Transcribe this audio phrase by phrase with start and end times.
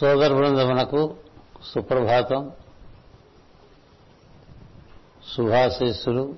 [0.00, 1.16] సోదర బృందమునకు
[1.74, 2.52] సుప్రభాతం.
[5.36, 6.34] శుభాశీస్సులు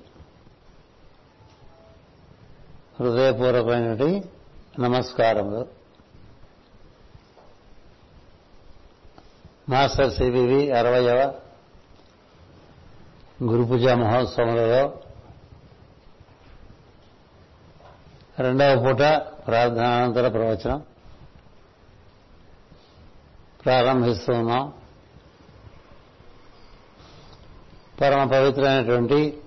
[2.99, 4.29] హృదయపూర్వకమైనటువంటి
[4.79, 5.67] నమస్కారములు.
[9.69, 11.33] మాస్టర్ సిబివి అరవయవ
[13.43, 14.93] గురుపూజా మహోత్సవంలో
[18.39, 18.97] రెండవ పూట
[19.47, 20.92] ప్రార్థనానంతర ప్రవచనం.
[23.65, 24.73] ప్రారంభిస్తున్నాం.
[28.01, 29.41] పరమ పవిత్రమైనటువంటి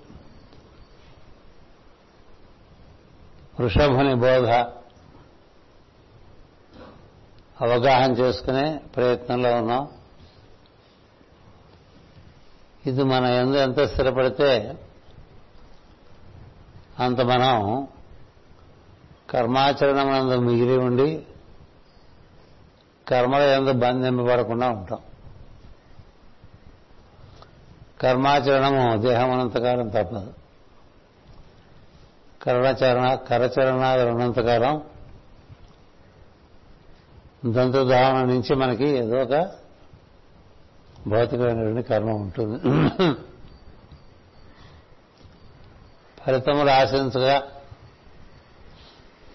[3.59, 4.49] వృషభుని బోధ
[7.61, 9.87] అవగాహన చేసుకునే ప్రయత్నంలో ఉన్నాం.
[12.85, 14.77] ఇది మన ఎందు ఎంత స్థిరపడితే
[16.99, 17.87] అంత మనం
[19.29, 21.25] కర్మాచరణమందు మిగిలి ఉండి
[23.07, 24.99] కర్మల ఎందు బంధింపబడకుండా ఉంటాం.
[28.01, 30.33] కర్మాచరణము దేహం అనంతకాలం తప్పదు.
[32.43, 34.81] కరణచరణ కరచరణాలు ఉన్నంతకాలం
[37.45, 39.49] దంతధావన నుంచి మనకి ఏదో ఒక
[41.07, 42.57] భౌతికమైనటువంటి కర్మ ఉంటుంది.
[46.25, 47.43] ఫలితములు ఆశించగా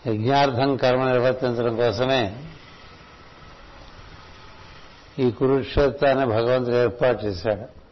[0.06, 2.22] యజ్ఞార్థం కర్మ నిర్వర్తించడం కోసమే
[5.18, 7.82] ఈ కురుక్షేత్రాన్ని భగవంతుడు ఏర్పాటు చేశాడు.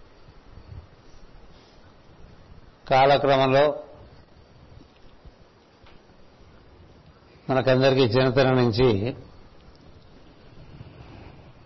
[2.89, 3.83] కాలక్రమంలో
[7.51, 9.17] మనకందరికీ చిన్నతనం నుంచి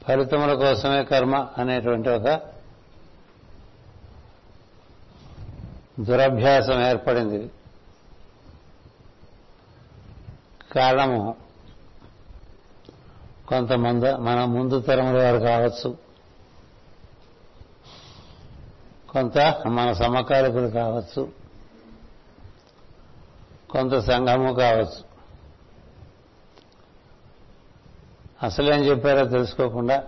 [0.07, 2.41] ఫలితముల కోసమే కర్మ అనేటువంటి ఒక
[6.01, 7.51] దురభ్యాసం ఏర్పడింది.
[10.73, 11.44] కారణము
[13.49, 15.99] కొంతమంది మన ముందు తరముల వారు కావచ్చు.
[19.11, 21.33] కొంత మన సమకాలికులు కావచ్చు.
[23.71, 25.15] కొంత సంఘము కావచ్చు.
[28.43, 30.05] అసలేం చెప్పారో తెలుసుకోకుండా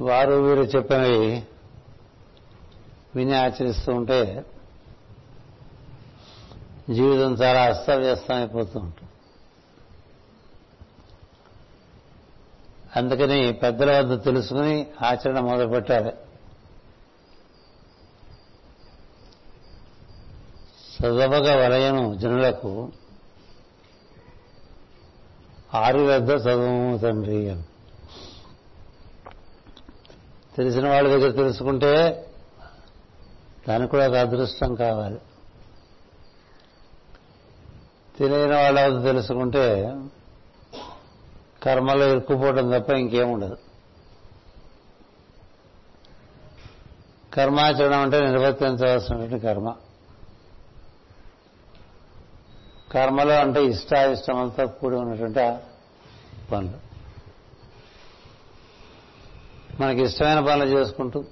[0.00, 1.46] వారు వీరు చెప్పినవి
[3.16, 4.44] విని ఆచరిస్తూ ఉంటే
[6.90, 9.11] జీవితం చాలా అస్తవ్యస్తం అయిపోతూ ఉంటుంది.
[12.96, 16.12] అందుకని పెద్దల వద్ద తెలుసుకుని ఆచరణ మొదలుపెట్టాలి.
[21.00, 22.92] చదవగ వలయను జనులకు
[25.74, 27.62] ఆరు వద్ద చదువు తండ్రి అని.
[30.56, 32.26] తెలిసిన వాళ్ళ దగ్గర తెలుసుకుంటే
[33.68, 35.20] దానికి కూడా ఒక అదృష్టం కావాలి.
[38.18, 39.96] తెలియని వాళ్ళ వద్ద తెలుసుకుంటే
[41.62, 43.56] కర్మలో ఇరుక్కుపోవడం తప్ప ఇంకేముండదు
[47.34, 49.74] కర్మాచరణ అంటే నిర్వర్తించవలసినటువంటి కర్మ.
[52.92, 55.40] కర్మలో అంటే ఇష్టాయిష్టమంతా కూడి ఉన్నటువంటి
[56.52, 56.92] పనులు.
[59.80, 61.24] మనకి ఇష్టమైన పనులు చేసుకుంటూ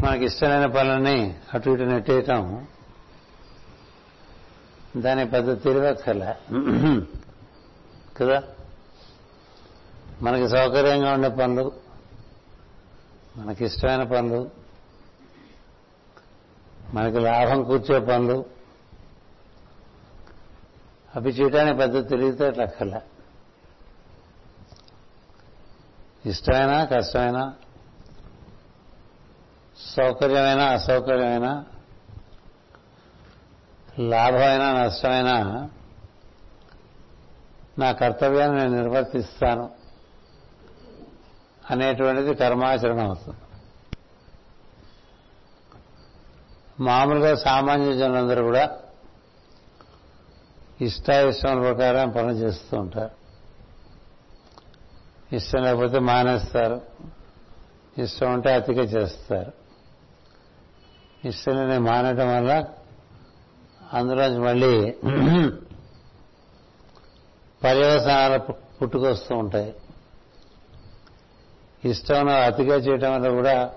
[0.00, 2.66] మనకి ఇష్టమైన పనులని అటు ఇటు నెట్టేయటం
[4.96, 6.34] దాని పెద్ద తెలివక్కల
[8.20, 8.42] కదా?
[10.22, 11.72] మనకి సౌకర్యంగా ఉండే పనులు
[13.36, 14.50] మనకిష్టమైన పనులు
[16.94, 18.44] మనకి లాభం కూర్చే పనులు
[21.16, 23.02] అవి చేయడానికి పెద్ద తెలివితేటలు అట్లా
[26.26, 27.54] ఇష్టమైనా కష్టమైనా
[29.96, 31.64] సౌకర్యమైన అసౌకర్యమైన
[33.98, 35.68] లాభమైనా నష్టమైనా
[37.78, 39.70] నా కర్తవ్యాన్ని నేను నిర్వర్తిస్తాను
[41.70, 43.38] అనేటువంటిది కర్మాచరణ అవుతుంది.
[46.80, 48.78] మామూలుగా సామాన్య జనులందరూ కూడా
[50.80, 53.24] ఇష్టాయిష్టముల ప్రకారం పనులు చేస్తూ ఉంటారు.
[55.34, 56.80] ఇష్టం లేకపోతే మానేస్తారు.
[57.98, 59.52] ఇష్టం ఉంటే అతిక చేస్తారు.
[61.28, 62.64] ఇష్టం లేని మానటం వల్ల
[63.92, 64.90] అందులోంచి మళ్ళీ
[67.64, 69.74] పర్యవసానాలు పుట్టుకొస్తూ ఉంటాయి.
[71.84, 73.74] ఇష్టం అతిగా చేయటం వల్ల కూడా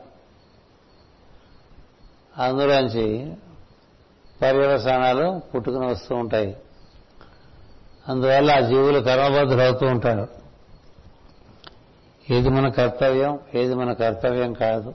[2.37, 3.35] అందులోంచి
[4.41, 6.57] పర్యవసానాలు పుట్టుకుని వస్తూ ఉంటాయి.
[8.07, 10.27] అందువల్ల ఆ జీవులు కర్మబద్ధులు అవుతూ ఉంటారు.
[12.29, 14.93] ఏది మన కర్తవ్యం ఏది మన కర్తవ్యం కాదు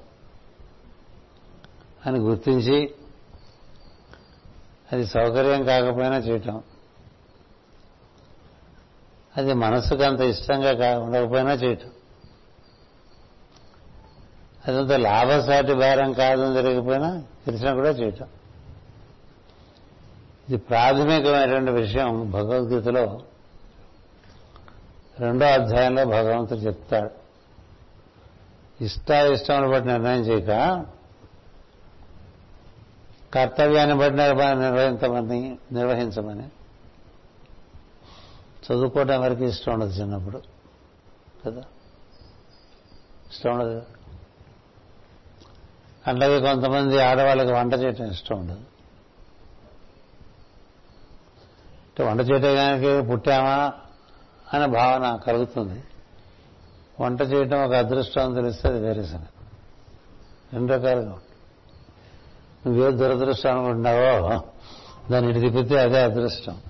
[2.06, 2.94] అని గుర్తించి
[4.92, 6.62] అది సౌకర్యం కాకపోయినా చేయటం.
[9.36, 11.90] అది మనసుకు అంత ఇష్టంగా కా- ఉండకపోయినా చేయటం.
[14.68, 18.26] అదంత లాభసాటి భారం కాదని జరిగిపోయినా తెలిసినా కూడా చేయటం.
[20.48, 23.20] ఇది ప్రాథమికమైనటువంటి విషయం భగవద్గీతలో.
[25.20, 27.10] రెండో అధ్యాయంలో భగవంతుడు చెప్తాడు.
[28.84, 30.84] ఇష్టాయిష్టములు బట్టి నిర్ణయం చేయక
[33.34, 36.48] కర్తవ్యాన్ని బట్టి నిర్వహించమని నిర్వహించమని.
[38.62, 40.42] చదువుకోవడం వరకు ఇష్టం ఉండదు చిన్నప్పుడు.
[41.46, 41.62] కదా?
[43.30, 43.82] ఇష్టం ఉండదు
[46.06, 48.60] అట్లాగే కొంతమంది ఆడవాళ్ళకి వంట చేయటం ఇష్టం ఉండదు.
[51.86, 53.72] అంటే వంట చేయడానికి పుట్టామా
[54.52, 55.84] అనే భావన కలుగుతుంది.
[57.00, 59.44] వంట చేయటం ఒక అదృష్టం అని తెలిస్తే అది వేరే సంగతి.
[60.52, 61.32] రెండు రకాలుగా ఉంటుంది
[62.66, 64.42] నువ్వే దురదృష్టం అనుకుంటున్నావో
[65.10, 66.60] దాన్ని ఇటు తిప్పితే అదే అదృష్టం.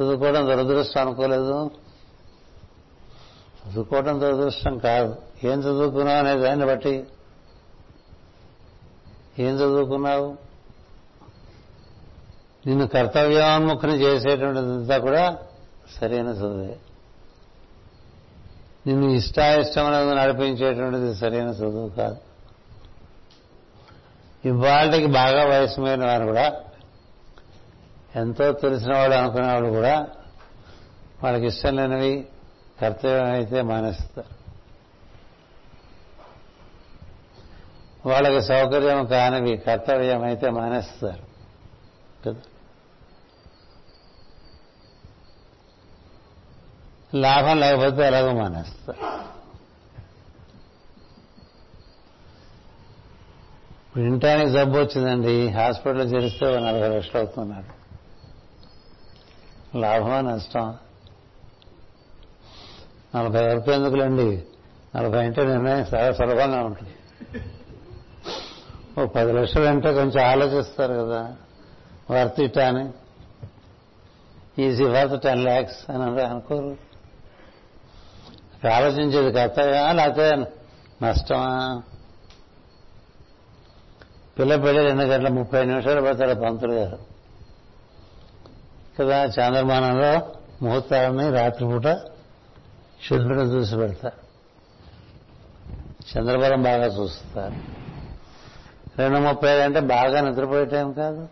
[0.00, 1.70] చదువుకోవడం దురదృష్టం అనుకోలేదు.
[3.68, 5.16] చదువుకోవడం దురదృష్టం కాదు.
[5.44, 7.06] ఏం చదువుకున్నావు అనే దాన్ని బట్టి.
[9.38, 10.36] ఏం చదువుకున్నావు?
[12.66, 15.38] నిన్ను కర్తవ్యోన్ముఖుని చేసేటువంటిదంతా కూడా
[16.00, 16.76] సరైన చదువే.
[18.86, 22.16] నిన్ను ఇష్టాయిష్టములను నడిపించేటువంటిది సరైన చదువు కాదు.
[24.44, 26.60] ఇవాళకి బాగా వయసు వారు కూడా
[28.18, 30.08] ఎంతో తెలిసిన వాళ్ళు అనుకునే వాళ్ళు కూడా
[31.24, 32.28] వాళ్ళకి ఇష్టం లేనివి
[32.80, 34.38] కర్తవ్యం అయితే మానేస్తారు.
[38.08, 41.22] వాళ్ళకి సౌకర్యం కానివి కర్తవ్యం అయితే మానేస్తారు.
[42.26, 42.40] కదా?
[47.14, 49.18] లాభం లేకపోతే ఎలాగో మానేస్తారు.
[53.86, 57.77] ఇప్పుడు ఇంటానికి జబ్బు వచ్చిందండి హాస్పిటల్ చేరిస్తే నలభై లక్షలు అవుతున్నాడు
[59.74, 60.76] లాభమా నష్టం
[63.16, 64.42] నలభై వరకు ఎందుకులండి?
[64.96, 66.94] నలభై అంటే నిర్ణయం చాలా సులభంగా ఉంటుంది.
[69.00, 71.36] ఓ పది లక్షలు అంటే కొంచెం ఆలోచిస్తారు కదా.
[72.10, 72.90] వర్త్ ఇట్ అని.
[74.62, 76.76] ఈజీ వర్త్ టెన్ ల్యాక్స్ అని అనుకోరు.
[78.68, 79.92] ఆలోచించేది కర్తవ్యమా?
[79.92, 80.36] లేకపోతే
[81.02, 81.82] నష్టమా?
[84.38, 87.17] పిల్ల పెళ్ళి రెండు గంటల ముప్పై నిమిషాలు పడతాడు పంతులు గారు.
[89.00, 91.86] కదా చాంద్రమానంలో ముహూర్తాలని రాత్రిపూట
[93.08, 94.28] చంద్రుడు చూసి పెడతారు
[96.08, 97.78] చంద్రబలం బాగా చూస్తారు
[99.00, 101.28] రెండు ముప్పై అంటే బాగా నిద్రపోయే టైం కాదు.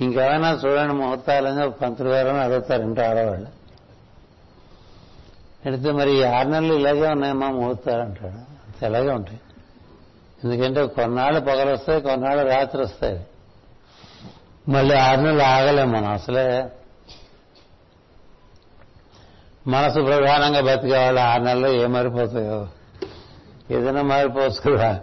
[0.00, 3.48] ఇంకేమైనా చూడండి ముహూర్తాలని పంతులు గారని అడుగుతారు ఇంట్లో ఆడవాళ్ళు.
[5.66, 8.86] అడిగితే మరి ఈ ఆరు నెలలు ఇలాగే ఉన్నాయమ్మా ముహూర్తాలు అంటాడు.
[8.86, 9.40] ఇలాగే ఉంటాయి.
[10.44, 13.26] ఎందుకంటే కొన్నాళ్ళు పగలు వస్తాయి కొన్నాళ్ళు రాత్రి వస్తాయి.
[14.68, 16.12] మళ్ళీ ఆరు నెలలు ఆగలేం మనం.
[16.12, 16.72] అసలే
[19.66, 22.68] మనసు ప్రధానంగా బతికేవాళ్ళు ఆరు నెలల్లో ఏం మారిపోతాయో.
[23.70, 25.00] ఏదైనా మారిపోవచ్చు కదా.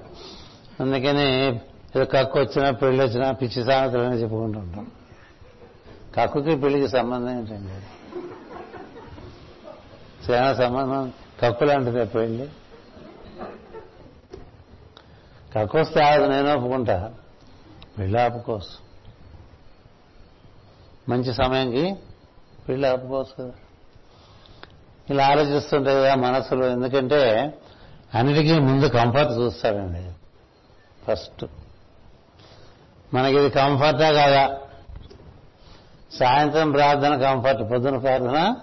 [0.80, 1.60] అందుకని
[2.04, 4.92] కక్కు వచ్చినా పెళ్ళి వచ్చినా పిచ్చి సామెతలు అని చెప్పుకుంటుంటాం
[6.18, 7.74] కక్కుకి పెళ్ళికి సంబంధం ఏంటండి?
[10.32, 11.14] చాలా సంబంధం?
[11.44, 12.50] కక్కు లాంటిదే పెళ్ళి
[15.56, 17.14] కక్కు వస్తే ఆగదు నేను ఒప్పుకుంటా.
[18.00, 18.89] పెళ్ళి ఆపుకోసం
[21.10, 21.96] మంచి సమయంకి
[22.68, 23.52] పెళ్ళి ఆపుకోవచ్చు కదా.
[25.10, 27.54] ఇలా ఆలోచిస్తుంటాయి కదా మనసులో ఎందుకంటే
[28.16, 30.12] అన్నిటికీ ముందు కంఫర్ట్ చూస్తారండి.
[31.06, 31.46] ఫస్ట్
[33.14, 34.58] మనకి ఇది కంఫర్టా కాదా.
[36.14, 38.56] సాయంత్రం ప్రార్థన కంఫర్ట్ పొద్దున ప్రార్థన.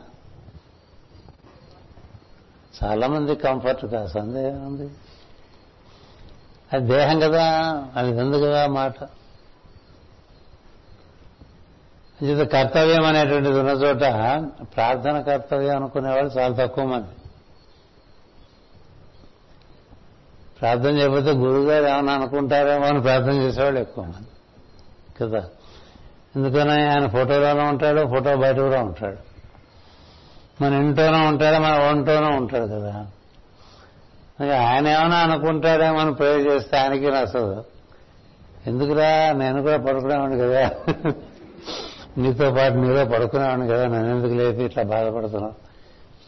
[2.85, 4.91] చాలా మంది కంఫర్ట్ కాదు సందేహం ఉంది.
[6.73, 7.45] అది దేహం కదా
[7.97, 8.95] అది ఎందుకు కదా మాట.
[12.23, 14.01] ఇది కర్తవ్యం అనేటువంటిది ఉన్న చోట
[14.77, 17.07] ప్రార్థన కర్తవ్యం అనుకునేవాళ్ళు చాలా తక్కువ మంది.
[20.61, 24.27] ప్రార్థన చేయకపోతే గురువుగారు ఏమైనా అనుకుంటారేమో అని ప్రార్థన చేసేవాళ్ళు ఎక్కువ మంది.
[25.21, 25.45] కదా?
[26.37, 29.17] ఎందుకని ఆయన ఫోటోలోనే ఉంటాడు ఫోటో బయట కూడా ఉంటాడు.
[30.65, 33.07] మన ఇంట్లోనూ ఉంటాడు మన ఒంట్లోనే ఉంటాడు కదా?
[34.69, 37.65] ఆయన ఏమైనా అనుకుంటాడేమో అని ప్రేర్ చేస్తే ఆయనకి నచ్చదు.
[38.67, 39.33] ఎందుకురా?
[39.33, 40.71] నేను కూడా పడుకునేవాడిని కదా?
[42.19, 45.55] నీతో పాటు నీలో పడుకునేవాడిని కదా నన్ను ఎందుకు లేపి ఇట్లా బాధపడుతున్నావు?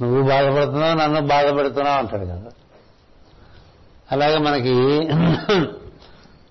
[0.03, 2.51] నువ్వు బాధపడుతున్నావు నన్ను బాధపడుతున్నావు అంటాడు కదా.
[4.13, 4.73] అలాగే మనకి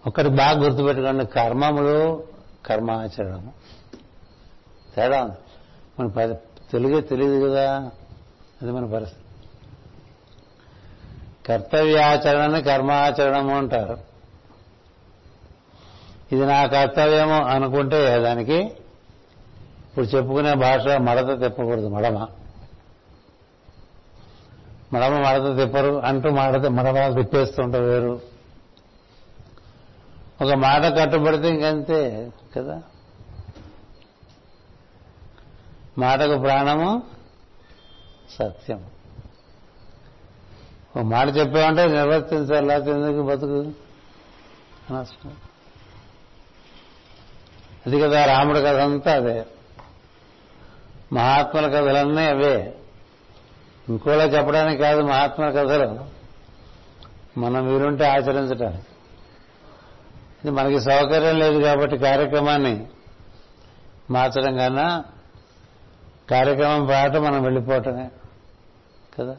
[0.07, 2.23] ఒకటి బాగా గుర్తుపెట్టుకోండి కర్మములు
[2.65, 3.53] కర్మాచరణము.
[4.95, 5.35] తేడా ఉంది.
[5.99, 6.33] మన
[6.71, 7.91] తెలుగే తెలియదు కదా.
[8.61, 9.23] అది మన పరిస్థితి.
[11.47, 13.97] కర్తవ్యాచరణని కర్మాచరణము అంటారు.
[16.31, 18.71] ఇది నా కర్తవ్యము అనుకుంటే దానికి
[19.97, 22.27] ఇప్పుడు చెప్పుకునే భాష మడత తిప్పకూడదు మడమ.
[24.93, 28.21] మడమ మడత తిప్పరు అంటూ మడత మడమ తిప్పేస్తుంటారు వేరు.
[30.41, 32.81] ఒక మాట కట్టుబడితే ఇంకంతే కదా?
[35.97, 37.03] మాటకు ప్రాణము
[38.39, 38.85] సత్యం.
[40.95, 43.71] ఒక మాట చెప్పామంటే నిర్వర్తించాలి లేకపోతే ఎందుకు బతుకు?
[47.85, 49.45] అది కదా రాముడి కథ అంతా అదే.
[51.13, 52.75] మహాత్ముల కథలన్నీ అవే.
[53.89, 56.17] ఇంకోలా చెప్పడానికి కాదు మహాత్ముల కథలు.
[57.39, 58.83] మనం వీరుంటే ఆచరించడానికి
[60.43, 62.85] ఇది మనకి సౌకర్యం లేదు కాబట్టి కార్యక్రమాన్ని
[64.11, 65.05] మార్చడం కన్నా
[66.29, 68.09] కార్యక్రమం పాట మనం వెళ్ళిపోవటమే
[69.19, 69.35] కదా.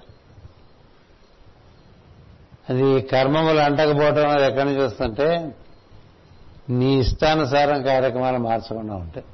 [2.71, 5.55] అది కర్మములు అంటకపోవటం అనేది ఎక్కడి నుంచి వస్తుంటే
[6.71, 9.27] నీ ఇష్టానుసారం కార్యక్రమాలు మార్చకుండా ఉంటాయి.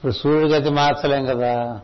[0.00, 1.80] ఇప్పుడు సూర్యుడి గతి మార్చలేం కదా.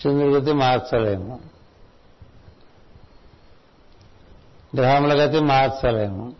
[0.00, 1.40] చంద్రుడి గతి మార్చలేము
[4.76, 6.32] గ్రహముల గతి మార్చలేము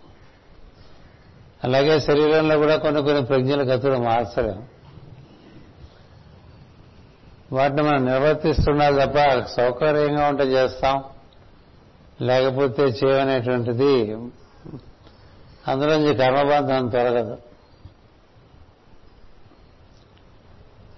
[1.64, 4.68] అలాగే శరీరంలో కూడా కొన్ని కొన్ని ప్రజ్ఞల గతులు మార్చలేము
[7.52, 11.04] వాటిని మనం నిర్వర్తిస్తున్నారు తప్ప సౌకర్యంగా ఉంటే చేస్తాం.
[12.20, 14.12] లేకపోతే చేయనేటువంటిది.
[15.68, 17.49] అందులో నుంచి కర్మబంధం తొలగదు.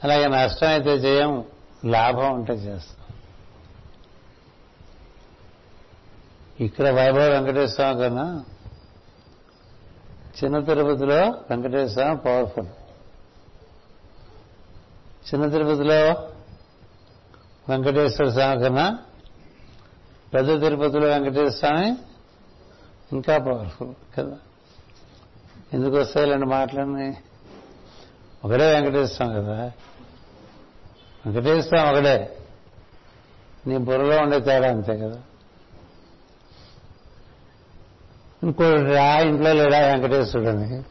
[0.05, 1.45] అలాగే నష్టం అయితే చేయం
[1.85, 2.99] లాభం ఉంటే చేస్తాం.
[6.61, 8.45] ఇక్కడ వైభవ వెంకటేశ్వర స్వామి కన్నా
[10.45, 12.67] చిన్న తిరుపతిలో వెంకటేశ్వర స్వామి పవర్ఫుల్
[15.23, 16.29] చిన్న తిరుపతిలో
[17.69, 18.99] వెంకటేశ్వర స్వామి కన్నా
[20.35, 21.97] పెద్ద తిరుపతిలో వెంకటేశ్వర స్వామి
[23.13, 24.39] ఇంకా పవర్ఫుల్ కదా.
[25.73, 27.17] ఎందుకు వస్తాయి ఇలాంటి మాటలన్నీ?
[28.45, 29.73] ఒకడే వెంకటేశ్వర స్వామి కదా.
[31.27, 32.37] వెంకటేశ్వర స్వామి ఒకడే
[33.67, 35.19] నీ బుర్రలో ఉండే తేడా అంతే కదా.
[38.43, 40.83] ఇంకోటి రా ఇంట్లో లేడా వెంకటేశ్వరుడని?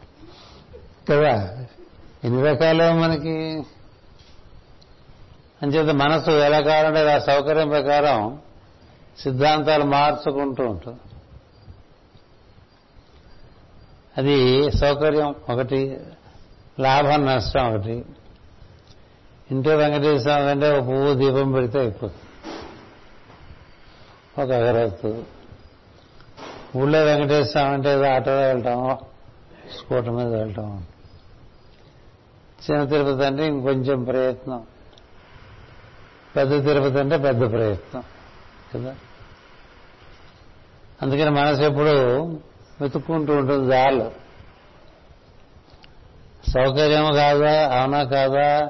[1.12, 1.66] కదా.
[2.24, 3.64] ఎన్ని రకాలు మనకి?
[5.62, 8.40] అంచేత మనసు ఎలా కావాలంటే ఆ సౌకర్యం ప్రకారం
[9.20, 11.00] సిద్ధాంతాలు మార్చుకుంటూ ఉంటుంది
[14.18, 16.00] అది సౌకర్యం ఒకటి
[16.80, 18.06] లాభం నష్టం ఒకటి.
[19.52, 22.14] ఇంట్లో వెంకటేశ్వర స్వామి అంటే ఒక పువ్వు దీపం పెడితే అయిపోతుంది.
[24.42, 25.24] ఒక అగరత్తు.
[26.76, 28.98] ఊళ్ళో వెంకటేశ్వర స్వామి అంటే ఏదో ఆటోలో వెళ్తాం
[29.78, 30.86] స్కూటర్ మీద వెళ్తాం
[32.72, 34.64] చిన్న తిరుపతి అంటే ఇంకొంచెం ప్రయత్నం.
[36.36, 38.04] పెద్ద తిరుపతి అంటే పెద్ద ప్రయత్నం.
[38.76, 38.96] కదా?
[41.02, 42.22] అందుకని మనసు ఎప్పుడు
[42.82, 44.12] వెతుక్కుంటూ ఉంటుంది దారిలో.
[46.48, 47.80] సౌకర్యం కాదా?
[47.80, 48.70] అవునా కాదా?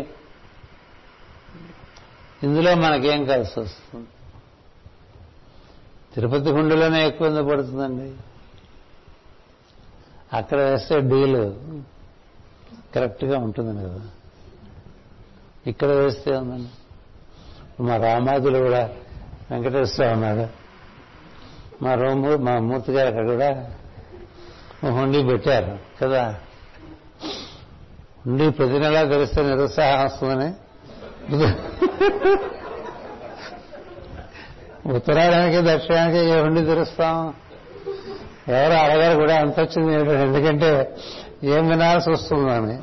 [2.43, 4.09] ఇందులో మనకేం కలిసి వస్తుంది?
[6.15, 8.17] తిరుపతి గుండెలోనే ఎక్కువ ఎందుకు పడుతుందండి?
[10.33, 11.61] అక్కడ వేస్తే డీలు
[12.95, 14.01] కరెక్ట్గా ఉంటుంది కదా?
[15.67, 16.69] ఇక్కడ వేస్తే ఉందండి.
[17.83, 18.91] మా రామాజులు కూడా
[19.51, 20.60] వెంకటేశ్వర ఉన్నాడు.
[21.83, 23.67] మా రోము మా మూర్తి గారు అక్కడ కూడా
[24.85, 26.35] హుండీ పెట్టారు కదా?
[28.27, 30.53] హుండీ ప్రతి నెలా తెలిస్తే నిరుత్సాహం వస్తుందని.
[34.93, 37.35] ఉత్తరాయణానికి దక్షిణానికి ఏ హుండీ తెరుస్తాం?
[38.49, 40.97] ఎవరు అడగారు కూడా అంత వచ్చింది ఎందుకంటే
[41.45, 42.79] ఏం వినాల్సి వస్తుందని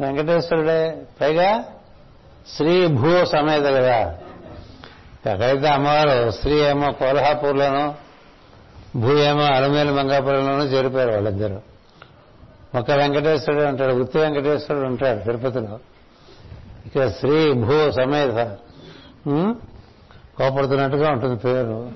[0.00, 1.64] వెంకటేశ్వరుడే పైగా
[2.56, 4.18] శ్రీ భూ సమేత కదా?
[5.26, 7.94] ఎక్కడైతే అమ్మవారు స్త్రీ ఏమో కోల్హాపూర్లోనూ
[8.98, 11.58] భూ ఏమో అలమేలు మంగాపురంలోనూ చేరిపోయారు వాళ్ళిద్దరూ.
[12.78, 15.78] ఒక వెంకటేశ్వరుడు ఉంటాడు ఉత్తి వెంకటేశ్వరుడు ఉంటాడు తిరుపతిలో.
[16.86, 18.56] ఇక్కడ శ్రీ భూ సమేత
[20.38, 21.92] కోపడుతున్నట్టుగా ఉంటుంది పేరు.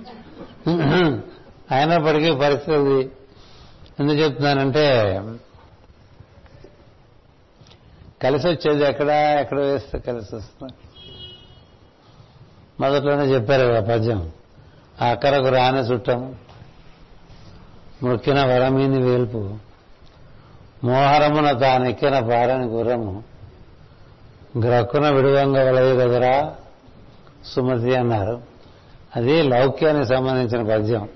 [1.74, 3.10] అయినప్పటికీ పరిస్థితి
[4.00, 5.12] ఎందుకు చెప్తున్నానంటే
[8.22, 9.08] కలిసి వచ్చేది ఎక్కడ
[9.40, 10.72] ఎక్కడ వేస్తే కలిసి వస్తుంది
[12.80, 14.30] మొదట్లోనే చెప్పారు కదా పద్యం.
[15.00, 16.34] అక్కరకు రాని చుట్టం.
[18.02, 19.54] మృక్కిన వరమీని వేల్పు.
[20.84, 23.22] మోహరమున తానెక్కిన పారని గుర్రము.
[24.58, 26.54] గ్రక్కున విడువంగ వలయ కదరా
[27.46, 28.42] సుమతి అన్నారు.
[29.16, 31.08] అది లౌక్యానికి సంబంధించిన పద్యం.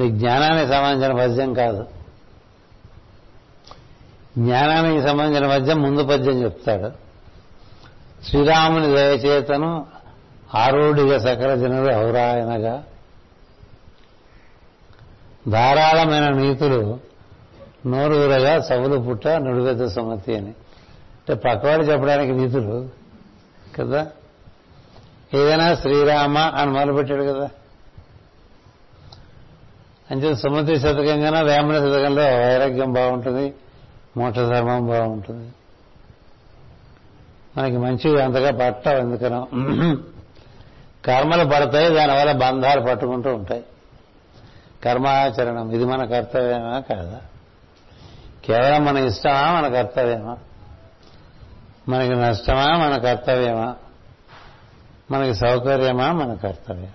[0.00, 1.86] ఇది జ్ఞానానికి సంబంధించిన పద్యం కాదు.
[4.38, 6.90] జ్ఞానానికి సంబంధించిన పద్యం ముందు పద్యం చెప్తాడు.
[8.24, 9.97] శ్రీరాముని దయచేతను
[10.54, 12.84] ఆరూఢిగా సకల జనులు ఔరాయనగా
[15.48, 17.00] ధారాళమైన నీతులు
[17.86, 20.48] నోరూరగా సవులు పుట్ట నుడివెద్ద సుమతి అని.
[20.48, 22.88] అంటే పక్కవాడు చెప్పడానికి నీతులు
[23.78, 24.06] కదా?
[25.34, 27.50] ఏదైనా శ్రీరామ అని మొదలుపెట్టాడు కదా.
[30.10, 33.54] అంతే సుమతి శతకం కన్నా వేమన శతకంలో వైరాగ్యం బాగుంటుంది
[34.16, 35.52] మోక్ష ధర్మం బాగుంటుంది.
[37.56, 39.48] మనకి మంచి అంతగా పట్టవు ఎందుకనో.
[41.04, 43.64] కర్మలు పడతాయి దానివల్ల బంధాలు పట్టుకుంటూ ఉంటాయి.
[44.84, 47.20] కర్మాచరణం ఇది మన కర్తవ్యమా కాదా?
[48.44, 50.36] కేవలం మన ఇష్టమా మన కర్తవ్యమా?
[51.88, 53.74] మనకి నష్టమా మన కర్తవ్యమా?
[55.10, 56.92] మనకి సౌకర్యమా మన కర్తవ్యం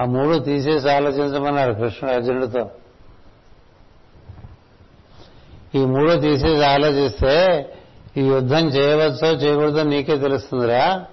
[0.00, 2.70] ఆ మూడు తీసేసి ఆలోచించమన్నారు కృష్ణుడు అర్జునుడితో
[5.74, 7.66] ఈ మూడు తీసేసి ఆలోచిస్తే
[8.16, 11.04] ఈ యుద్ధం చేయవచ్చో చేయకూడదో నీకే తెలుస్తుందిరా.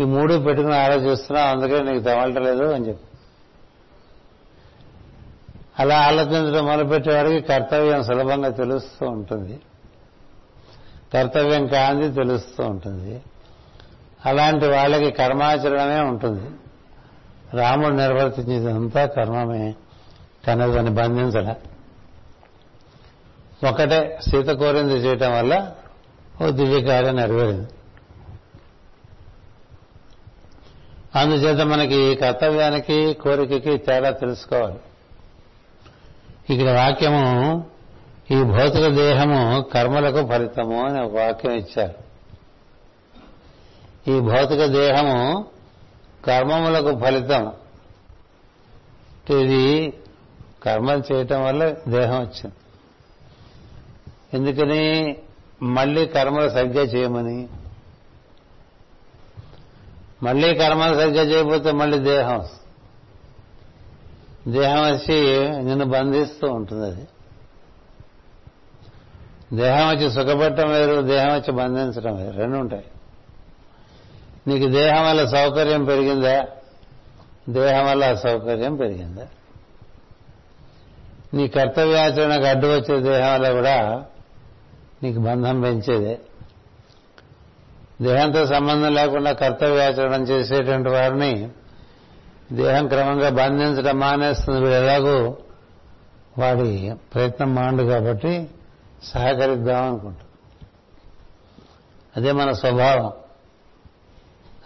[0.00, 3.06] ఈ మూడు పెట్టుకుని ఆలోచిస్తున్నావు అందుకే నీకు తమలటలేదు అని చెప్పి.
[5.78, 9.60] అలా ఆలోచించడం మొదలుపెట్టేవాడికి కర్తవ్యం సులభంగా తెలుస్తూ ఉంటుంది.
[11.14, 13.22] కర్తవ్యం కాంది తెలుస్తూ ఉంటుంది.
[14.26, 16.50] అలాంటి వాళ్ళకి కర్మాచరణమే ఉంటుంది.
[17.56, 19.74] రాముడు నిర్వర్తించేదంతా కర్మమే.
[20.46, 21.54] కానీ దాన్ని బంధించడం
[23.68, 25.72] ఒకటే సీత కోరింది చేయటం వల్ల
[26.42, 27.68] ఓ దివ్య కార్యం నెరవేరింది.
[31.16, 34.78] అందుచేత మనకి కర్తవ్యానికి కోరికకి తేడా తెలుసుకోవాలి.
[36.54, 37.64] ఇక్కడ వాక్యము
[38.30, 42.10] ఈ భౌతిక దేహము కర్మలకు ఫలితము అని ఒక వాక్యం ఇచ్చారు.
[44.10, 45.46] ఈ భౌతిక దేహము
[46.24, 47.52] కర్మములకు ఫలితం.
[49.40, 49.92] ఇది
[50.62, 52.52] కర్మలు చేయటం వల్ల దేహం వచ్చింది.
[54.34, 55.16] ఎందుకని?
[55.62, 57.48] మళ్ళీ కర్మలు సరిగ్గా చేయమని.
[60.22, 62.60] మళ్ళీ కర్మలు సరిగ్గా చేయకపోతే మళ్ళీ దేహం వస్తుంది.
[64.58, 67.08] దేహం వచ్చి నిన్ను బంధిస్తూ ఉంటుంది అది.
[69.52, 72.36] దేహం వచ్చి సుఖపట్టడం వేరు దేహం వచ్చి బంధించడం వేరు.
[72.36, 72.84] రెండు ఉంటాయి.
[74.46, 76.46] నీకు దేహం వల్ల సౌకర్యం పెరిగిందా?
[77.48, 79.26] దేహం వల్ల అసౌకర్యం పెరిగిందా?
[81.34, 84.04] నీ కర్తవ్యాచరణకు అడ్డు వచ్చే దేహం వల్ల కూడా
[85.02, 86.18] నీకు బంధం పెంచేదే.
[88.02, 91.48] దేహంతో సంబంధం లేకుండా కర్తవ్యాచరణ చేసేటువంటి వారిని
[92.52, 94.60] దేహం క్రమంగా బంధించడం మానేస్తుంది.
[94.60, 95.36] వీడు ఎలాగో
[96.38, 98.50] వాడి ప్రయత్నం మాండు కాబట్టి
[99.04, 100.26] సహకరిద్దాం అనుకుంటాం.
[102.16, 103.12] అదే మన స్వభావం.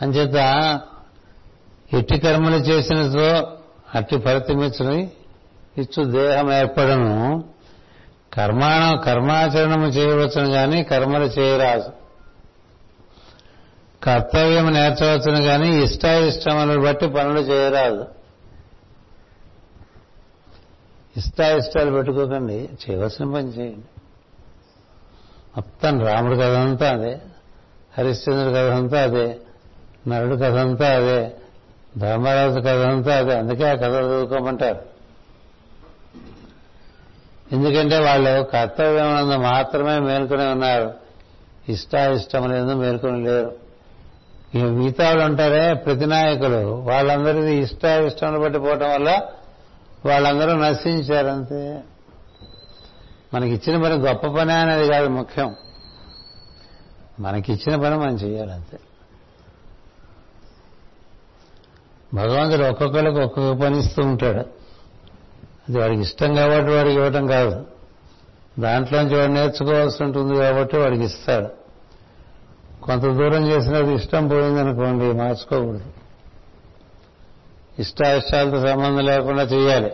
[0.03, 0.81] అంచేత
[1.93, 3.53] ఎట్టి కర్మలు చేసినతో
[3.95, 5.11] అట్టి ఫలితమిచ్చుని
[5.79, 7.45] ఇచ్చు దేహం ఏర్పడను.
[8.33, 12.04] కర్మాణం కర్మాచరణము చేయవచ్చును కానీ కర్మలు చేయరాదు.
[14.05, 18.07] కర్తవ్యం నేర్చవచ్చును కానీ ఇష్టాయిష్టములను బట్టి పనులు చేయరాదు.
[21.17, 23.87] ఇష్టాయిష్టాలు పెట్టుకోకండి చేయవలసిన పని చేయండి.
[25.57, 27.19] మొత్తం రాముడి కథ అంతా అదే
[27.99, 29.39] హరిశ్చంద్రుడి కథ అంతా అదే
[30.09, 31.33] నరుడు కథ అంతా అదే
[31.97, 34.81] ధర్మరాజు కథ అంతా అదే అందుకే ఆ కథ చదువుకోమంటారు.
[37.53, 40.95] ఎందుకంటే వాళ్ళు కర్తవ్యం మాత్రమే మేల్కొని ఉన్నారు.
[41.69, 43.64] ఇష్టాయిష్టములందు మేల్కొని లేరు.
[44.55, 49.21] ఈ మిగతా వాళ్ళు ఉంటారే ప్రతి నాయకులు వాళ్ళందరిది ఇష్టాయిష్టములు బట్టి పోవటం వల్ల
[50.07, 51.83] వాళ్ళందరూ నశించారంతే
[53.35, 55.55] మనకిచ్చిన పని గొప్ప పని అనేది కాదు ముఖ్యం.
[57.21, 58.79] మనకిచ్చిన పని మనం చేయాలంతే.
[62.15, 64.41] భగవంతుడు ఒక్కొక్కరికి ఒక్కొక్క పని ఇస్తూ ఉంటాడు.
[65.69, 67.67] అది వాడికి ఇష్టం కాబట్టి వాడికి ఇవ్వటం కాదు.
[68.59, 71.64] దాంట్లోంచి వాడు నేర్చుకోవాల్సి ఉంటుంది కాబట్టి వాడికి ఇస్తాడు.
[72.85, 75.85] కొంత దూరం చేసినది ఇష్టం పోయిందనుకోండి మార్చుకోకూడదు.
[77.79, 79.93] ఇష్టాయిష్టాలతో సంబంధం లేకుండా చేయాలి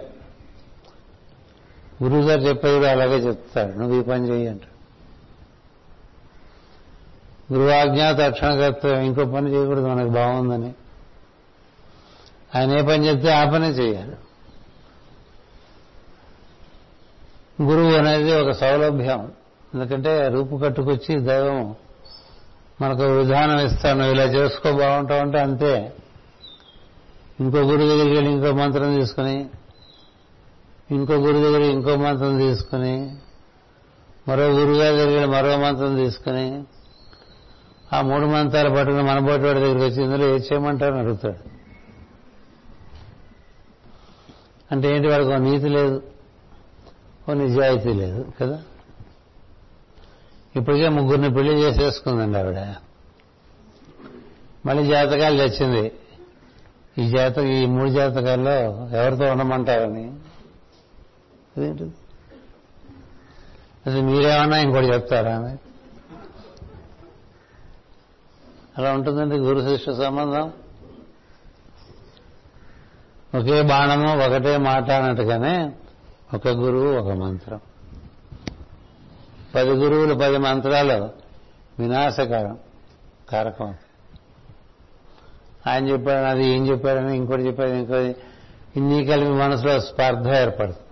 [2.02, 4.70] గురువు గారు చెప్పేది అలాగే చెప్తాడు నువ్వు ఈ పని చేయంట అంటాడు
[7.52, 8.02] గురువాజ్ఞ
[8.88, 10.74] ఇంకో పని చేయకూడదు మనకు బాగుందని.
[12.54, 14.16] ఆయన ఏ పని చెప్తే ఆ పని చేయాలి
[17.62, 19.32] గురువు అనేది ఒక సౌలభ్యం.
[19.74, 21.74] ఎందుకంటే రూపు కట్టుకొచ్చి దైవం
[22.82, 25.92] మనకు విధానం ఇస్తాను ఇలా చేసుకో బాగుంటావు అంటే అంతే.
[27.40, 29.48] ఇంకో గురు దగ్గరికి వెళ్ళి ఇంకో మంత్రం తీసుకుని
[30.90, 33.16] ఇంకో గురు దగ్గర ఇంకో మంత్రం తీసుకుని
[34.28, 36.62] మరో గురుగారి దగ్గర మరో మంత్రం తీసుకుని
[37.92, 41.50] ఆ మూడు మంత్రాలు పట్టుకుని మన బోటి వాడి దగ్గరికి వచ్చి ఇందులో ఏది చేయమంటారని అడుగుతాడు.
[44.72, 46.02] అంటే ఏంటి వాడికి నీతి లేదు
[47.30, 48.62] ఓ నిజాయితీ లేదు కదా?
[50.56, 52.74] ఇప్పటికే ముగ్గురిని పెళ్ళి చేసేసుకుందండి ఆవిడ.
[54.66, 55.92] మళ్ళీ జాతకాలు తెచ్చింది.
[56.98, 58.52] ఈ జాత ఈ మూడు జాతకాల్లో
[58.96, 60.12] ఎవరితో ఉండమంటారని.
[61.56, 61.92] అదేంటిది
[63.86, 65.36] అసలు మీరేమన్నా ఇంకోటి చెప్తారా?
[65.36, 65.58] అని
[68.78, 70.52] అలా ఉంటుందండి గురు శిష్య సంబంధం.
[73.38, 75.72] ఒకే బాణము ఒకటే మాట అన్నట్టుగానే
[76.34, 77.60] ఒక గురువు ఒక మంత్రం.
[79.54, 81.10] పది గురువులు పది మంత్రాలు
[81.78, 82.58] వినాశకరం
[83.30, 83.74] కారకం.
[85.66, 88.16] ఆయన చెప్పాడు అది ఏం చెప్పాడని ఇంకోటి చెప్పాడు ఇంకోటి.
[88.76, 90.86] ఇన్ని కలిపి మనసులో స్పర్ధ ఏర్పడుతుంది.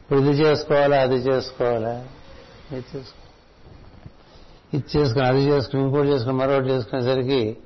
[0.00, 2.04] ఇప్పుడు ఇది చేసుకోవాలా అది చేసుకోవాలా?
[2.72, 3.22] ఇది చేసుకో.
[4.74, 7.56] ఇది చేసుకుని అది చేసుకుని ఇంకోటి చేసుకుని మరొకటి చేసుకునేసరికి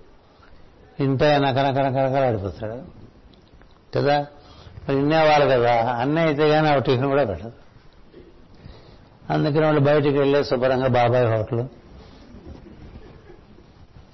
[1.01, 2.83] ఇంత నకనకనకనకలాడిపోతాడు
[3.99, 4.27] కదా?
[4.89, 5.93] మరి ఇన్నేవాళ్ళు కదా?
[5.93, 7.53] అన్నీ అయితే కానీ ఆ టిఫిన్ కూడా పెట్టదు.
[9.31, 11.69] అందుకని వాళ్ళు బయటికి వెళ్ళే శుభ్రంగా బాబాయ్ హోటల్.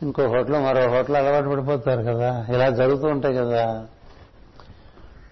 [0.02, 2.46] ఇంకో హోటల్ మరో హోటల్ అలవాటు పడిపోతారు కదా.
[2.48, 3.86] ఇలా జరుగుతూ ఉంటాయి కదా.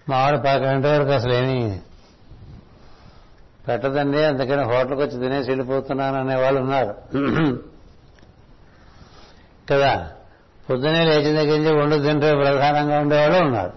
[0.09, 1.79] మామిడి వాడు వరకు అసలు ఏమి
[3.67, 4.25] పెట్టదండి.
[4.25, 6.95] అందుకని హోటల్కి వచ్చి తినేసి వెళ్ళిపోతున్నాను అనే వాళ్ళు ఉన్నారు.
[9.73, 10.11] కదా.
[10.69, 13.73] పొద్దునే లేచిన దగ్గర నుంచి వండు తింటే ప్రధానంగా ఉండేవాళ్ళు ఉన్నారు.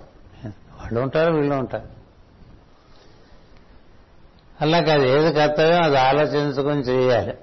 [0.47, 1.94] వాళ్ళు ఉంటారు వీళ్ళు ఉంటారు.
[4.65, 7.35] అలా కాదు ఏది కర్తవ్యం అది ఆలోచించుకొని చేయాలి.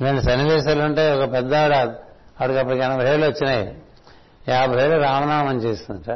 [0.00, 1.74] ఇలాంటి సన్నివేశాలు ఉంటే ఒక పెద్ద ఆవిడ
[2.42, 3.78] ఆడికి అప్పటికి ఎనభై ఏళ్ళు వచ్చినాయి.
[4.48, 6.10] యాభై ఏళ్ళు రామనామం చేస్తుంట.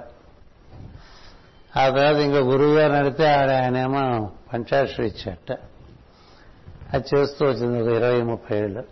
[1.79, 5.59] ఆ తర్వాత ఇంకో గురువు గారు నడితే ఆవిడ ఆయనేమో పంచాక్షరి ఇచ్చట.
[6.93, 8.85] అది చేస్తూ వచ్చింది ఒక ఇరవై ముప్పై ఏళ్ళు.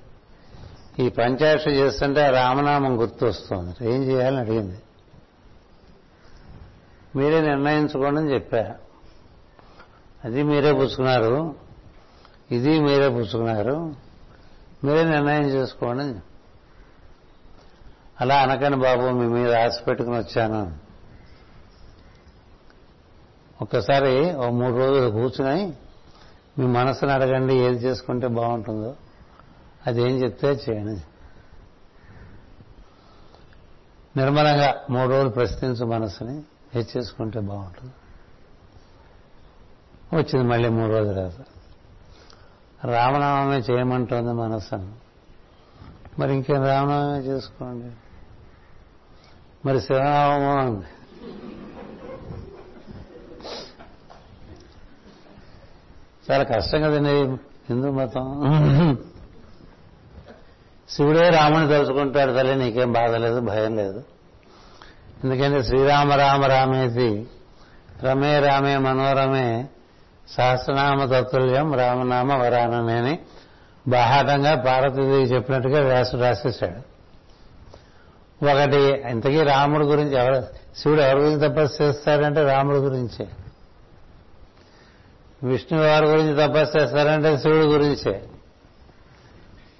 [0.98, 4.78] ఈ పంచాక్షరి చేస్తుంటే ఆ రామనామం గుర్తు వస్తుంది ఏం చేయాలని అడిగింది.
[7.16, 8.81] మీరే నిర్ణయించుకోండి అని చెప్పారు
[10.24, 11.54] అది మీరే పుచ్చుకున్నారు.
[12.50, 13.94] ఇది మీరే పుచ్చుకున్నారు.
[14.84, 16.20] మీరే నిర్ణయం చేసుకోండి.
[18.20, 20.78] అలా అనకండి బాబు మీ మీద ఆశ పెట్టుకుని వచ్చాను.
[23.62, 25.72] ఒక్కసారి ఓ మూడు రోజులు కూర్చుని
[26.58, 28.94] మీ మనసును అడగండి ఏది చేసుకుంటే బాగుంటుందో.
[29.86, 31.02] అదేం చెప్తే చేయండి.
[34.16, 36.42] నిర్మలంగా మూడు రోజులు ప్రశ్నించు మనసుని
[36.78, 37.92] ఏది చేసుకుంటే బాగుంటుంది.
[40.14, 41.46] వచ్చింది మళ్ళీ మూడు రోజుల తర్వాత.
[42.86, 44.92] రామనామమే చేయమంటుంది మనస్సును.
[46.18, 47.90] మరి ఇంకేం రామనామమే చేసుకోండి?
[49.68, 50.86] మరి శివనామం అంది.
[56.30, 57.10] చాలా కష్టం కదండి
[57.70, 58.98] హిందూ మతం.
[60.88, 64.04] శివుడే రాముని తలుచుకుంటాడు తల్లి నీకేం బాధ లేదు భయం లేదు.
[65.24, 67.26] ఎందుకంటే శ్రీరామ రామ రామేసి
[68.02, 69.68] రమే రామే మనోరమే
[70.36, 73.18] సహస్రనామ తత్తుల్యం రామనామ వరానమే అని
[73.88, 76.92] బాహాటంగా పార్వతీదేవి చెప్పినట్టుగా వ్యాసుడు రాసేశాడు.
[78.44, 80.42] ఒకటి ఇంతకీ రాముడి గురించి ఎవరు
[80.76, 83.28] శివుడు ఎవరి గురించి తపస్సు చేస్తారంటే రాముడి గురించే.
[85.42, 88.24] విష్ణు వారి గురించి తపస్సు చేస్తారంటే శివుడి గురించే.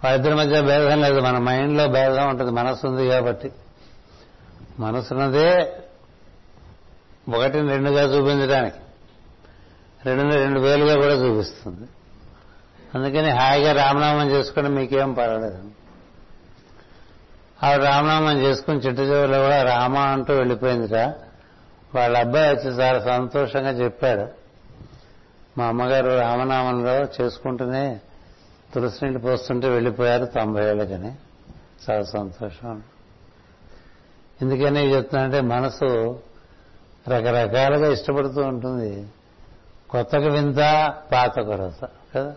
[0.04, 3.52] వాళ్ళిద్దరి మధ్య భేదం లేదు మన మైండ్లో భేదం ఉంటుంది మనసు ఉంది కాబట్టి.
[4.78, 5.72] మనసున్నదే
[7.34, 8.81] ఒకటిని రెండుగా చూపించడానికి.
[10.04, 11.88] రెండు రెండు వేలుగా కూడా చూపిస్తుంది.
[12.94, 15.70] అందుకని హాయిగా రామనామం చేసుకుని మీకేం పర్వాలేదు.
[17.62, 21.14] ఆవిడ రామనామం చేసుకుని చిట్ట చివరిలో కూడా రామ అంటూ వెళ్ళిపోయిందిట.
[21.94, 24.26] వాళ్ళ అబ్బాయి వచ్చి చాలా సంతోషంగా చెప్పాడు.
[25.58, 28.00] మా అమ్మగారు రామనామంలో చేసుకుంటూనే
[28.74, 31.12] తులసి నీళ్ళు పోస్తుంటే వెళ్ళిపోయారు తొంభై ఏళ్ళకని.
[31.90, 32.82] చాలా సంతోషం.
[34.42, 36.20] ఎందుకని చెప్తున్నానంటే మనసు
[37.08, 39.08] రకరకాలుగా ఇష్టపడుతూ ఉంటుంది.
[39.92, 40.56] కొత్తకు వింత
[41.12, 42.34] పాత కొరత కదా?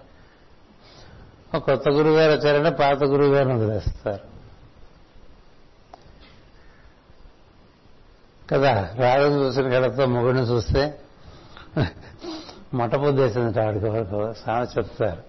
[1.60, 4.36] కొత్త గురువు గారు వచ్చారంటే పాత గురువు గారిని వదిలేస్తారు.
[8.52, 11.00] కదా రాజును చూసిన కడతో మొగుడిని చూస్తే
[12.74, 15.24] మొట్టపొద్దేసింది ఆడికి వరకు సామె చెప్తారు.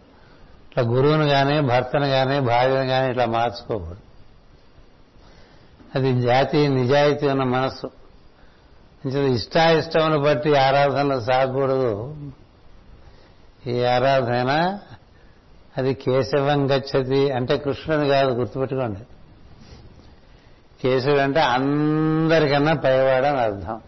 [0.68, 4.06] ఇట్లా గురువుని కానీ భర్తను కానీ భార్యను కానీ ఇట్లా మార్చుకోకూడదు.
[5.94, 8.05] అది జాతి నిజాయితీ ఉన్న మనస్సు.
[9.14, 12.16] ఇష్టాయిష్టమును బట్టి ఆరాధనలు సాగకూడదు.
[13.66, 14.78] ఈ ఆరాధన
[15.76, 19.00] అది కేశవం గచ్చతి అంటే కృష్ణుని కాదు గుర్తుపెట్టుకోండి.
[20.82, 23.80] కేశవుడు అంటే అందరికన్నా పైవాడని అర్థం.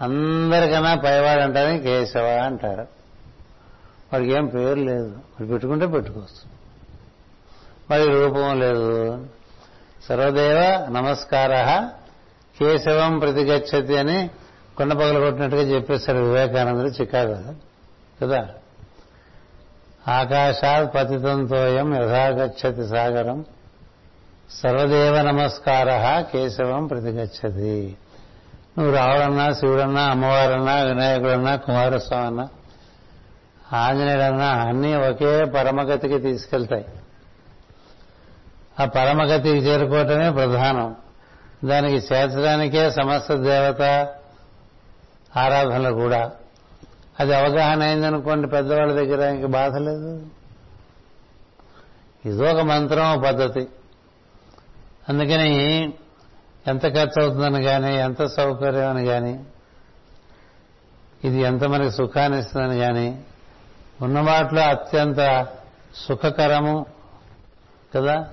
[0.00, 2.82] అందరికన్నా పైవాడు అంటారని కేశవ అంటారు.
[4.12, 5.08] వాడికి ఏం పేరు లేదు.
[5.08, 6.50] వాడు పెట్టుకుంటే పెట్టుకోవచ్చు.
[7.90, 9.26] వాడికి రూపం లేదు.
[10.08, 11.88] సర్వదేవ నమస్కార.
[12.60, 14.30] కేశవం ప్రతిగచ్చతి అని
[14.76, 17.54] కొండ పగల కొట్టినట్టుగా చెప్పేశారు వివేకానందుడు చికాగో.
[18.22, 18.48] కదా?
[20.08, 23.44] ఆకాశాత్ పతితంతోయం యథాగచ్చతి సాగరం.
[24.50, 27.96] సర్వదేవ నమస్కార కేశవం ప్రతిగచ్చతి.
[28.78, 32.48] నువ్వు రావుడన్నా శివుడన్నా అమ్మవారన్నా వినాయకుడన్నా కుమారస్వామి అన్నా
[33.72, 36.84] ఆంజనేయుడన్నా అన్నీ ఒకే పరమగతికి తీసుకెళ్తాయి.
[38.80, 40.96] ఆ పరమగతికి చేరుకోవటమే ప్రధానం.
[41.64, 44.08] దానికి చేర్చడానికే సమస్త దేవత
[45.36, 46.30] ఆరాధనలు కూడా.
[47.20, 50.26] అది అవగాహన అయిందనుకోండి పెద్దవాళ్ళ దగ్గర ఇంక బాధ లేదు.
[52.24, 53.68] ఇదో ఒక మంత్రం పద్ధతి.
[55.08, 55.84] అందుకని
[56.66, 59.44] ఎంత ఖర్చు అవుతుందని కానీ ఎంత సౌకర్యం అని కానీ
[61.24, 63.22] ఇది ఎంత మనకి సుఖాన్ని ఇస్తుందని కానీ
[64.02, 65.46] ఉన్న వాటిలో అత్యంత
[65.94, 66.86] సుఖకరము
[67.96, 68.28] కదా?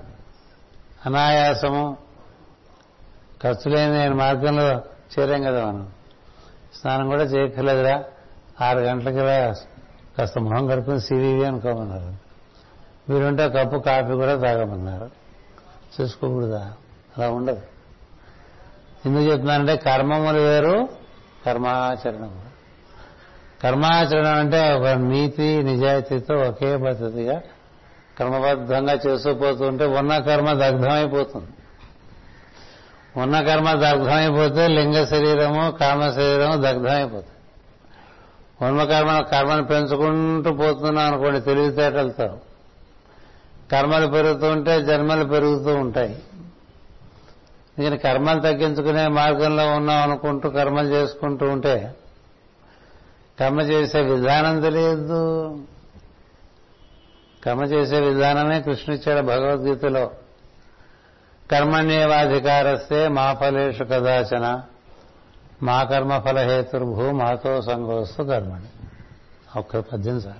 [1.05, 1.97] అనాయాసము
[3.43, 4.81] ఖర్చు లేని మార్గంలో
[5.19, 5.91] చేరాం కదా మనం.
[6.81, 8.03] స్నానం కూడా చేయక్కర్లేదురా
[8.61, 9.17] ఆరు గంటలకి
[10.17, 12.29] కాస్త మొహం కడుపుని సివివి అనుకోమన్నారు.
[13.11, 15.09] మీరుంటే కప్పు కాఫీ కూడా తాగమన్నారు.
[16.01, 16.73] చూసుకోకూడదా?
[17.17, 17.61] అలా ఉండదు.
[19.05, 20.89] ఎందుకు చెప్తున్నానంటే కర్మములు వేరు
[21.45, 22.41] కర్మాచరణం
[23.63, 27.41] కర్మాచరణం అంటే ఒక నీతి నిజాయితీతో ఒకే పద్ధతిగా
[28.19, 31.47] కర్మబద్ధంగా చేసుకుపోతుంటే ఉన్న కర్మ దగ్ధమైపోతుంది.
[33.21, 37.25] ఉన్న కర్మ దగ్ధమైపోతే లింగ శరీరము కామ శరీరము దగ్ధమైపోతుంది
[38.61, 42.37] ఉన్న కర్మ కర్మను పెంచుకుంటూ పోతున్నాం అనుకోండి తెలివితేటలతో
[43.71, 46.23] కర్మలు పెరుగుతూ ఉంటే జన్మలు పెరుగుతూ ఉంటాయి.
[47.79, 51.95] నేను కర్మలు తగ్గించుకునే మార్గంలో ఉన్నాం అనుకుంటూ కర్మలు చేసుకుంటూ ఉంటే
[53.39, 55.51] కర్మ చేసే విధానం తెలియదు.
[57.45, 60.11] కర్మ చేసే విధానమే కృష్ణిచ్చాడు భగవద్గీతలో.
[61.51, 64.61] కర్మణ్యేవాధికారస్తే మా ఫలేషు కదాచన
[65.63, 68.65] మా కర్మ ఫలహేతుర్భూ మాతో సంగోస్తు కర్మణి.
[69.59, 70.37] ఒక్క పద్యం సార్.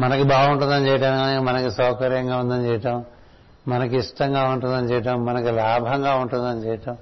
[0.00, 3.04] మనకి బాగుంటుందని చేయటం మనకి సౌకర్యంగా ఉందని చేయటం
[3.68, 6.96] మనకి ఇష్టంగా ఉంటుందని చేయటం మనకి లాభంగా ఉంటుందని చేయటం.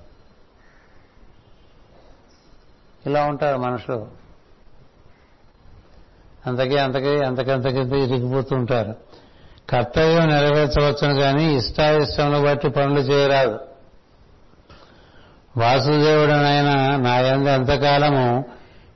[3.07, 4.18] ఇలా ఉంటారు మనుషులు.
[6.47, 8.95] అంతకీ అంతకీ అంతకంతకీ ఇరిగిపోతూ ఉంటారు.
[9.71, 13.59] కర్తవ్యం నెరవేర్చవచ్చును కానీ ఇష్టాయిష్టములు బట్టి పనులు చేయరాదు.
[15.57, 18.45] వాసుదేవుడనైనా నా ఎందు ఎంతకాలము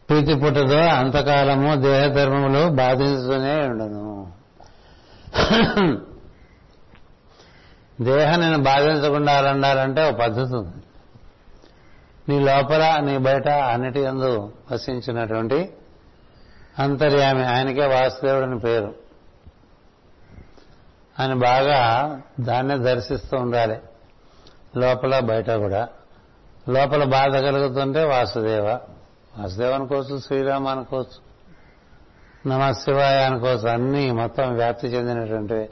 [0.08, 4.32] ప్రీతి పుట్టదో అంతకాలము దేహధర్మములు బాధించుతూనే ఉండను.
[8.00, 10.76] దేహం నేను బాధించకుండా ఉండాలంటే ఒక పద్ధతి ఉంది.
[12.28, 15.70] నీ లోపల నీ బయట అన్నిటి ఎందు వసించినటువంటి
[16.78, 17.46] అంతర్యామి.
[17.46, 18.94] ఆయనకే వాసుదేవుడని పేరు.
[21.20, 23.80] ఆయన బాగా దాన్నే దర్శిస్తూ ఉండాలి.
[24.76, 25.88] లోపల బయట కూడా.
[26.68, 28.78] లోపల బాధ కలుగుతుంటే వాసుదేవ.
[29.38, 31.32] వాసుదేవ అనుకోవచ్చు శ్రీరామ అనుకోవచ్చు
[32.48, 33.68] నమ శివాయ అనుకోవచ్చు.
[33.68, 35.68] అన్నీ మొత్తం వ్యాప్తి చెందినటువంటి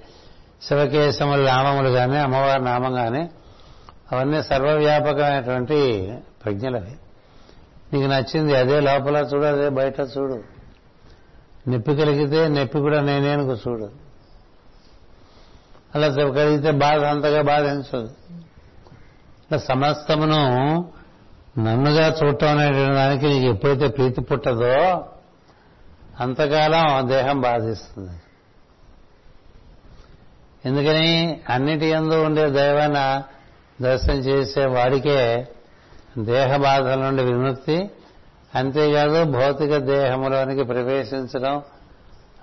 [0.63, 3.31] శివకేశముల నామములు కానీ అమ్మవారి నామం కానీ
[4.13, 6.13] అవన్నీ సర్వవ్యాపకమైనటువంటి
[6.45, 6.97] ప్రజ్ఞలవి.
[7.93, 10.60] నీకు నచ్చింది అదే లోపల చూడు అదే బయట చూడు.
[11.71, 13.89] నొప్పి కలిగితే నొప్పి కూడా నేనేనుకు చూడు.
[15.95, 18.11] అలా కలిగితే బాధ అంతగా బాధించదు
[19.51, 20.41] అలా సమస్తమును
[21.59, 25.05] నన్నుగా చూడటం అనేటువంటి దానికి నీకు ఎప్పుడైతే ప్రీతి పుట్టదో
[26.21, 28.17] అంతకాలం దేహం బాధిస్తుంది.
[30.65, 33.23] ఎందుకని అన్నిటి ఎందు ఉండే దైవాన్ని
[33.83, 35.49] దర్శనం చేసే వాడికే
[36.19, 37.91] దేహ బాధల నుండి విముక్తి
[38.55, 41.63] అంతేకాదు భౌతిక దేహంలోనికి ప్రవేశించడం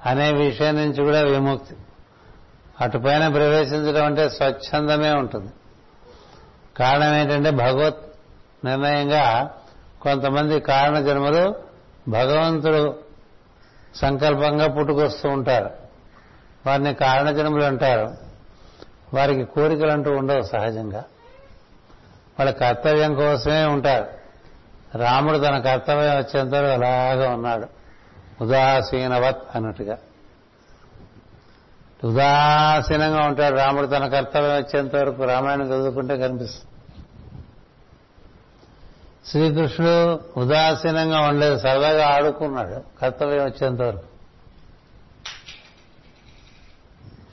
[0.06, 1.76] అనే విషయం నుంచి కూడా విముక్తి.
[2.82, 5.52] అటుపైన ప్రవేశించడం అంటే స్వచ్ఛందమే ఉంటుంది.
[6.78, 7.98] కారణం ఏంటంటే భగవత్
[8.66, 9.52] నిర్ణయంగా
[10.02, 11.56] కొంతమంది కారణ జన్మలు
[12.08, 13.00] భగవంతుడు
[13.96, 15.70] సంకల్పంగా పుట్టుకొస్తూ ఉంటారు.
[16.68, 18.14] వారిని కారణ జన్మలు అంటారు.
[19.14, 21.04] వారికి కోరికలు అంటూ ఉండవు సహజంగా.
[22.40, 24.17] వాళ్ళ కర్తవ్యం కోసమే ఉంటారు.
[24.96, 27.68] రాముడు తన కర్తవ్యం వచ్చేంతవరకు అలాగా ఉన్నాడు.
[28.44, 29.98] ఉదాసీనవత్ అన్నట్టుగా.
[32.04, 36.68] ఉదాసీనంగా ఉంటాడు రాముడు తన కర్తవ్యం వచ్చేంత వరకు రామాయణం చదువుకుంటే కనిపిస్తుంది.
[39.26, 44.04] శ్రీకృష్ణుడు ఉదాసీనంగా ఉండలేదు సరదాగా ఆడుకున్నాడు కర్తవ్యం వచ్చేంత వరకు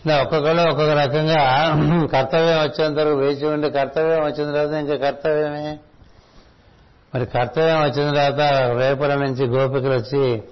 [0.06, 1.70] ఇలా ఒక్కొక్కళ్ళు ఒక్కొక్క రకంగా
[2.06, 5.78] కర్తవ్యం వచ్చేంత వరకు వేచి ఉండి కర్తవ్యం వచ్చిన తర్వాత ఇంకా కర్తవ్యమే
[7.14, 8.40] మరి కర్తవ్యం వచ్చిన తర్వాత
[8.78, 10.42] రేపల నుంచి గోపికలు వచ్చి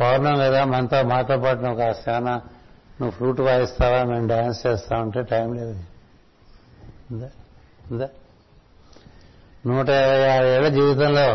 [0.00, 2.34] పౌర్ణం కదా మనతో మాతో పాటు నువ్వు కాస్త ఏమన్నా
[3.00, 5.78] నువ్వు ఫ్లూట్ వాయిస్తావా మేము డ్యాన్స్ చేస్తామంటే టైం లేదు.
[9.66, 11.26] నూట ఇరవై ఆరు ఏళ్ళ జీవితంలో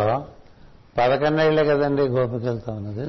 [0.97, 3.05] పదకొండేళ్ళే కదండి గోపికలతో ఉన్నది.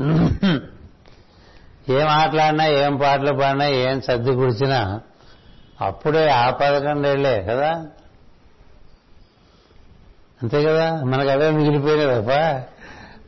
[1.93, 5.01] ఏం ఆటలాడినా ఏం పాటలు పాడినా ఏం సర్ది గుడిచినా
[5.81, 7.71] అప్పుడే ఆ పదకొండేళ్ళే కదా.
[10.41, 10.87] అంతే కదా?
[11.05, 12.33] మనకు అవే మిగిలిపోయినాయి తప్ప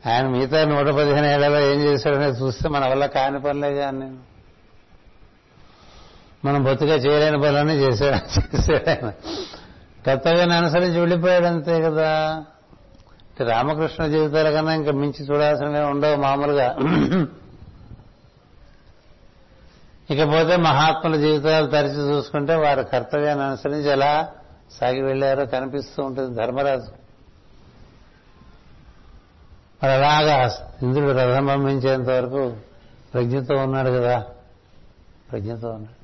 [0.09, 4.17] ఆయన మిగతా నూట పదిహేను ఏళ్ళలో ఏం చేశాడనేది చూస్తే మన వల్ల కాని పనులే కానీ నేను
[6.45, 9.09] మనం బొత్తుగా చేయలేని పనులన్నీ చేశాడు చేశాడు ఆయన.
[10.05, 12.11] కర్తవ్యాన్ని అనుసరించి వెళ్ళిపోయాడు అంతే కదా?
[13.39, 16.69] రామకృష్ణ జీవితాల కన్నా ఇంకా మించి చూడాల్సినవి ఉండవు మామూలుగా.
[20.09, 24.27] ఇకపోతే మహాత్ముల జీవితాలు తరిచి చూసుకుంటే వారి కర్తవ్యాన్ని అనుసరించి ఎలా
[24.71, 26.91] సాగి వెళ్ళారో కనిపిస్తూ ఉంటుంది ధర్మరాజు.
[29.83, 32.57] మరి అలాగా ఇంద్రుడు రథం పంపించేంత వరకు
[33.13, 34.25] ప్రజ్ఞతో ఉన్నాడు కదా.
[35.31, 35.99] ప్రజ్ఞతో ఉన్నాడు.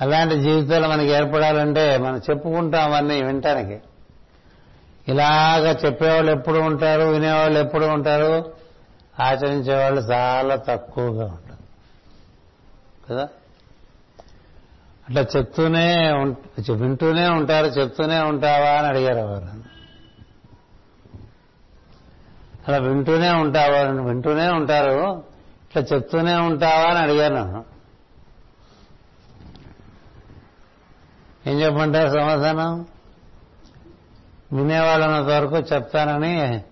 [0.00, 3.80] అలాంటి జీవితాలు మనకి ఏర్పడాలంటే మనం చెప్పుకుంటాం అవన్నీ వినటానికి.
[5.08, 8.54] ఇలాగ చెప్పేవాళ్ళు ఎప్పుడు ఉంటారు వినేవాళ్ళు ఎప్పుడు ఉంటారు?
[9.20, 11.64] ఆచరించేవాళ్ళు చాలా తక్కువగా ఉంటారు.
[13.08, 13.28] కదా?
[15.08, 16.12] అట్లా చెప్తూనే
[16.72, 19.64] వింటూనే ఉంటారు చెప్తూనే ఉంటావా అని అడిగారు వారు
[22.68, 25.22] అలా వింటూనే ఉంటావా వింటూనే ఉంటారు
[25.64, 27.64] ఇట్లా చెప్తూనే ఉంటావా అని అడిగాను
[31.46, 32.86] ఏం చెప్పమంటారు సమాధానం?
[34.52, 36.64] వినేవాళ్ళన్నంత వరకు చెప్తానని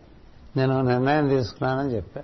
[0.56, 2.22] నేను నిర్ణయం తీసుకున్నానని చెప్పా.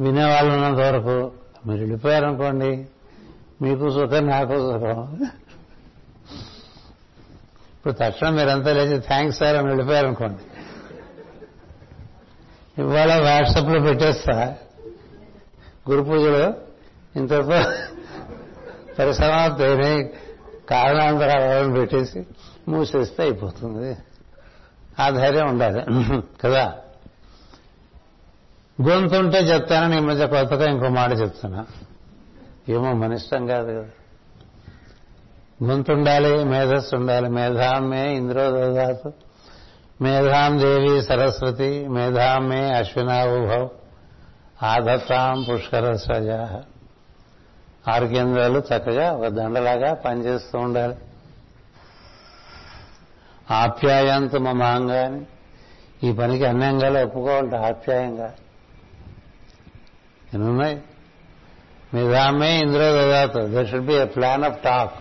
[0.00, 2.86] వినేవాళ్ళన్నంత వరకు మీరు వెళ్ళిపోయారనుకోండి
[3.62, 5.18] మీకు సుఖం నాకు సుఖం.
[7.76, 10.42] ఇప్పుడు తక్షణం మీరంతా లేచి థ్యాంక్స్ సార్ అని వెళ్ళిపోయారనుకోండి.
[12.82, 14.56] ఇవాళ వాట్సాప్లో పెట్టేస్తా.
[15.90, 16.54] గురు పూజలు
[17.16, 17.42] ఇంతతో
[18.98, 20.08] పరిసమాప్తి
[20.70, 22.26] కారణాంతరాలను పెట్టేసి
[22.68, 23.96] మూసేస్తే అయిపోతుంది.
[25.00, 25.82] ఆ ధైర్యం ఉండాలి.
[26.40, 26.78] కదా?
[28.82, 31.66] గొంతుంటే చెప్తానని ఈ మధ్య కొత్తగా ఇంకో మాట చెప్తున్నా.
[32.68, 33.86] ఏమో మన ఇష్టం కాదు కదా.
[35.64, 37.28] గొంతుండాలి మేధస్సు ఉండాలి.
[37.28, 39.12] మేధామే ఇంద్రోదాతు
[40.02, 41.88] మేధాం దేవి సరస్వతి.
[41.88, 43.68] మేధామే అశ్వినావుభవ్
[44.64, 46.30] ఆదత్తాం పుష్కర సజ
[47.90, 50.96] ఆరు కేంద్రాలు చక్కగా ఒక దండలాగా పనిచేస్తూ ఉండాలి.
[53.50, 55.26] ఆప్యాయంతో మమాంగాన్ని
[56.08, 58.34] ఈ పనికి అన్యంగా అంగాలు ఒప్పుకోవాలంటే ఆప్యాయంగా.
[60.34, 60.82] ఎన్నున్నాయి?
[61.94, 64.94] మేధామే ఇంద్రో దదాతు there should be a plan of talk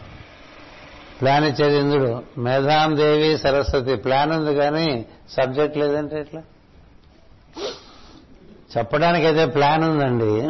[1.22, 2.40] plan ఇచ్చేది ఇంద్రుడు.
[2.40, 3.96] మేధాం దేవి సరస్వతి.
[3.96, 6.42] ప్లాన్ ఉంది కానీ సబ్జెక్ట్ లేదంటే ఎట్లా?
[8.78, 10.42] చెప్పడానికి అయితే ప్లాన్ ఉందండి.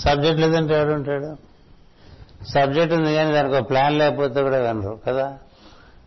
[0.00, 1.48] సబ్జెక్ట్ లేదంటే ఎవడుంటాడు
[2.44, 5.38] సబ్జెక్ట్ ఉంది కానీ దానికి ఒక ప్లాన్ లేకపోతే కూడా వినరు కదా?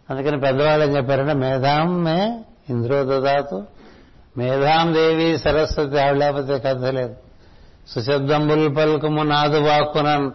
[0.10, 3.04] అందుకని పెద్దవాళ్ళు ఏం చెప్పారంటే మేధాం మే ఇంద్రో
[4.38, 7.16] మేధాం దేవి సరస్వతి ఆవిడ లేకపోతే కథ లేదు.
[7.88, 10.32] సుశబ్దంబుల్ పలుకుము నాదు వాక్కునన్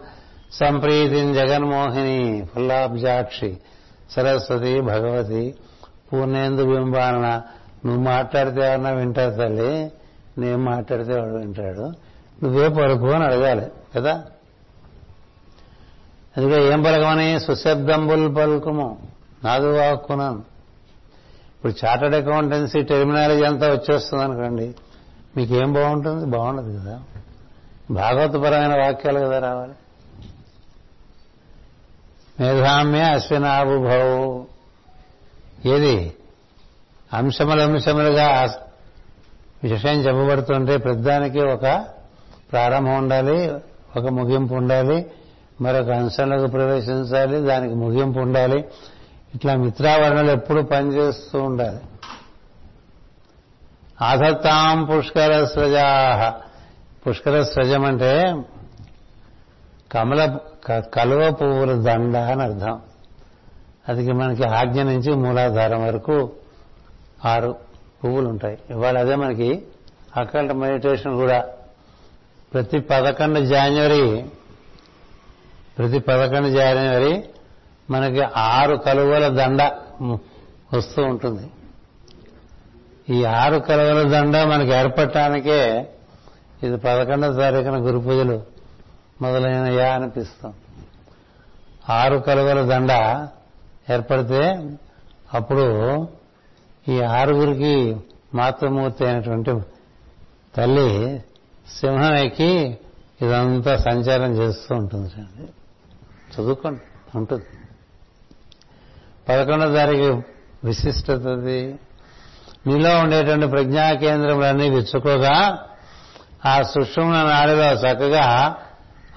[0.51, 3.57] సంప్రీతిని జగన్మోహిని ఫుల్లాబ్జాక్షి
[4.11, 5.55] సరస్వతి భగవతి
[6.13, 7.41] పూర్ణేందు బింబాన
[7.85, 9.91] నువ్వు మాట్లాడితే ఎవరన్నా వింటారు తల్లి?
[10.37, 11.91] నేను మాట్లాడితే వాడు వింటాడు.
[12.43, 14.23] నువ్వే పలుకు అని అడగాలి కదా?
[16.37, 17.39] అందుకే ఏం పలకమని?
[17.39, 18.97] సుశబ్దంబుల్ పలుకుము
[19.43, 20.43] నాదు వాక్కునను.
[21.55, 24.75] ఇప్పుడు చార్టర్డ్ అకౌంటెన్సీ టెర్మినాలజీ అంతా వచ్చేస్తుంది అనుకోండి
[25.37, 26.25] మీకేం బాగుంటుంది?
[26.25, 26.99] బాగుండదు కదా.
[27.91, 29.73] భాగవతపరమైన వాక్యాలు కదా రావాలి?
[32.39, 34.41] మేధామ్య అశ్వినాభుభౌ
[35.65, 36.13] ఏది?
[37.13, 38.49] అంశములు అంశములుగా
[39.63, 41.85] విషయం చెప్పబడుతుంటే ప్రతిదానికి ఒక
[42.51, 43.53] ప్రారంభం ఉండాలి
[43.97, 45.11] ఒక ముగింపు ఉండాలి
[45.61, 48.65] మరొక అంశంలోకి ప్రవేశించాలి దానికి ముగింపు ఉండాలి.
[49.35, 51.79] ఇట్లా మిత్రావరణలు ఎప్పుడు పనిచేస్తూ ఉండాలి.
[54.01, 56.41] ఆధత్తాం పుష్కర స్రజా.
[57.07, 58.41] పుష్కర సజం అంటే
[59.91, 60.37] కమల
[60.69, 62.81] కలువ పువ్వుల దండ అని అర్థం.
[63.89, 66.31] అది మనకి ఆజ్ఞ నుంచి మూలాధారం వరకు
[67.25, 67.55] ఆరు
[68.03, 69.63] పువ్వులు ఉంటాయి ఇవాళ అదే మనకి
[70.17, 71.45] అకల్ట్ మెడిటేషన్ కూడా.
[72.53, 74.25] ప్రతి పదకొండు జాన్వరి
[75.77, 77.23] ప్రతి పదకొండు జాన్వరి
[77.89, 79.61] మనకి ఆరు కలువల దండ
[80.73, 81.51] వస్తూ ఉంటుంది.
[83.13, 85.93] ఈ ఆరు కలువల దండ మనకి ఏర్పడటానికే
[86.63, 88.43] ఇది పదకొండవ తారీఖున గురు పూజలు
[89.21, 90.53] మొదలైనయా అనిపిస్తాం.
[91.89, 92.91] ఆరు కలువల దండ
[93.93, 94.69] ఏర్పడితే
[95.33, 96.07] అప్పుడు
[96.87, 97.97] ఈ ఆరుగురికి
[98.33, 99.51] మాతృమూర్తి అయినటువంటి
[100.55, 101.19] తల్లి
[101.79, 102.77] సింహం ఎక్కి
[103.21, 105.47] ఇదంతా సంచారం చేస్తూ ఉంటుంది అండి
[106.33, 106.81] చదువుకోండి
[107.17, 107.45] ఉంటుంది.
[109.29, 110.23] పదకొండో తారీఖు
[110.63, 111.75] విశిష్టతది.
[112.67, 115.66] మీలో ఉండేటువంటి ప్రజ్ఞా కేంద్రములన్నీ విచ్చుకోగా
[116.45, 118.55] ఆ సుషుమ్న నాడిలో చక్కగా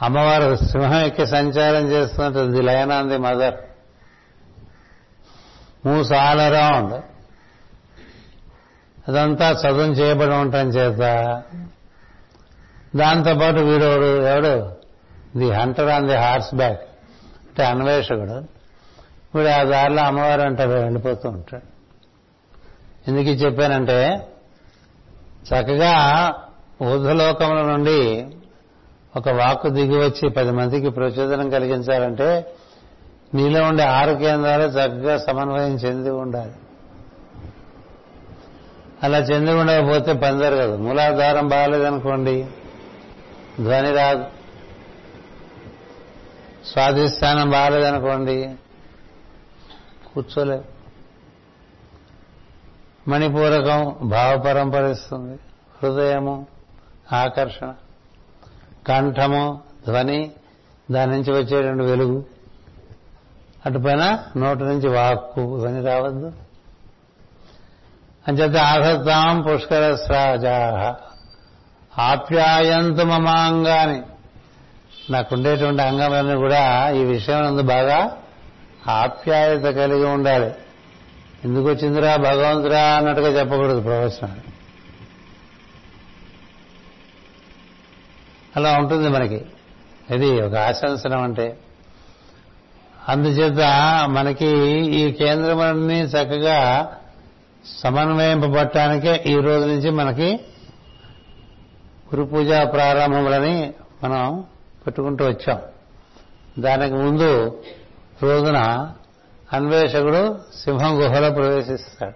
[0.03, 3.55] అమ్మవారు సింహం ఎక్కి సంచారం చేస్తున్నట్టు lion on the mother.
[5.87, 7.03] Moose all around
[9.09, 10.99] అదంతా చదువు చేయబడి ఉండటం చేత.
[12.97, 14.77] దాంతోపాటు వీడోడు ఎవడు?
[15.37, 16.17] The hunter on the
[16.55, 16.81] horseback
[17.49, 18.61] అంటే అన్వేషకుడు.
[19.37, 21.71] వీడు ఆ దారిలో అమ్మవారు అంటే వెళ్ళిపోతూ ఉంటాడు.
[23.11, 24.29] ఎందుకు చెప్పానంటే
[25.45, 25.93] చక్కగా
[26.83, 28.27] ఊర్ధ్వలోకముల నుండి
[29.17, 32.47] ఒక వాక్కు దిగి వచ్చి పది మందికి ప్రచోదనం కలిగించాలంటే
[33.35, 36.53] నీలో ఉండే ఆరు కేంద్రాలు చక్కగా సమన్వయం చెంది ఉండాలి.
[39.03, 42.47] అలా చెంది ఉండకపోతే పని జరగదు మూలాధారం బాగాలేదనుకోండి
[43.61, 44.25] ధ్వని రాదు.
[46.67, 48.51] స్వాధిష్టానం బాగాలేదనుకోండి
[50.15, 50.65] కూర్చోలేవు
[53.11, 55.39] మణిపూరకం భావపరంపరిస్తుంది
[55.83, 56.47] హృదయము
[57.13, 57.75] ఆకర్షణ.
[58.89, 60.31] కంఠము ధ్వని
[60.91, 62.25] దాని నుంచి వచ్చేటువంటి వెలుగు.
[63.67, 66.33] అటుపైన నోటి నుంచి వాక్కు ధ్వని రావద్దు.
[68.29, 70.97] అంచేత ఆహతాం పుష్కర స్రాజా
[71.99, 74.03] ఆప్యాయంతు మమాంగాని.
[75.13, 78.17] నాకుండేటువంటి అంగములన్నీ కూడా ఈ విషయం నందు బాగా
[78.89, 80.55] ఆప్యాయత కలిగి ఉండాలి.
[81.45, 84.50] ఎందుకు వచ్చిందిరా భగవంతురా అన్నట్టుగా చెప్పకూడదు ప్రవచనం
[88.57, 89.47] అలా ఉంటుంది మనకి.
[90.15, 91.59] ఇది ఒక ఆశంసనం అంటే.
[93.09, 93.61] అందుచేత
[94.09, 94.47] మనకి
[94.79, 96.93] ఈ కేంద్రములన్నీ చక్కగా
[97.79, 100.41] సమన్వయింపబట్టానికే ఈ రోజు నుంచి మనకి
[102.15, 103.73] గురు పూజ ప్రారంభములని
[104.05, 104.45] మనం
[104.87, 105.61] పెట్టుకుంటూ వచ్చాం.
[106.59, 107.63] దానికి ముందు
[108.23, 108.89] రోజున
[109.53, 112.15] అన్వేషకుడు సింహం గుహలో ప్రవేశిస్తాడు.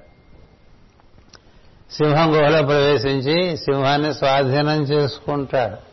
[1.92, 5.83] సింహం గుహలో ప్రవేశించి సింహాన్ని స్వాధీనం చేసుకుంటాడు.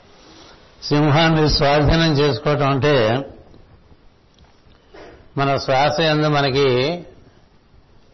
[0.84, 3.26] సింహాన్ని స్వాధీనం చేసుకోవటం అంటే
[5.38, 7.06] మన శ్వాస ఎందు మనకి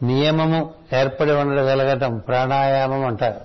[0.03, 3.41] నియమము ఏర్పడి ఉండగలగటం ప్రాణాయామం అంటారు.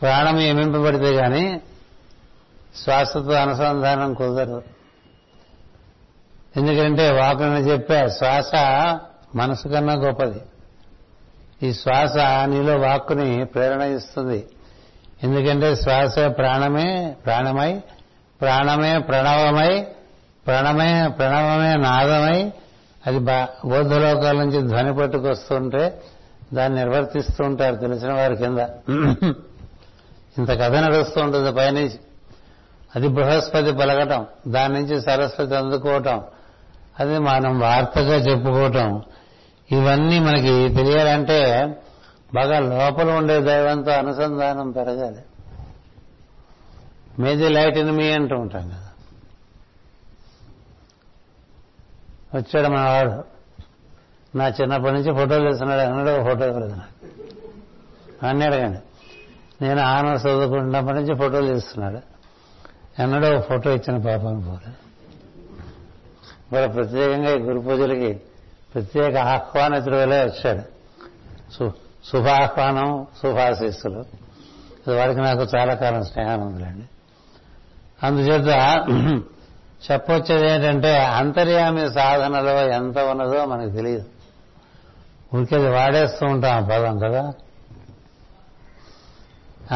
[0.00, 1.60] ప్రాణం నియమింపబడితే కానీ
[2.76, 4.62] శ్వాసతో అనుసంధానం కుదరదు.
[6.56, 8.54] ఎందుకంటే వాకులను చెప్పా శ్వాస
[9.36, 10.40] మనసు కన్నా గొప్పది.
[11.62, 14.46] ఈ శ్వాస నీలో వాక్కుని ప్రేరణ ఇస్తుంది.
[15.22, 17.80] ఎందుకంటే శ్వాస ప్రాణమే ప్రాణమై
[18.40, 19.86] ప్రాణమే ప్రణవమై
[20.46, 22.52] ప్రణమే ప్రణవమే నాదమై
[23.06, 26.00] అది బా బౌద్ధలోకాల నుంచి ధ్వని పట్టుకొస్తుంటే
[26.54, 28.58] దాన్ని నిర్వర్తిస్తూ ఉంటారు తెలిసిన వారి కింద.
[30.38, 31.98] ఇంత కథ నడుస్తూ ఉంటుంది పైనుంచి.
[32.96, 36.22] అది బృహస్పతి పలకటం దాని నుంచి సరస్వతి అందుకోవటం
[37.00, 39.02] అది మనం వార్తగా చెప్పుకోవటం.
[39.72, 41.40] ఇవన్నీ మనకి తెలియాలంటే
[42.34, 45.24] బాగా లోపల ఉండే దైవంతో అనుసంధానం పెరగాలి.
[47.18, 48.88] మేది లైట్ ఇన్ మీ అంటూ ఉంటాం కదా.
[52.34, 53.24] వచ్చాడు మనవాడు
[54.36, 55.80] నా చిన్నప్పటి నుంచి ఫోటోలు తీస్తున్నాడు.
[55.80, 57.06] అన్నాడు ఫోటో ఇవ్వలేదు నాకు.
[58.26, 58.78] అన్నీ అడగండి
[59.64, 61.98] నేను ఆనర్స్ చదువుకుంటున్నప్పటి నుంచి ఫోటోలు తీస్తున్నాడు.
[63.02, 64.88] ఎన్నడో ఫోటో ఇచ్చిన పాపం పోలేదు
[66.54, 68.20] మరి ప్రత్యేకంగా ఈ గురు పూజలకి
[68.74, 70.62] ప్రత్యేక ఆహ్వానితుడు వలే వచ్చాడు.
[71.52, 71.72] సో
[72.04, 74.04] శుభాహ్వానం శుభాశీస్సులు.
[74.92, 76.84] వాడికి నాకు చాలా కాలం స్నేహం ఉందిలేండి.
[78.06, 78.84] అందుచేత
[79.92, 84.04] చెప్పొచ్చేది ఏంటంటే అంతర్యామి సాధనలో ఎంత ఉన్నదో మనకు తెలియదు.
[85.36, 87.32] ఊరికేది వాడేస్తూ ఉంటాం ఆ పదం కదా.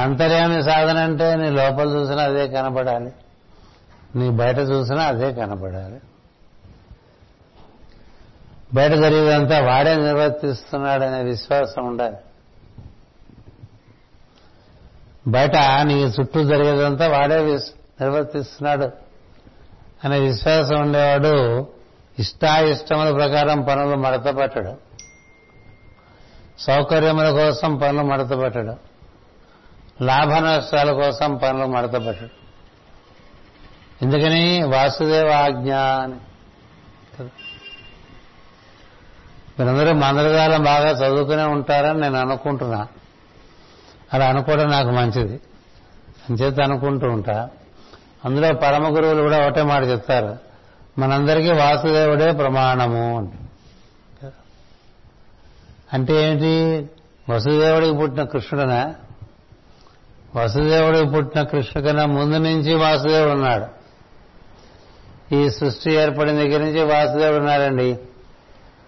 [0.02, 3.12] అంతర్యామి సాధన అంటే నీ లోపల చూసినా అదే కనపడాలి.
[4.16, 6.00] నీ బయట చూసినా అదే కనపడాలి.
[8.74, 12.16] బయట జరిగేదంతా వాడే నిర్వర్తిస్తున్నాడనే విశ్వాసం ఉండాలి.
[15.26, 17.42] బయట నీ చుట్టూ జరిగేదంతా వాడే
[18.00, 18.90] నిర్వర్తిస్తున్నాడు
[20.04, 21.66] అనే విశ్వాసం ఉండేవాడు
[22.18, 24.74] ఇష్టాయిష్టముల ప్రకారం పనులు మడతపట్టడు.
[26.58, 28.76] సౌకర్యముల కోసం పనులు మడతపెట్టడు.
[30.04, 32.28] లాభ నష్టాల కోసం పనులు మడతపట్టడు.
[34.02, 36.14] ఎందుకని వాసుదేవ ఆజ్ఞ అని.
[39.62, 42.86] మీరందరూ మందరగాలం బాగా చదువుకునే ఉంటారని నేను అనుకుంటున్నా.
[44.14, 45.40] అలా అనుకోవడం నాకు మంచిది.
[46.30, 47.50] అంచేత అనుకుంటూ ఉంటా.
[48.24, 50.38] అందులో పరమ గురువులు కూడా ఒకటే మాట చెప్తారు.
[50.98, 53.30] మనందరికీ వాసుదేవుడే ప్రమాణము
[55.92, 56.14] అంటే.
[56.14, 56.88] ఏంటి?
[57.32, 58.94] వసుదేవుడికి పుట్టిన కృష్ణుడనా?
[60.36, 63.66] వసుదేవుడికి పుట్టిన కృష్ణుడు కన్నా ముందు నుంచి వాసుదేవుడు ఉన్నాడు.
[65.34, 67.98] ఈ సృష్టి ఏర్పడిన దగ్గర నుంచి వాసుదేవుడు ఉన్నాడండి.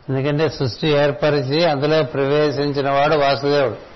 [0.08, 3.94] ఎందుకంటే సృష్టి ఏర్పరిచి అందులో ప్రవేశించిన వాడు వాసుదేవుడు.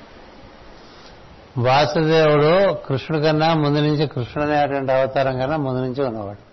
[1.61, 6.49] వాసుదేవుడు కృష్ణుడి కన్నా ముందు నుంచి కృష్ణుడు అనేటువంటి అవతారం కన్నా ముందు నుంచి ఉన్నవాడు.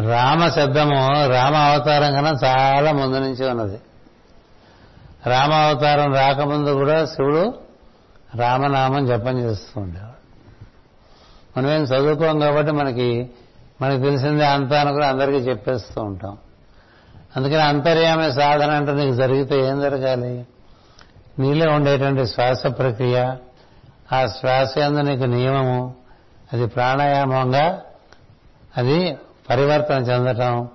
[0.00, 3.80] రామ శబ్దము రామ అవతారం కన్నా చాలా ముందు నుంచి ఉన్నది.
[5.26, 7.54] రామ అవతారం రాకముందు కూడా శివుడు
[8.34, 10.22] రామనామం జపం చేస్తూ ఉండేవాడు.
[11.58, 13.30] మనమేం చదువుకోం కాబట్టి మనకి
[13.80, 16.38] మనకి తెలిసిందే అంతా అనుకుని అందరికీ చెప్పేస్తూ ఉంటాం.
[17.36, 20.46] అందుకని అంతర్యామి సాధన అంటే నీకు జరిగితే ఏం జరగాలి?
[21.38, 23.34] నీలో ఉండేటువంటి శ్వాస ప్రక్రియ
[24.12, 25.94] ఆ శ్వాస ఎందు నీకు నియమము.
[26.52, 27.80] అది ప్రాణాయామంగా
[28.76, 29.16] అది
[29.50, 30.68] పరివర్తన చెందటం.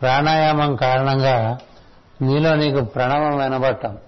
[0.00, 1.58] ప్రాణాయామం కారణంగా
[2.22, 3.98] నీలో నీకు ప్రణవం వినబడటం.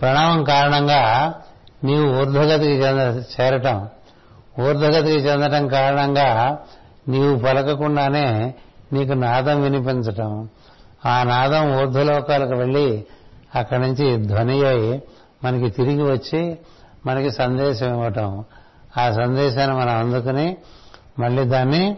[0.00, 1.34] ప్రణవం కారణంగా
[1.84, 3.88] నీవు ఊర్ధ్వగతికి చెంద చేరటం.
[4.60, 6.58] ఊర్ధ్వగతికి చెందటం కారణంగా
[7.08, 8.54] నీవు పలకకుండానే
[8.92, 10.48] నీకు నాదం వినిపించటం.
[11.06, 13.06] ఆ నాదం ఊర్ధ్వలోకాలకు వెళ్ళి
[13.54, 15.02] అక్కడి నుంచి ధ్వని అయి
[15.44, 16.58] మనకి తిరిగి వచ్చి
[17.06, 18.44] మనకి సందేశం ఇవ్వటం.
[18.98, 20.56] ఆ సందేశాన్ని మనం అందుకుని
[21.18, 21.96] మళ్ళీ దాన్ని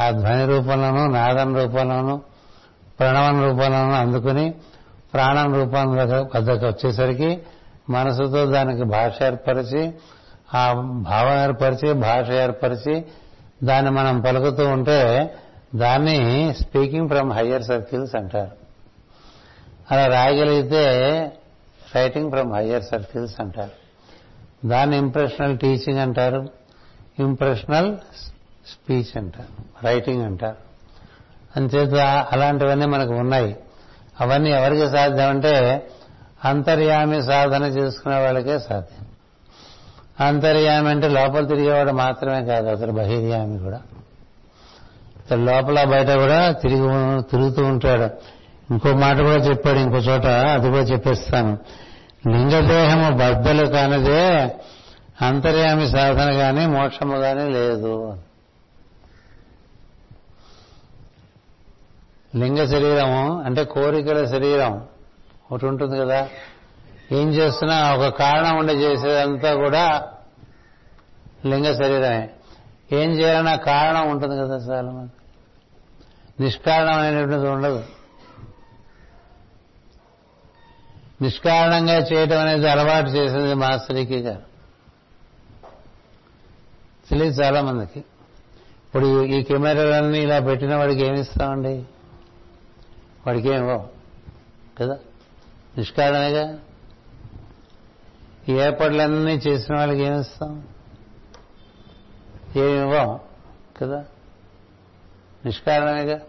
[0.00, 2.20] ఆ ధ్వని రూపంలోనూ నాదం రూపంలోనూ
[2.98, 4.54] ప్రణవం రూపంలోనూ అందుకుని
[5.14, 7.38] ప్రాణం రూపంలో వద్దకు వచ్చేసరికి
[7.90, 9.92] మనసుతో దానికి భాష ఏర్పరిచి
[10.54, 13.04] ఆ భావం ఏర్పరిచి భాష ఏర్పరిచి
[13.62, 15.34] దాన్ని మనం పలుకుతూ ఉంటే
[15.76, 18.50] దాన్ని స్పీకింగ్ ఫ్రమ్ హయ్యర్ సర్కిల్స్ అంటారు.
[19.90, 20.86] అలా రాయగలిగితే
[21.94, 23.80] రైటింగ్ ఫ్రమ్ హయ్యర్ సర్కిల్స్ అంటారు.
[24.68, 26.48] దాన్ని ఇంప్రెషనల్ టీచింగ్ అంటారు.
[27.18, 27.96] ఇంప్రెషనల్
[28.66, 29.84] స్పీచ్ అంటారు.
[29.86, 30.56] రైటింగ్ అంటారు.
[31.56, 31.94] అంచేత
[32.32, 33.56] అలాంటివన్నీ మనకు ఉన్నాయి.
[34.20, 35.86] అవన్నీ ఎవరికి సాధ్యం అంటే
[36.44, 39.06] అంతర్యామి సాధన చేసుకునే వాళ్ళకే సాధ్యం.
[40.26, 43.80] అంతర్యామి అంటే లోపల తిరిగేవాడు మాత్రమే కాదు అతడు బహిర్యామి కూడా.
[45.32, 48.10] లోపల బయట కూడా తిరిగి తిరుగుతూ ఉంటాడు.
[48.72, 51.58] ఇంకో మాట కూడా చెప్పాడు ఇంకో చోట అది కూడా చెప్పేస్తాను.
[52.28, 54.54] లింగదేహము బద్దలు కానిదే
[55.22, 58.16] అంతర్యామి సాధన కానీ మోక్షము కానీ లేదు.
[62.36, 64.82] లింగ శరీరము అంటే కోరికల శరీరం.
[65.52, 66.28] ఒకటి ఉంటుంది కదా.
[67.12, 70.02] ఏం చేస్తున్నా ఒక కారణం ఉండి చేసేదంతా కూడా
[71.46, 72.30] లింగ శరీరమే.
[72.92, 75.10] ఏం చేయాలన్నా కారణం ఉంటుంది కదా చాలా మంది
[76.40, 77.82] నిష్కారణమైనటువంటిది ఉండదు.
[81.22, 84.42] నిష్కారణంగా చేయటం అనేది అలవాటు చేసింది మాస్టరికి గారు
[87.10, 87.98] తెలియదు చాలా మందికి
[88.86, 91.84] ఇప్పుడు ఈ కెమెరాలన్నీ ఇలా పెట్టిన వాడికి ఏమిస్తామండి
[93.26, 93.88] వాడికి ఏమో
[94.80, 94.98] కదా?
[95.76, 96.58] నిష్కారణగా
[98.48, 100.62] ఈ ఏర్పాట్లన్నీ చేసిన వాళ్ళకి ఏమిస్తాం
[102.56, 103.18] ఏమివ్వం
[103.82, 104.04] కదా?
[105.44, 106.20] నిష్కారణమేగా?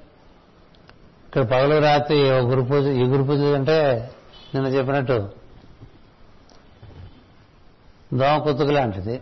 [1.33, 3.77] ఇక్కడ పగలు రాత్రి గురు పూజ ఈ గురు పూజ అంటే
[4.55, 5.17] నిన్న చెప్పినట్టు
[8.13, 9.15] దోమ కుతుకు లాంటిది.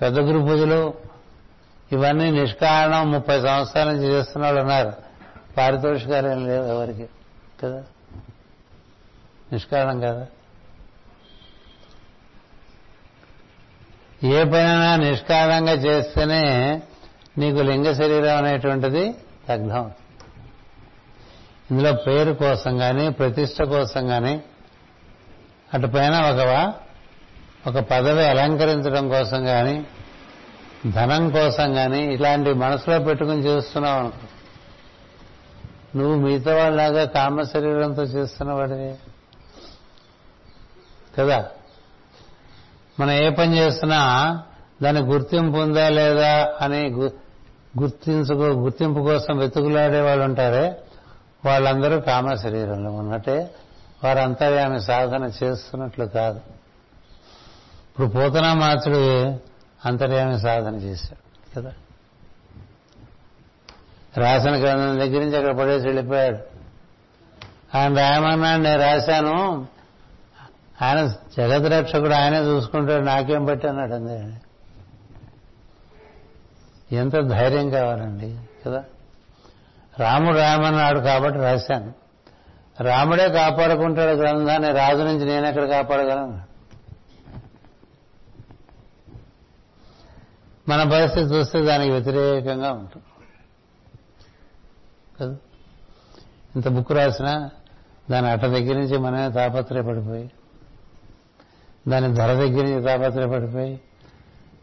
[0.00, 0.78] పెద్ద గురు పూజలు
[1.90, 4.92] ఇవన్నీ నిష్కారణం ముప్పై సంవత్సరాల నుంచి చేస్తున్న వాళ్ళు ఉన్నారు
[5.56, 7.06] పారితోషికాలు ఏం లేవు ఎవరికి
[7.60, 7.82] కదా?
[9.52, 10.24] నిష్కారణం కదా?
[14.30, 16.42] ఏ పనైనా నిష్కారణంగా చేస్తేనే
[17.38, 19.04] నీకు లింగ శరీరం అనేటువంటిది
[19.48, 19.86] దగ్ధం
[21.70, 24.42] ఇందులో పేరు కోసం కానీ ప్రతిష్ట కోసం కానీ
[25.74, 26.72] అటు పైన ఒక
[27.66, 29.86] ఒక పదవి అలంకరించడం కోసం కానీ
[30.90, 34.26] ధనం కోసం కానీ ఇలాంటి మనసులో పెట్టుకుని చేస్తున్నావు అనుకో.
[35.98, 38.94] నువ్వు మిగతా వాళ్ళలాగా కామ శరీరంతో చేస్తున్నవాడివి.
[41.18, 41.50] కదా?
[43.00, 44.42] మనం ఏ పని చేస్తున్నా
[44.82, 46.90] దాని గుర్తింపు ఉందా లేదా అని
[47.80, 50.80] గుర్తించుకో గుర్తింపు కోసం వెతుకులాడే వాళ్ళు ఉంటారే.
[51.44, 53.54] వాళ్ళందరూ కామ శరీరంలో ఉన్నట్టే
[54.04, 56.38] వారు అంతర్యామి సాధన చేస్తున్నట్లు కాదు.
[57.90, 58.96] ఇప్పుడు పోతనా మాచుడు
[59.84, 61.72] అంతర్యామి సాధన చేశాడు కదా?
[64.16, 66.38] రాసిన గ్రంథం దగ్గర నుంచి అక్కడ పడేసి వెళ్ళిపోయాడు.
[67.76, 69.66] ఆయన రాయమన్నాడు నేను రాశాను.
[70.82, 71.06] ఆయన
[71.36, 74.32] జగత్ రక్షకుడు ఆయనే చూసుకుంటాడు నాకేం బట్టి అన్నాడు అందే
[76.96, 78.84] ఎంత ధైర్యం కావాలండి కదా?
[79.98, 81.94] రాముడు రామన్నాడు కాబట్టి రాశాను.
[82.80, 86.40] రాముడే కాపాడుకుంటాడు గ్రంథాన్ని రాజు నుంచి నేను ఎక్కడ కాపాడగలను?
[90.68, 93.06] మన పరిస్థితి చూస్తే దానికి వ్యతిరేకంగా ఉంటుంది.
[95.20, 95.36] కదా?
[96.56, 97.50] ఇంత బుక్ రాసినా
[98.10, 100.30] దాని అట్ట దగ్గర నుంచి మనమే తాపత్రయపడిపోయి
[101.88, 103.80] దాని ధర దగ్గర నుంచి తాపత్రయపడిపోయి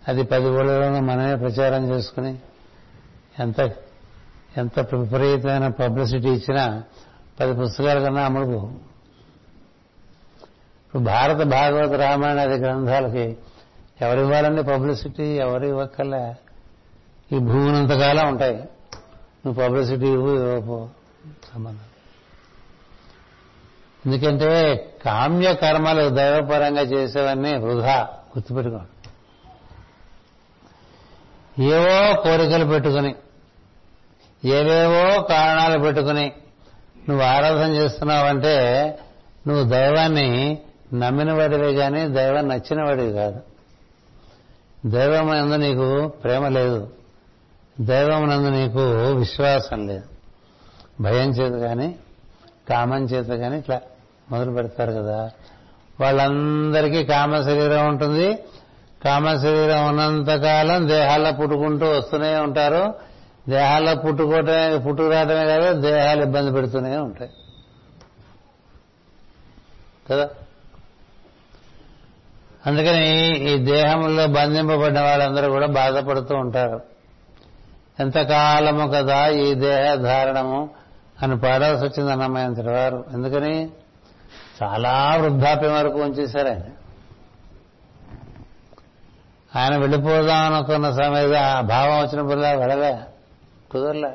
[0.07, 2.39] అది పది ఊళ్ళలోనూ మనమే ప్రచారం చేసుకుని
[3.39, 3.61] ఎంత
[4.57, 6.83] ఎంత విపరీతమైన పబ్లిసిటీ ఇచ్చినా
[7.39, 8.67] పది పుస్తకాల కన్నా అమ్ముడుపు
[10.85, 13.37] ఇప్పుడు భారత భాగవత రామాయణ గ్రంథాలకి
[14.01, 15.23] ఎవరివ్వాలండి పబ్లిసిటీ?
[15.23, 16.35] ఎవరు ఇవ్వక్కర్లే.
[17.35, 18.55] ఈ భూమినంతకాలం ఉంటాయి.
[19.45, 20.89] నువ్వు పబ్లిసిటీ ఇవ్వు ఇవ్వపో
[21.53, 21.79] సంబంధం
[24.05, 24.75] ఎందుకంటే
[25.05, 28.01] కామ్య కర్మలు దైవపరంగా చేసేవన్నీ వృధా.
[28.37, 28.89] గుర్తుపెట్టుకోండి.
[31.63, 33.15] ఏవో కోరికలు పెట్టుకుని
[34.45, 36.31] ఏవేవో కారణాలు పెట్టుకుని
[37.09, 38.87] నువ్వు ఆరాధన చేస్తున్నావంటే
[39.47, 40.59] నువ్వు దైవాన్ని
[40.93, 43.39] నమ్మిన వాడివే కానీ దైవం నచ్చిన వాడివి కాదు.
[44.85, 46.89] దైవం నందు నీకు ప్రేమ లేదు.
[47.81, 48.79] దైవం నందు నీకు
[49.19, 50.03] విశ్వాసం లేదు.
[51.01, 51.95] భయం చేత కానీ
[52.69, 53.81] కామం చేత కానీ ఇట్లా
[54.31, 55.31] మొదలు పెడతారు కదా.
[56.01, 58.43] వాళ్ళందరికీ కామ శరీరం ఉంటుంది.
[59.05, 63.12] కామ శరీరం ఉన్నంతకాలం దేహాల్లో పుట్టుకుంటూ వస్తూనే ఉంటారు.
[63.49, 67.31] దేహాల్లో పుట్టుకోవటమే పుట్టుకురావటమే కాదు దేహాలు ఇబ్బంది పెడుతూనే ఉంటాయి.
[70.09, 70.29] కదా?
[72.65, 76.81] అందుకని ఈ దేహంలో బంధింపబడిన వాళ్ళందరూ కూడా బాధపడుతూ ఉంటారు.
[77.99, 80.69] ఎంతకాలము కదా ఈ దేహ ధారణము
[81.21, 83.69] అని పాడాల్సి వచ్చింది అన్నమయ్యంతటి వారు ఎందుకని?
[84.63, 86.61] చాలా వృద్ధాప్యం వరకు ఉంచేశారు ఆయన.
[89.55, 92.99] ఆయన వెళ్ళిపోదాం అనుకున్న సమయంలో ఆ భావం వచ్చినప్పుడులా వెళ్ళలే.
[93.73, 94.09] కుదరలే.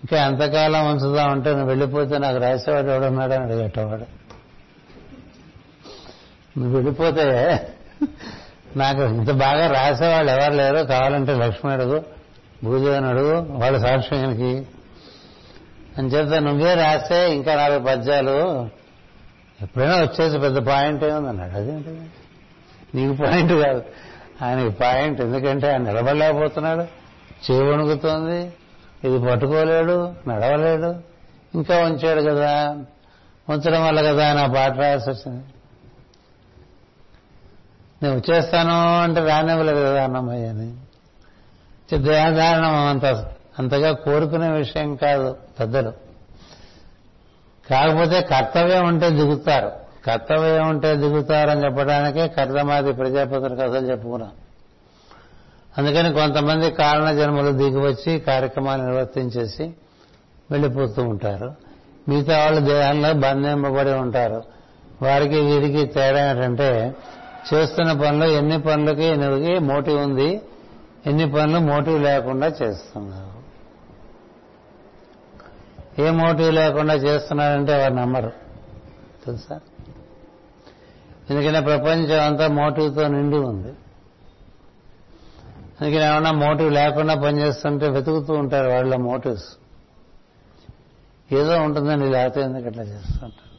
[0.00, 4.20] ఇంకా ఎంతకాలం ఉంచుదామంటే నువ్వు వెళ్ళిపోతే నాకు రాసేవాడు ఎవడున్నాడు అని అడిగేటవాడు.
[6.58, 7.22] నువ్వు వెళ్ళిపోతే
[8.76, 10.76] నాకు ఇంత బాగా రాసేవాళ్ళు ఎవరు లేరు.
[10.76, 12.04] కావాలంటే లక్ష్మి అడుగు
[12.64, 14.66] భూదేవని అడుగు వాళ్ళ సాక్ష్యానికి.
[15.98, 18.68] అని చెప్తే నువ్వే రాస్తే ఇంకా నాలుగు పద్యాలు.
[19.62, 21.52] ఎప్పుడైనా వచ్చేసి పెద్ద పాయింట్ ఏముందన్నాడు?
[21.52, 22.00] అదేంటి?
[22.96, 23.82] నీకు పాయింట్ కాదు.
[24.42, 26.99] ఆయనకి పాయింట్ ఎందుకంటే ఆయన నిలబడలేకపోతున్నాడు.
[27.50, 28.52] చేయి వణుకుతోంది
[29.04, 30.94] ఇది పట్టుకోలేడు నడవలేడు.
[31.54, 32.78] ఇంకా ఉంచాడు కదా.
[33.48, 35.44] ఉంచడం వల్ల కదా ఆయన పాట రాయాల్సి వచ్చింది.
[38.02, 40.76] నేను వచ్చేస్తాను అంటే రానివ్వలేదు కదా అన్నమయ్య అని.
[41.98, 43.04] దేహధారణం అంత
[43.58, 45.92] అంతగా కోరుకునే విషయం కాదు పెద్దలు.
[47.70, 49.72] కాకపోతే కర్తవ్యం ఉంటే దిగుతారు.
[50.06, 54.30] కర్తవ్యం ఉంటే దిగుతారని చెప్పడానికే కర్తమాది ప్రజాపతుల కథలు చెప్పుకున్నాం
[55.80, 59.74] అందుకని కొంతమంది కారణ జన్మలు దిగివచ్చి కార్యక్రమాన్ని నిర్వర్తించేసి
[60.50, 61.54] వెళ్ళిపోతూ ఉంటారు.
[62.08, 64.42] మిగతా వాళ్ళు దేహంలో బంధింపబడి ఉంటారు.
[65.02, 66.94] వారికి వీరికి తేడా ఏంటంటే
[67.54, 70.40] చేస్తున్న పనులు ఎన్ని పనులకి ఎన్నికి మోటివ్ ఉంది
[71.06, 73.40] ఎన్ని పనులు మోటివ్ లేకుండా చేస్తున్నారు.
[76.02, 78.32] ఏ మోటివ్ లేకుండా చేస్తున్నారంటే వారు నమ్మరు.
[79.26, 79.60] తెలుసా?
[81.30, 83.72] ఎందుకంటే ప్రపంచం అంతా మోటివ్తో నిండి ఉంది.
[85.80, 89.48] అందుకని ఏమన్నా మోటివ్ లేకుండా పనిచేస్తుంటే వెతుకుతూ ఉంటారు వాళ్ళ మోటివ్స్.
[91.34, 93.50] ఏదో ఉంటుందండి లేకపోతే ఎందుకు అట్లా చేస్తుంటారు?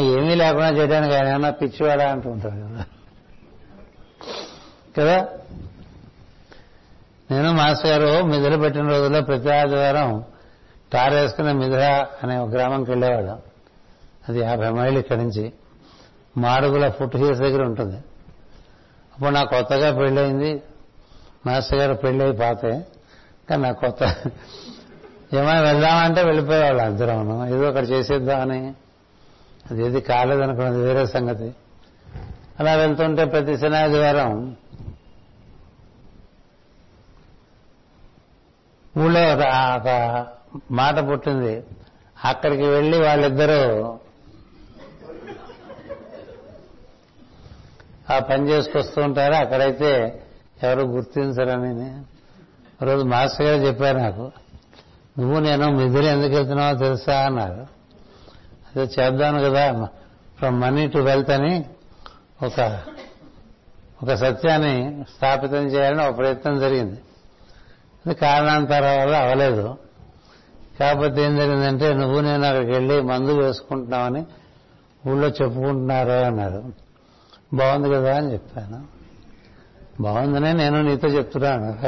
[0.00, 2.84] ఏమీ లేకుండా చేయడానికి ఆయన ఏమన్నా పిచ్చివాడా అంటూ ఉంటారు కదా.
[4.98, 5.28] కదా?
[7.30, 10.24] నేను మాస్టర్ గారు మిదిల పెట్టిన రోజుల్లో ప్రతి ఆదివారం
[10.94, 11.50] కారు వేసుకున్న
[12.22, 13.26] అనే ఒక గ్రామంకి వెళ్ళేవాడు
[14.28, 15.52] అది యాభై మైళ్ళు ఇక్కడి నుంచి.
[16.36, 18.04] మాడుగుల ఫుట్ హిల్స్ దగ్గర ఉంటుంది.
[19.18, 20.62] అప్పుడు నాకు కొత్తగా పెళ్ళయింది.
[21.46, 22.86] మాస్టర్ గారు పెళ్ళయి పాతే.
[23.50, 24.02] కానీ నాకు కొత్త
[25.34, 28.74] ఏమైనా వెళ్దామంటే వెళ్ళిపోయేవాళ్ళు అద్దరం ఏదో ఒకటి చేసేద్దామని.
[29.70, 31.54] అది ఏది కాలేదనుకున్నది వేరే సంగతి.
[32.60, 34.56] అలా వెళ్తుంటే ప్రతి శనాదివారం
[38.98, 40.26] ఊళ్ళో ఒక
[40.70, 41.64] మాట పుట్టింది.
[42.24, 43.98] అక్కడికి వెళ్ళి వాళ్ళిద్దరూ
[48.10, 49.34] ఆ పని చేసుకొస్తూ ఉంటారు.
[49.34, 50.22] అక్కడైతే
[50.62, 52.02] ఎవరు గుర్తించరని
[52.84, 54.32] రోజు మాస్టర్ గారు చెప్పారు నాకు.
[55.18, 57.20] నువ్వు నేను మిదిరి ఎందుకు వెళ్తున్నావో తెలుసా?
[57.20, 57.66] అన్నారు.
[58.76, 59.88] అదే చేద్దాను కదా.
[60.38, 61.64] ఫ్రమ్ మనీ టు వెల్త్ అని
[62.42, 62.80] ఒక
[64.02, 67.00] ఒక సత్యాన్ని స్థాపితం చేయాలని ఒక ప్రయత్నం జరిగింది.
[68.06, 69.76] అది కారణాంతరం వల్ల అవలేదు
[70.80, 74.26] కాకపోతే ఏం జరిగిందంటే నువ్వు నేను అక్కడికి వెళ్ళి మందు వేసుకుంటున్నామని
[75.08, 76.87] ఊళ్ళో చెప్పుకుంటున్నారు అన్నారు.
[77.54, 78.86] బాగుంది కదా అని చెప్పాను.
[80.02, 81.78] బాగుందనే నేను నీతో చెప్తున్నాను.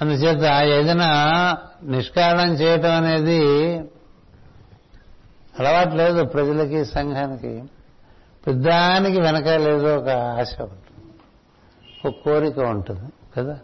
[0.00, 1.08] అందుచేత ఏదైనా
[1.82, 3.78] నిష్కారణం చేయటం అనేది
[5.58, 7.64] అలవాటు లేదు ప్రజలకి సంఘానికి.
[8.46, 11.14] పెద్దానికి వెనక లేదు ఒక ఆశ ఉంటుంది.
[12.08, 13.58] ఒక కోరిక ఉంటుంది కదా.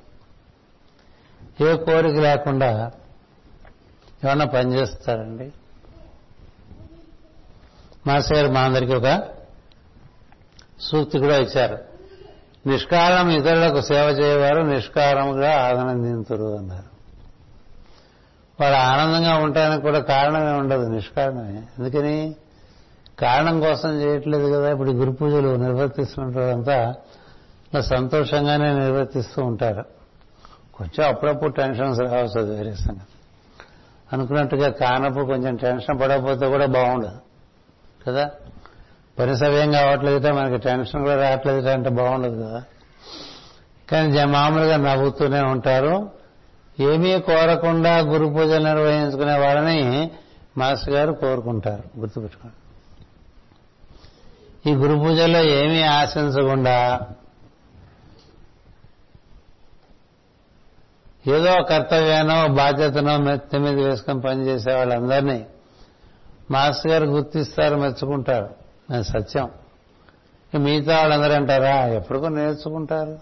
[1.61, 2.91] ఏ కోరిక లేకుండా
[4.25, 5.53] ఏమన్నా పనిచేస్తారండి
[8.07, 9.23] మాస్టర్ గారు మా అందరికీ ఒక
[10.81, 11.79] సూక్తి కూడా ఇచ్చారు.
[12.67, 16.91] నిష్కారం ఇతరులకు సేవ చేయవారు నిష్కారంగా ఆనందింతురు అన్నారు.
[18.63, 21.63] వాడు ఆనందంగా ఉండటానికి కూడా కారణమే ఉండదు నిష్కారణమే.
[21.79, 22.35] ఎందుకని
[23.21, 26.95] కారణం కోసం చేయట్లేదు కదా ఇప్పుడు గురు పూజలు నిర్వర్తిస్తున్నవారంతా
[27.81, 29.85] సంతోషంగానే నిర్వర్తిస్తూ ఉంటారు.
[30.75, 33.19] కొంచెం అప్పుడప్పుడు టెన్షన్స్ రావచ్చు వేరే సంగతి.
[34.13, 37.30] అనుకున్నట్టుగా కానప్పుడు కొంచెం టెన్షన్ పడకపోతే కూడా బాగుండదు.
[38.07, 38.31] కదా?
[39.19, 42.63] పని సవ్యం కావట్లేదుట మనకి టెన్షన్ కూడా రావట్లేదు అంటే బాగుండదు కదా?
[43.93, 46.11] కానీ మామూలుగా నవ్వుతూనే ఉంటారు.
[46.81, 50.11] ఏమీ కోరకుండా గురు పూజలు నిర్వహించుకునే వాళ్ళని
[50.57, 52.57] మాస్టర్ గారు కోరుకుంటారు గుర్తుపెట్టుకోండి.
[54.71, 57.01] ఈ గురు పూజల్లో ఏమీ ఆశించకుండా
[61.27, 65.47] ఏదో కర్తవ్యానో బాధ్యతనో మెత్త మీద వేసుకొని పనిచేసే వాళ్ళందరినీ
[66.51, 68.51] మాస్టర్ గారు గుర్తిస్తారు మెచ్చుకుంటారు.
[68.91, 69.51] అది సత్యం.
[70.59, 71.87] మిగతా వాళ్ళందరూ అంటారా?
[71.87, 73.19] ఎప్పటికో నేర్చుకుంటారు.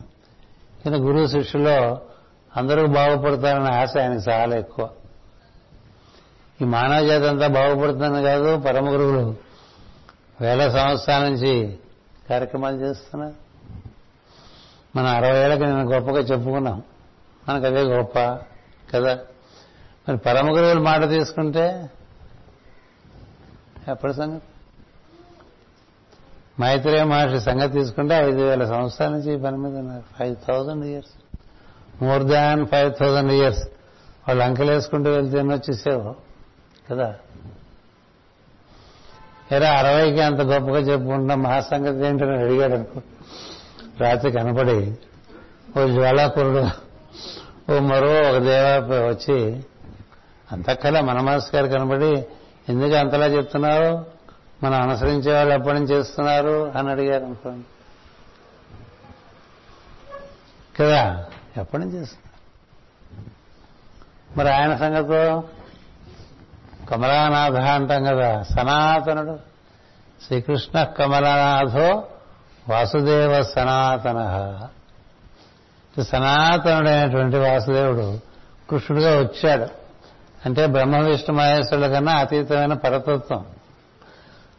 [0.84, 2.00] కానీ గురువు శిష్యులో
[2.56, 4.90] అందరూ బాగుపడతారనే ఆశ ఆయనకు చాలా ఎక్కువ.
[6.62, 9.36] ఈ మానవ జాతి అంతా బాగుపడుతుందని కాదు పరమ గురువులు
[10.40, 11.78] వేల సంవత్సరాల నుంచి
[12.30, 13.34] కార్యక్రమాలు చేస్తున్నారు.
[14.96, 16.82] మనం అరవై ఏళ్ళకి నేను గొప్పగా చెప్పుకున్నాం.
[17.48, 18.18] మనకు అదే గొప్ప
[18.94, 19.18] కదా.
[20.08, 21.90] మరి పరమ గురువుల మాట తీసుకుంటే
[23.88, 24.46] ఎప్పటి సంగతి.
[26.60, 30.04] మైత్రేయ మహర్షి సంగతి తీసుకుంటే ఐదు వేల సంవత్సరాల నుంచి ఈ పని మీద ఉన్నారు.
[30.18, 31.12] Five thousand years
[32.02, 33.62] more than five thousand years
[34.28, 36.14] వాళ్ళు అంకెలు వేసుకుంటూ వెళ్తే వచ్చేసేవు
[36.90, 37.14] కదా?
[39.52, 43.00] ఎరా అరవైకి అంత గొప్పగా చెప్పుకుంటున్నాం మహాసంగతి ఏంటని అడిగాడు అనుకో.
[44.00, 44.94] రాత్రి కనపడి
[45.80, 46.66] ఓ జ్వాలాపురుడు
[47.72, 49.64] ఓ మరో ఒక దేవ వచ్చి
[50.52, 52.26] అంతక్కలా మన మనసు గారు కనబడి
[52.68, 54.06] ఎందుకు అంతలా చెప్తున్నారు?
[54.62, 56.72] మనం అనుసరించే వాళ్ళు ఎప్పటి నుంచి చేస్తున్నారు?
[56.76, 57.66] అని అడిగారు అనుకోండి.
[60.82, 61.26] కదా?
[61.56, 62.28] ఎప్పటి నుంచి చేస్తున్నారు?
[64.38, 65.44] మరి ఆయన సంగతో
[66.90, 69.38] కమలానాథ అంటాం కదా సనాతనుడు.
[70.26, 72.08] శ్రీకృష్ణ కమలనాథో
[72.68, 74.68] వాసుదేవ సనాతన.
[76.02, 78.20] సనాతనుడైనటువంటి వాసుదేవుడు
[78.70, 79.77] కృష్ణుడిగా వచ్చాడు.
[80.46, 83.44] అంటే బ్రహ్మ విష్ణు మహేశ్వరుల కన్నా అతీతమైన పరతత్వం.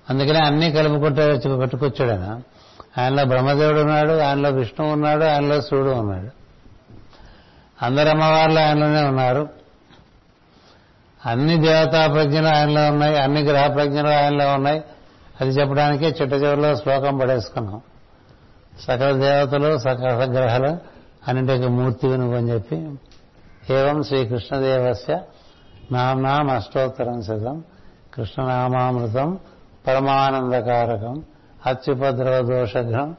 [0.10, 2.42] అందుకనే అన్నీ కలుపుకుంటే వచ్చి ఆయన.
[3.02, 6.30] ఆయనలో బ్రహ్మదేవుడు ఉన్నాడు ఆయనలో విష్ణువు ఉన్నాడు ఆయనలో శివుడు ఉన్నాడు.
[7.86, 9.50] అందరు అమ్మవార్లు ఆయనలోనే ఉన్నారు.
[11.26, 14.84] అన్ని దేవతా ప్రజ్ఞలు ఆయనలో ఉన్నాయి అన్ని గ్రహ ప్రజ్ఞలు ఆయనలో ఉన్నాయి.
[15.42, 17.82] అది చెప్పడానికే చిట్ట చివరిలో శ్లోకం పడేసుకున్నాం.
[18.82, 20.78] సకల దేవతలు సకల గ్రహాలు
[21.28, 22.76] అన్నింటికి మూర్తివి నువ్వు అని చెప్పి.
[23.74, 25.20] ఏవం శ్రీకృష్ణదేవస్య
[25.92, 27.64] నామ్నాం అష్టోత్తరం శతం
[28.14, 29.40] కృష్ణనామామృతం
[29.88, 31.24] పరమానందకారకం
[31.66, 33.16] అత్యుపద్రవ దోషఘ్నం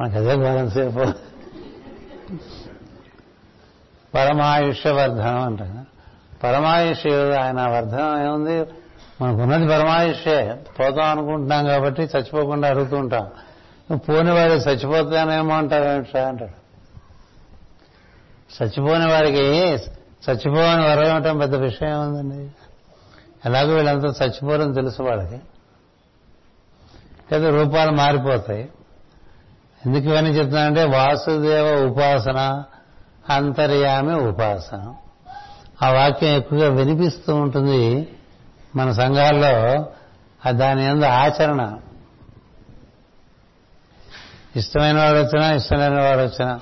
[0.00, 1.04] మనకు అదే బ్యాలెన్స్ అయిపో
[4.14, 5.60] పరమాయుష్యవర్ధనం అంట
[6.42, 8.66] పరమాయుష్ ఆయన వర్ధనం ఏముంది?
[9.20, 10.60] మనకున్నది పరమాయుష్యే.
[10.80, 13.30] పోతాం అనుకుంటున్నాం కాబట్టి చచ్చిపోకుండా అడుగుతూ ఉంటాం.
[13.96, 16.64] పోని వాడు చచ్చిపోతానేమో అంటారు అంటాడు.
[18.62, 19.78] చచ్చిపోని వారికి
[20.30, 22.50] చచ్చిపోవని వరం ఇవ్వటం పెద్ద విషయం ఉందండి.
[23.44, 25.40] ఎలాగో వీళ్ళంతా చచ్చిపోరని తెలుసు వాళ్ళకి.
[27.32, 28.68] లేదా రూపాలు మారిపోతాయి.
[29.86, 32.64] ఎందుకు ఇవన్నీ చెప్తున్నానంటే వాసుదేవ ఉపాసన
[33.30, 34.94] అంతర్యామి ఉపాసన.
[35.82, 38.08] ఆ వాక్యం ఎక్కువగా వినిపిస్తూ ఉంటుంది
[38.76, 39.86] మన సంఘాల్లో.
[40.50, 41.78] దాని ఎందు ఆచరణ.
[44.56, 46.60] ఇష్టమైన వాడు వచ్చినా ఇష్టం లేని వాడు వచ్చినా.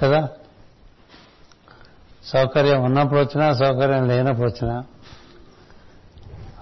[0.00, 0.28] కదా?
[2.28, 4.84] సౌకర్యం ఉన్నప్పుడు వచ్చినా సౌకర్యం లేనప్పుడు వచ్చినా.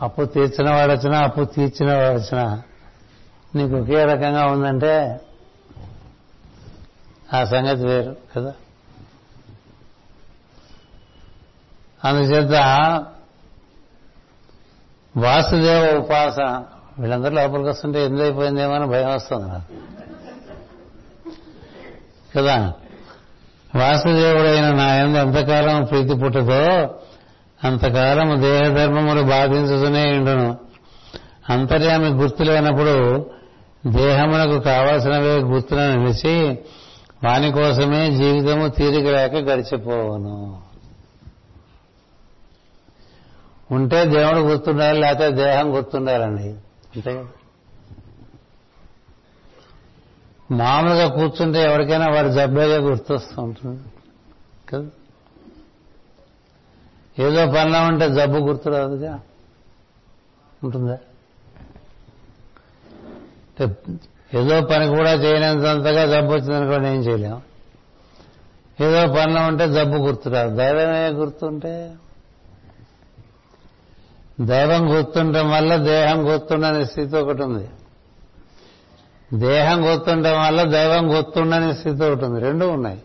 [0.03, 2.63] అప్పు తీర్చిన వాడు వచ్చినా అప్పు తీర్చిన వాడు వచ్చినా.
[3.55, 5.21] నీకు ఒకే రకంగా ఉందంటే
[7.35, 8.55] ఆ సంగతి వేరు కదా?
[12.05, 12.53] అందుచేత
[15.17, 16.39] వాసుదేవ ఉపాస
[16.99, 19.75] వీళ్ళందరూ లోపలికి వస్తుంటే ఎందుకు అయిపోయిందేమో అని భయం వస్తుంది నాకు.
[22.39, 22.75] కదా?
[23.77, 26.95] వాసుదేవుడైన నా ఎందు ప్రీతి పుట్టదో
[27.65, 30.57] అంతకాలం దేహధర్మములు బాధించుతూనే ఉండును.
[31.51, 33.27] అంతర్యామి గుర్తు లేనప్పుడు
[33.87, 36.59] దేహమునకు కావలసినవే గుర్తున నిలిచి
[37.25, 40.61] వాని కోసమే జీవితము తీరిక లేక గడిచిపోవును.
[43.71, 46.49] ఉంటే దేవుడు గుర్తుండాలి లేకపోతే దేహం గుర్తుండాలండి.
[46.97, 47.25] అంతే కదా?
[50.51, 53.83] మామూలుగా కూర్చుంటే ఎవరికైనా వాడి జబ్బేగా గుర్తొస్తూ ఉంటుంది.
[54.69, 54.87] కదా?
[57.19, 59.21] ఏదో పనిలో ఉంటే జబ్బు గుర్తురాదుగా
[60.65, 60.99] ఉంటుందా?
[64.35, 67.43] ఏదో పని కూడా చేయనంతగా జబ్బు వచ్చిందనుకోండి ఏం చేయలేం
[68.81, 71.95] ఏదో పనిలో ఉంటే జబ్బు గుర్తురాదు దైవమే గుర్తుంటే?
[74.41, 77.69] దైవం గుర్తుండటం వల్ల దేహం గుర్తుండని స్థితి ఒకటి ఉంది.
[79.35, 82.41] దేహం గుర్తుండటం వల్ల దైవం గుర్తుండని స్థితి ఒకటి ఉంది.
[82.41, 83.03] రెండు ఉన్నాయి.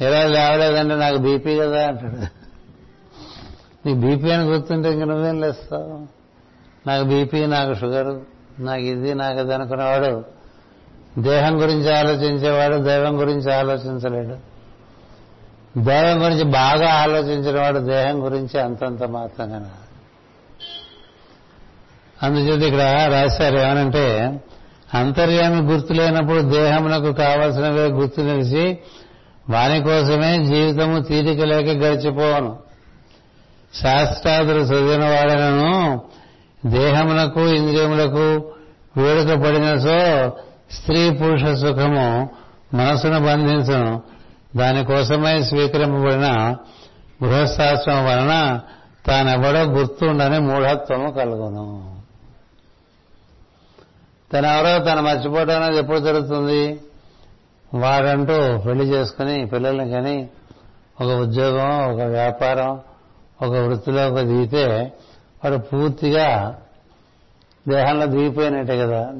[0.00, 2.40] ఎలా లేవలేదంటే నాకు బీపీ కదా అంటాడు.
[3.88, 6.06] నీ బీపీ అని గుర్తుంటే ఇంక నువ్వేం లేస్తావు?
[6.88, 8.20] నాకు బీపీ నాకు షుగర్
[8.64, 10.24] నాకు ఇది నాకు అది అనుకునేవాడు
[11.18, 14.36] దేహం గురించి ఆలోచించేవాడు దైవం గురించి ఆలోచించలేడు.
[15.78, 19.70] దైవం గురించి బాగా ఆలోచించిన వాడు దేహం గురించి అంతంత మాత్రంగా
[22.22, 24.40] అందుచేత ఇక్కడ రాశారు ఏమనంటే
[24.94, 28.78] అంతర్యామి గుర్తు లేనప్పుడు దేహమునకు కావలసినవే గుర్తు నిలిచి
[29.50, 32.58] వాని కోసమే జీవితము తీరిక లేక గడిచిపోవను
[33.82, 36.00] శాస్త్రాదులు చదివిన వాడనను
[36.66, 38.52] దేహమునకు ఇంద్రియములకు
[38.96, 40.30] వేడుక పడినసో
[40.72, 42.30] స్త్రీ పురుష సుఖము
[42.74, 44.02] మనసును బంధించను.
[44.56, 46.56] దానికోసమై స్వీకరింపబడిన
[47.24, 48.60] గృహశాస్త్రం వలన
[49.06, 51.89] తానెవడో గుర్తుండని మూఢత్వము కలుగును.
[54.32, 56.80] తనెవరో తను మర్చిపోవడం అనేది ఎప్పుడు జరుగుతుంది
[57.74, 60.30] వాడంటూ పెళ్ళి చేసుకుని పిల్లల్ని కానీ
[61.00, 62.80] ఒక ఉద్యోగం ఒక వ్యాపారం
[63.42, 64.92] ఒక వృత్తిలోకి దిగితే
[65.44, 66.58] వాడు పూర్తిగా
[67.68, 69.12] దేహంలో దిగిపోయినట్టే కదా.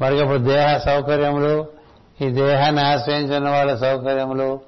[0.00, 1.66] వాడికి అప్పుడు దేహ సౌకర్యములు
[2.20, 4.60] ఈ దేహాన్ని ఆశ్రయించిన వాళ్ళ సౌకర్యములు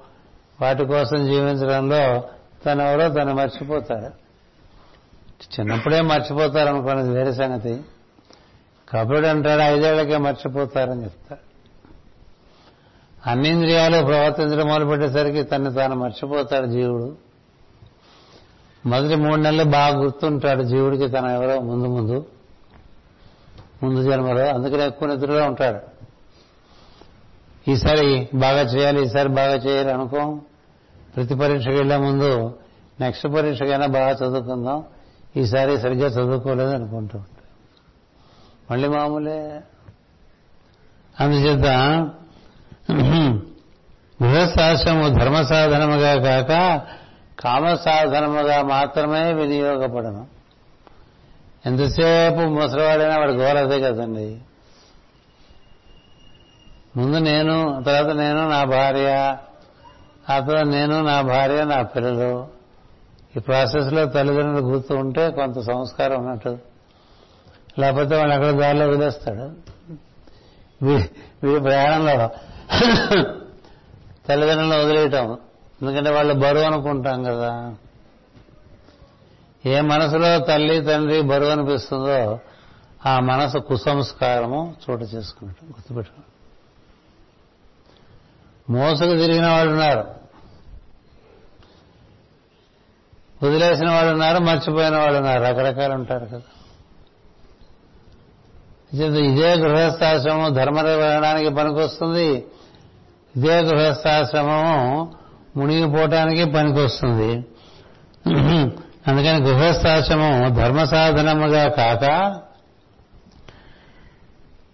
[0.61, 2.23] వాటి కోసం జీవించడంలో
[2.65, 4.23] తనెవరో తను మర్చిపోతాడు.
[5.55, 7.81] చిన్నప్పుడే మర్చిపోతారు అనుకున్నది వేరే సంగతి.
[8.93, 11.53] కబుడు అంటాడు ఐదేళ్ళకే మర్చిపోతారని చెప్తాడు.
[13.29, 17.15] అన్నింద్రియాలు ప్రవర్తించడం మొదలుపెట్టేసరికి తను తాను మర్చిపోతాడు జీవుడు.
[18.85, 22.25] మొదటి మూడు నెలలు బాగా గుర్తుంటాడు జీవుడికి తన ఎవరో ముందు ముందు
[23.83, 25.93] ముందు జన్మలో అందుకనే ఎక్కువ నిద్రలో ఉంటాడు.
[27.71, 30.39] ఈసారి బాగా చేయాలి ఈసారి బాగా చేయాలి అనుకో
[31.15, 32.59] ప్రతి పరీక్షకి వెళ్ళే ముందు
[32.99, 34.83] నెక్స్ట్ పరీక్షకైనా బాగా చదువుకుందాం
[35.37, 37.25] ఈసారి సరిగ్గా చదువుకోలేదు అనుకుంటాం.
[38.73, 39.61] మళ్ళీ మామూలే.
[41.19, 41.67] అందుచేత
[44.23, 46.51] గృహస్థాశ్రము ధర్మ సాధనముగా కాక
[47.41, 50.27] కామ సాధనముగా మాత్రమే వినియోగపడను.
[51.65, 54.41] ఎంతసేపు ముసలివాడైనా వాడి గోల అదే కదండి.
[56.97, 59.37] ముందు నేను తర్వాత నేను నా భార్య
[60.29, 62.47] ఆ తర్వాత నేను నా భార్య నా పిల్లలు.
[63.37, 66.72] ఈ ప్రాసెస్లో తల్లిదండ్రులు గుర్తు ఉంటే కొంత సంస్కారం ఉన్నట్టు.
[67.79, 69.45] లేకపోతే వాళ్ళు అక్కడ దారిలో వదిలేస్తాడు?
[71.45, 72.29] వీడి ప్రయాణంలో
[74.29, 75.37] తల్లిదండ్రులను వదిలేయటం.
[75.81, 77.75] ఎందుకంటే వాళ్ళు బరువు అనుకుంటాం కదా.
[79.65, 82.39] ఏ మనసులో తల్లి తండ్రి బరువు అనిపిస్తుందో
[83.05, 86.21] ఆ మనసు కుసంస్కారము చోటు చేసుకుంటాం గుర్తుపెట్టుకో.
[88.69, 90.23] మోసకు తిరిగిన వాళ్ళు ఉన్నారు.
[93.45, 95.43] వదిలేసిన వాళ్ళు ఉన్నారు మర్చిపోయిన వాళ్ళు ఉన్నారు.
[95.43, 96.41] రకరకాలు ఉంటారు కదా.
[98.93, 102.29] ఇదే గృహస్థాశ్రమం ధర్మ నిర్వహణానికి పనికొస్తుంది.
[103.35, 105.11] ఇదే గృహస్థాశ్రమము
[105.57, 107.31] మునిగిపోవటానికి పనికొస్తుంది.
[109.07, 112.05] అందుకని గృహస్థాశ్రమం ధర్మ సాధనముగా కాక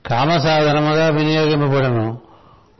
[0.09, 2.19] కామ సాధనముగా వినియోగింపబడను.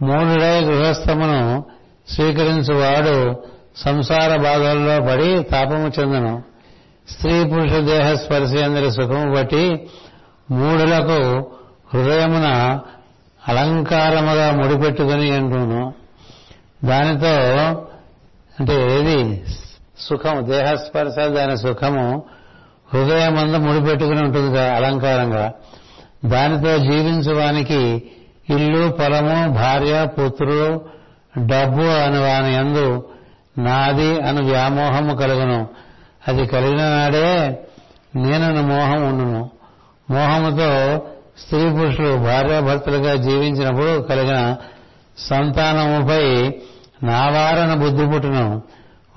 [0.02, 1.66] మూడుడై గృహస్థమును
[2.10, 3.44] స్వీకరించువాడు
[3.78, 6.44] సంసార బాధల్లో పడి తాపము చెందను.
[7.10, 9.90] స్త్రీ పురుష దేహ స్పర్శేంద్ర సుఖము బట్టి
[10.52, 11.52] మూడులకు
[11.94, 12.80] హృదయమున
[13.48, 15.94] అలంకారముగా ముడిపెట్టుకుని అంటును
[16.86, 17.36] దానితో
[18.60, 19.46] అంటే ఏది?
[20.00, 22.24] సుఖము దేహస్పర్శ దాని సుఖము
[22.94, 25.52] హృదయమందు ముడిపెట్టుకుని ఉంటుంది కదా అలంకారంగా.
[26.26, 28.04] దానితో జీవించడానికి
[28.50, 30.82] ఇల్లు పొలము భార్య పుత్రులు
[31.38, 33.10] డబ్బు అని వాని ఎందు
[33.58, 35.68] నాది అను వ్యామోహము కలుగును.
[36.28, 37.60] అది కలిగిన నాడే
[38.16, 39.59] నేనను మోహం ఉండును.
[40.12, 41.02] మోహముతో
[41.42, 44.56] స్త్రీ పురుషులు భార్యాభర్తలుగా జీవించినప్పుడు కలిగిన
[45.18, 46.50] సంతానముపై
[47.04, 48.64] నావారణ బుద్ధి పుట్టును.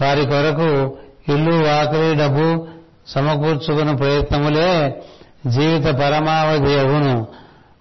[0.00, 0.98] వారి కొరకు
[1.32, 2.68] ఇల్లు వాకిలి డబ్బు
[3.06, 5.02] సమకూర్చుకున్న ప్రయత్నములే
[5.46, 7.28] జీవిత పరమావధి అగును.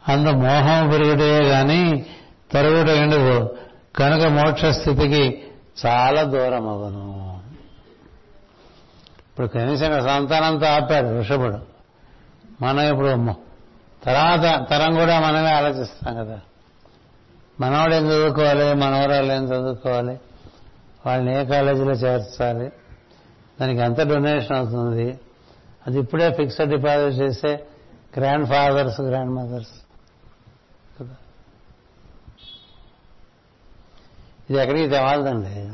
[0.08, 2.06] అందు మోహం పెరుగుటే గాని
[2.54, 3.56] తరుగుట ఎండదు
[3.96, 5.44] కనుక మోక్ష స్థితికి
[5.86, 7.40] చాలా దూరం అవ్వను
[9.30, 11.71] ఇప్పుడు కనీసం సంతానంతో ఆపాడు వృషభుడు
[12.62, 13.34] మనం ఇప్పుడు
[14.04, 16.40] తర్వాత తరం కూడా మనమే ఆలోచిస్తాం కదా.
[17.60, 20.20] మనవాడు ఏం చదువుకోవాలి మనవరాలు ఏం చదువుకోవాలి
[21.06, 22.72] వాళ్ళని ఏ కాలేజీలో చేర్చాలి
[23.62, 25.20] దానికి ఎంత డొనేషన్ అవుతుంది
[25.88, 27.66] అది ఇప్పుడే ఫిక్స్డ్ డిపాజిట్ చేసే
[28.18, 29.70] గ్రాండ్ ఫాదర్స్ గ్రాండ్ మదర్స్.
[31.00, 31.16] కదా.
[34.50, 35.70] ఇది ఎక్కడికి తెవాలదండి.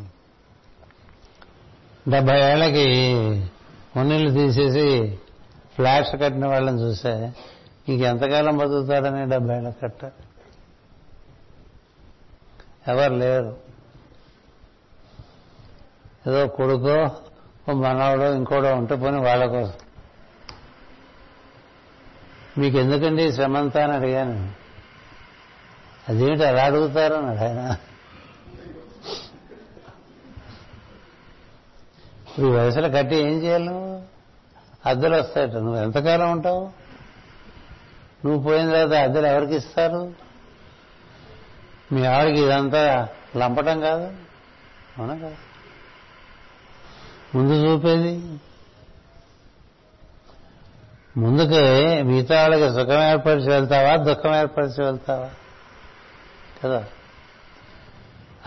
[2.12, 3.06] డెబ్బై ఏళ్ళకి
[3.96, 5.20] ఉన్నిళ్ళు తీసేసి
[5.78, 7.36] ఫ్లాట్స్ కట్టిన వాళ్ళని చూస్తే
[7.90, 10.06] ఇంకెంతకాలం బతుకుతాడని డెబ్బై ఏళ్ళ కట్ట.
[12.88, 13.58] ఎవరు లేరు.
[16.28, 17.12] ఏదో కొడుకో
[17.70, 19.74] ఓ మనవడో ఇంకోడో ఉంటే పోనీ వాళ్ళ కోసం.
[22.58, 24.52] మీకు ఎందుకండి శ్రమంతా అని అడిగాను.
[26.10, 27.78] అదేమిటి అలా అడుగుతారన్నాడు ఆయన.
[32.30, 34.17] ఇప్పుడు ఈ వయసులో కట్టి ఏం చేయాలి
[34.88, 35.54] అద్దెలు వస్తాయట.
[35.54, 36.70] నువ్వు ఎంతకాలం ఉంటావు?
[38.26, 40.14] నువ్వు పోయిన తర్వాత అద్దెలు ఎవరికి ఇస్తారు?
[41.92, 43.08] మీ ఆవిడకి ఇదంతా
[43.38, 44.14] లంపటం కాదు?
[44.98, 45.36] అవునా కదా?
[47.36, 48.40] ముందు చూపేది.
[51.18, 53.96] ముందుకే మిగతా వాళ్ళకి సుఖం ఏర్పరిచి వెళ్తావా?
[53.96, 55.30] దుఃఖం ఏర్పరిచి వెళ్తావా?
[56.64, 56.86] కదా?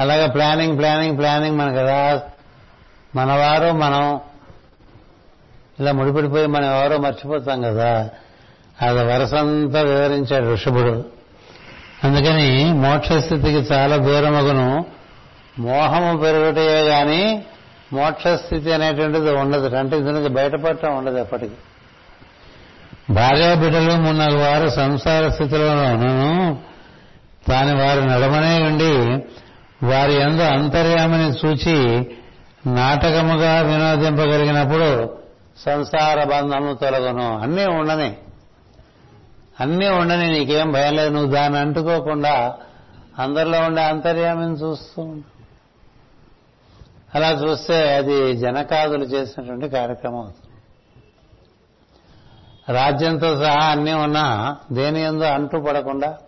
[0.01, 2.23] అలాగే ప్లానింగ్ ప్లానింగ్ ప్లానింగ్ మన కదా
[3.17, 4.21] మనవారు మనం
[5.81, 8.11] ఇలా ముడిపడిపోయి మనం ఎవరో మర్చిపోతాం కదా.
[8.83, 11.05] అది వరసంతా వివరించాడు ఋషభుడు.
[12.05, 14.85] అందుకని మోక్షస్థితికి చాలా దూరమగును.
[15.59, 17.43] మోహము పెరుగుటయే గాని
[17.93, 19.77] మోక్షస్థితి అనేటువంటిది ఉండదు.
[19.77, 21.55] అంటే ఇది నుంచి బయటపడటం ఉండదు ఎప్పటికీ.
[23.15, 26.57] భార్యా బిడ్డలు మున్నగు వారు సంసార స్థితిలోనూ
[27.49, 29.23] తాను వారి నడమనే ఉండి
[29.87, 32.07] వారి ఎందు అంతర్యామిని చూచి
[32.67, 35.20] నాటకముగా వినోదింపగలిగినప్పుడు
[35.67, 37.39] సంసార బంధము తొలగను.
[37.39, 38.17] అన్నీ ఉండని.
[39.61, 41.15] అన్నీ ఉండని నీకేం భయం లేదు.
[41.15, 42.57] నువ్వు దాన్ని అంటుకోకుండా
[43.19, 45.41] అందరిలో ఉండే అంతర్యామిని చూస్తూ ఉండు.
[47.15, 50.51] అలా చూస్తే అది జనకాదులు చేసినటువంటి కార్యక్రమం అవుతుంది.
[52.73, 56.19] రాజ్యంతో సహా అన్నీ ఉన్నా దేని ఎందు అంటు పడకుండా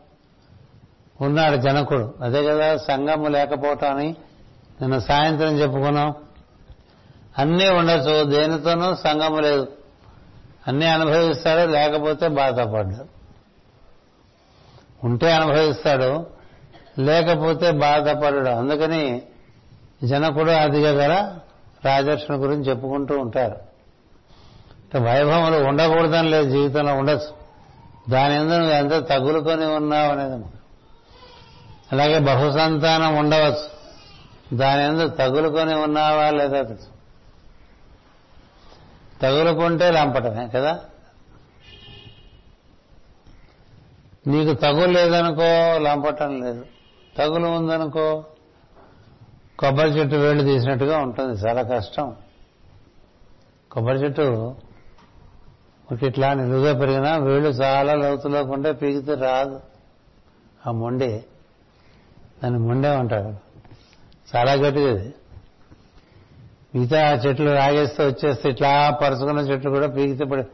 [1.20, 2.14] ఉన్నాడు జనకుడు.
[2.22, 4.16] అదే కదా సంఘము లేకపోవటం అని
[4.80, 6.14] నిన్న సాయంత్రం చెప్పుకున్నాం.
[7.38, 8.24] అన్నీ ఉండొచ్చు.
[8.24, 9.68] దేనితోనూ సంగం లేదు.
[10.68, 13.22] అన్నీ అనుభవిస్తాడు లేకపోతే బాధపడ్డాడు.
[15.06, 16.26] ఉంటే అనుభవిస్తాడు
[16.98, 18.48] లేకపోతే బాధపడడు.
[18.48, 19.22] అందుకని
[20.04, 21.38] జనకుడు అదిగా గల
[21.84, 23.72] రాజర్షణ గురించి చెప్పుకుంటూ ఉంటారు.
[24.98, 27.42] వైభవములు ఉండకూడదని లేదు జీవితంలో ఉండొచ్చు.
[28.10, 30.44] దాని ఎందు నువ్వు ఎంత తగులుకొని ఉన్నావు అనేది
[31.92, 33.72] అలాగే బహుసంతానం ఉండవచ్చు.
[34.56, 36.58] దాని ఎందుకు తగులుకొని ఉన్నావా లేదా
[39.22, 40.80] తగులుకుంటే లంపటమే కదా?
[44.26, 46.66] నీకు తగులు లేదనుకో లంపటం లేదు.
[47.18, 48.24] తగులు ఉందనుకో
[49.58, 52.16] కొబ్బరి చెట్టు వేళ్ళు తీసినట్టుగా ఉంటుంది చాలా కష్టం.
[53.70, 54.54] కొబ్బరి చెట్టు
[55.92, 59.60] ఒక ఇట్లా నిలువుగా పెరిగినా వేళ్ళు చాలా లోతులోకి ఉంటే పీకితే రాదు.
[60.66, 61.24] ఆ మొండి
[62.44, 63.34] దాన్ని మొండే ఉంటాడు
[64.36, 65.14] చాలా గట్టిది
[66.74, 70.44] మిగతా చెట్లు రాగేస్తే వచ్చేస్తే ఇట్లా పరుచుకున్న చెట్లు కూడా పీకితే పడి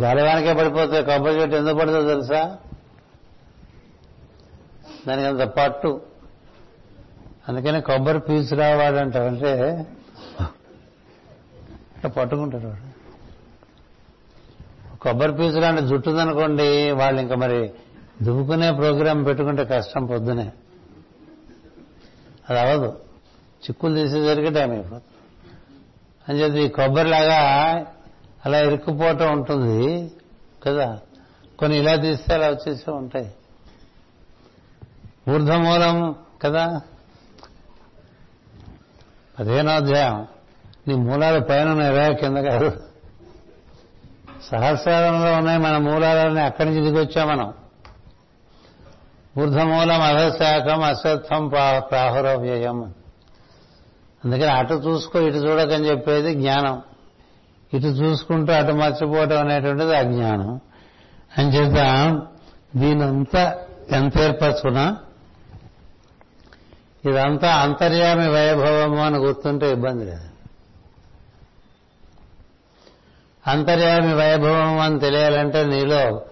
[0.00, 1.04] గాలివానికే పడిపోతాయి.
[1.04, 2.56] కొబ్బరి చెట్టు ఎందుకు పడుతుందో తెలుసా?
[5.08, 6.00] దానికి అంత పట్టు.
[7.48, 9.86] అందుకని కొబ్బరి పీచు రావాడంటారు అంటే
[11.96, 12.90] ఇట్లా పట్టుకుంటారు వాడు.
[14.98, 17.70] కొబ్బరి పీచు లాంటి జుట్టుదనుకోండి వాళ్ళు ఇంకా మరి
[18.22, 20.52] దువ్వుకునే ప్రోగ్రాం పెట్టుకుంటే కష్టం పొద్దునే.
[22.50, 22.92] అది అవ్వదు.
[23.64, 25.02] చిక్కులు తీసేసరికి టైం అయిపోతుంది.
[26.30, 27.38] అని చెప్పి కొబ్బరిలాగా
[28.46, 30.10] అలా ఇరుక్కుపోవటం ఉంటుంది
[30.62, 30.98] కదా.
[31.58, 33.32] కొన్ని ఇలా తీస్తే అలా వచ్చేసి ఉంటాయి.
[35.30, 36.80] ఊర్ధమూలం కదా.
[39.38, 40.26] పదిహేనో అధ్యాయం.
[40.88, 42.80] నీ మూలాలు పైన ఉన్నాయి కింద కాదు.
[44.42, 47.54] సహస్రంలో ఉన్నాయి మన మూలాలని అక్కడి నుంచి దిగొచ్చాం మనం.
[49.38, 52.94] ఊర్ధమూలం అధశాఖం అశ్వత్వం ప్రాహుర వ్యయం
[54.24, 56.82] అందుకని అటు చూసుకో ఇటు చూడకని చెప్పేది జ్ఞానం.
[57.74, 60.60] ఇటు చూసుకుంటూ అటు మర్చిపోవటం అనేటువంటిది అజ్ఞానం.
[61.38, 61.76] అని చేత
[62.76, 63.56] దీనంతా
[63.90, 64.96] ఎంత ఏర్పరచుకున్నా
[67.04, 70.26] ఇదంతా అంతర్యామి వైభవము అని గుర్తుంటే ఇబ్బంది లేదు.
[73.46, 76.22] అంతర్యామి వైభవం అని తెలియాలంటే నీలో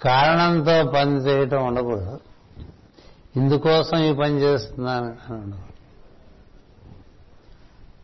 [0.00, 2.20] కారణంతో పని చేయటం ఉండకూడదు.
[3.36, 5.67] ఇందుకోసం ఈ పని చేస్తున్నాను అని ఉండకూడదు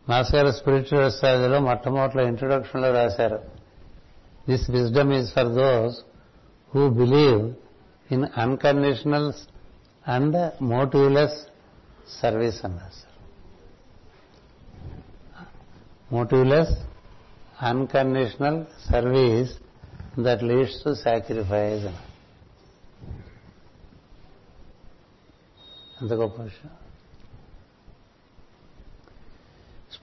[0.09, 3.39] మాస్ గారు స్పిరిచువల్ స్టడీలో మొట్టమొదటిలో ఇంట్రొడక్షన్లో రాశారు.
[4.49, 6.03] This wisdom is for those
[6.75, 7.53] who believe
[8.11, 9.33] in unconditional
[10.07, 11.37] and motiveless
[12.21, 13.13] service అన్నారు sir.
[16.13, 16.73] Motiveless
[17.61, 19.53] unconditional service
[20.19, 22.03] that leads to sacrifice అని
[26.01, 26.71] ఎంత గొప్ప విషయం.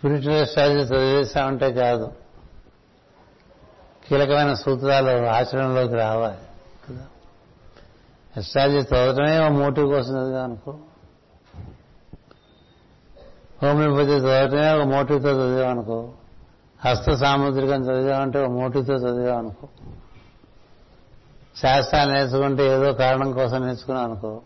[0.02, 2.12] స్పిరిచువల్ స్ట్రాటజీ చదివేశామంటే కాదు.
[4.08, 6.36] కీలకమైన సూత్రాలు ఆచరణలోకి రావాలి
[6.88, 7.06] కదా.
[8.36, 10.78] ఎస్ట్రాలజీ చదవటమే ఓ మోటివ్ కోసం చదివా అనుకో.
[13.62, 16.12] హోమియోపతి చదవటమే ఒక మోటివ్తో చదివాం అనుకో
[16.84, 19.36] హస్త సాముద్రికం చదివామంటే ఒక మోటివ్తో చదివామనుకో.
[19.36, 19.68] అనుకో
[21.56, 24.42] శాస్త్రాలు నేర్చుకుంటే ఏదో కారణం కోసం నేర్చుకున్నాను అనుకో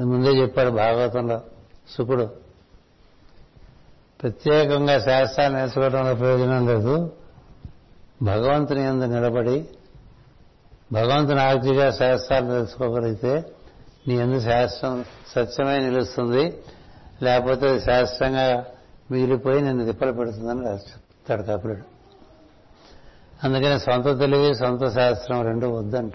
[0.00, 1.40] ముందే చెప్పాడు భాగవతంలో
[1.90, 2.49] సుకుడు
[4.22, 7.12] ప్రత్యేకంగా శాస్త్రాలు నేర్చుకోవడంలో ప్రయోజనం లేదు.
[8.22, 9.68] భగవంతుని ఎందు నిలబడి
[10.92, 13.44] భగవంతుని ఆర్తిగా శాస్త్రాలు తెలుసుకోగలిగితే
[14.08, 16.58] నీ ఎందు శాస్త్రం సత్యమై నిలుస్తుంది.
[17.22, 18.64] లేకపోతే శాస్త్రంగా
[19.10, 21.82] మిగిలిపోయి నిన్ను తిప్పలు పెడుతుందని రాస్తాడు కపిలుడు.
[23.44, 26.12] అందుకని సొంత తెలివి సొంత శాస్త్రం రెండు వద్దంట.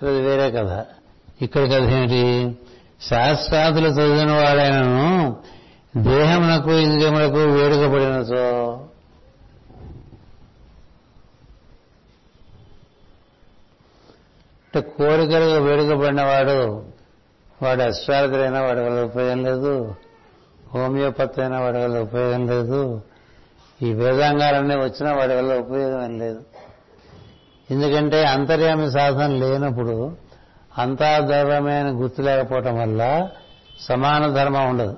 [0.00, 0.84] సో అది వేరే కథ.
[1.42, 2.56] ఇక్కడ కథ ఏంటి
[3.02, 5.36] శాస్త్రాదులు చదివిన వాడైనను
[5.96, 8.84] దేహమునకు ఇంద్రియములకు వేడుకబడినచో
[14.66, 16.84] అంటే కోరికలుగా వేడుకబడినవాడు
[17.62, 19.94] వాడు అస్ట్రాలజర్ వాడి వల్ల ఉపయోగం లేదు.
[20.74, 23.02] హోమియోపతి అయినా వాడి వల్ల ఉపయోగం లేదు.
[23.82, 26.42] ఈ వేదాంగాలన్నీ వచ్చినా వాడి వల్ల ఉపయోగం లేదు.
[27.70, 30.27] ఎందుకంటే అంతర్యామి సాధన లేనప్పుడు
[30.78, 33.30] అంతా దైవమే అని గుర్తు లేకపోవటం వల్ల
[33.80, 34.96] సమాన ధర్మం ఉండదు.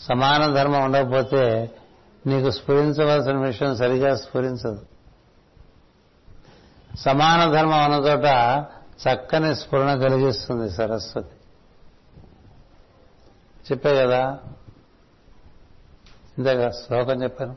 [0.00, 1.70] సమాన ధర్మం ఉండకపోతే
[2.26, 4.86] నీకు స్ఫురించవలసిన విషయం సరిగా స్ఫురించదు.
[7.00, 8.24] సమాన ధర్మం ఉన్న చోట
[9.08, 11.28] చక్కని స్ఫురణ కలిగిస్తుంది సరస్వతి.
[13.72, 14.38] చెప్పే కదా?
[16.38, 17.56] ఇందాక శ్లోకం చెప్పాను.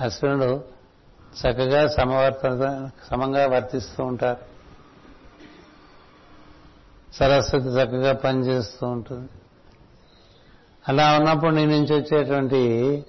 [0.00, 0.64] అశ్వినుడు
[1.24, 4.55] చక్కగా సమవర్తన సమంగా వర్తిస్తూ ఉంటారు.
[7.12, 9.28] సరస్వతి చక్కగా పనిచేస్తూ ఉంటుంది.
[10.88, 13.04] అలా ఉన్నప్పుడు నీ నుంచి వచ్చేటువంటి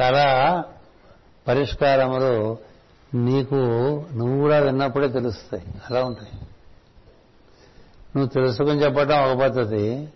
[0.00, 0.64] చాలా
[1.48, 2.58] పరిష్కారములు
[3.14, 3.54] నీకు
[4.12, 5.64] నువ్వు కూడా విన్నప్పుడే తెలుస్తాయి.
[5.90, 6.32] అలా ఉంటాయి.
[8.16, 10.08] నువ్వు తెలుసుకుని చెప్పడం ఒక పద్ధతి.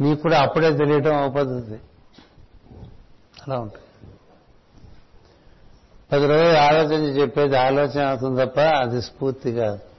[0.00, 1.80] నీకు కూడా అప్పుడే తెలియటం ఒక పద్ధతి.
[3.46, 3.82] అలా ఉంటాయి.
[6.12, 9.91] పది రోజులు ఆలోచించి చెప్పేది ఆలోచన అవుతుంది తప్ప అది స్ఫూర్తి కాదు.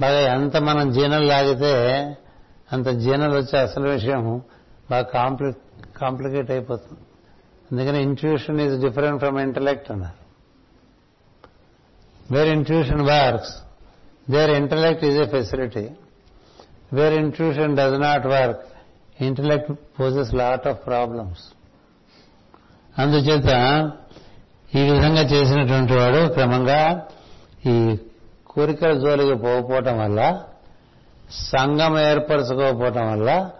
[0.00, 1.72] బాగా ఎంత మనం జీనలు లాగితే
[2.72, 4.42] అంత జీనలు వచ్చే అసలు విషయం
[4.90, 5.52] బాగా కాంప్లి
[5.96, 7.00] కాంప్లికేట్ అయిపోతుంది.
[7.72, 10.20] అందుకని intuition is different from intellect అన్నారు.
[12.32, 13.54] Where intuition works
[14.30, 15.90] there intellect is a facility
[16.92, 18.60] where intuition does not work
[19.22, 21.44] intellect poses lot of problems
[22.98, 23.50] అందుచేత
[24.74, 27.08] ఈ విధంగా చేసినటువంటి వాడు క్రమంగా
[27.66, 27.96] ఈ
[28.50, 30.42] కోరికల జోలికి పోకపోవటం వల్ల
[31.30, 33.50] సంఘం ఏర్పరచుకోకపోవటం వల్ల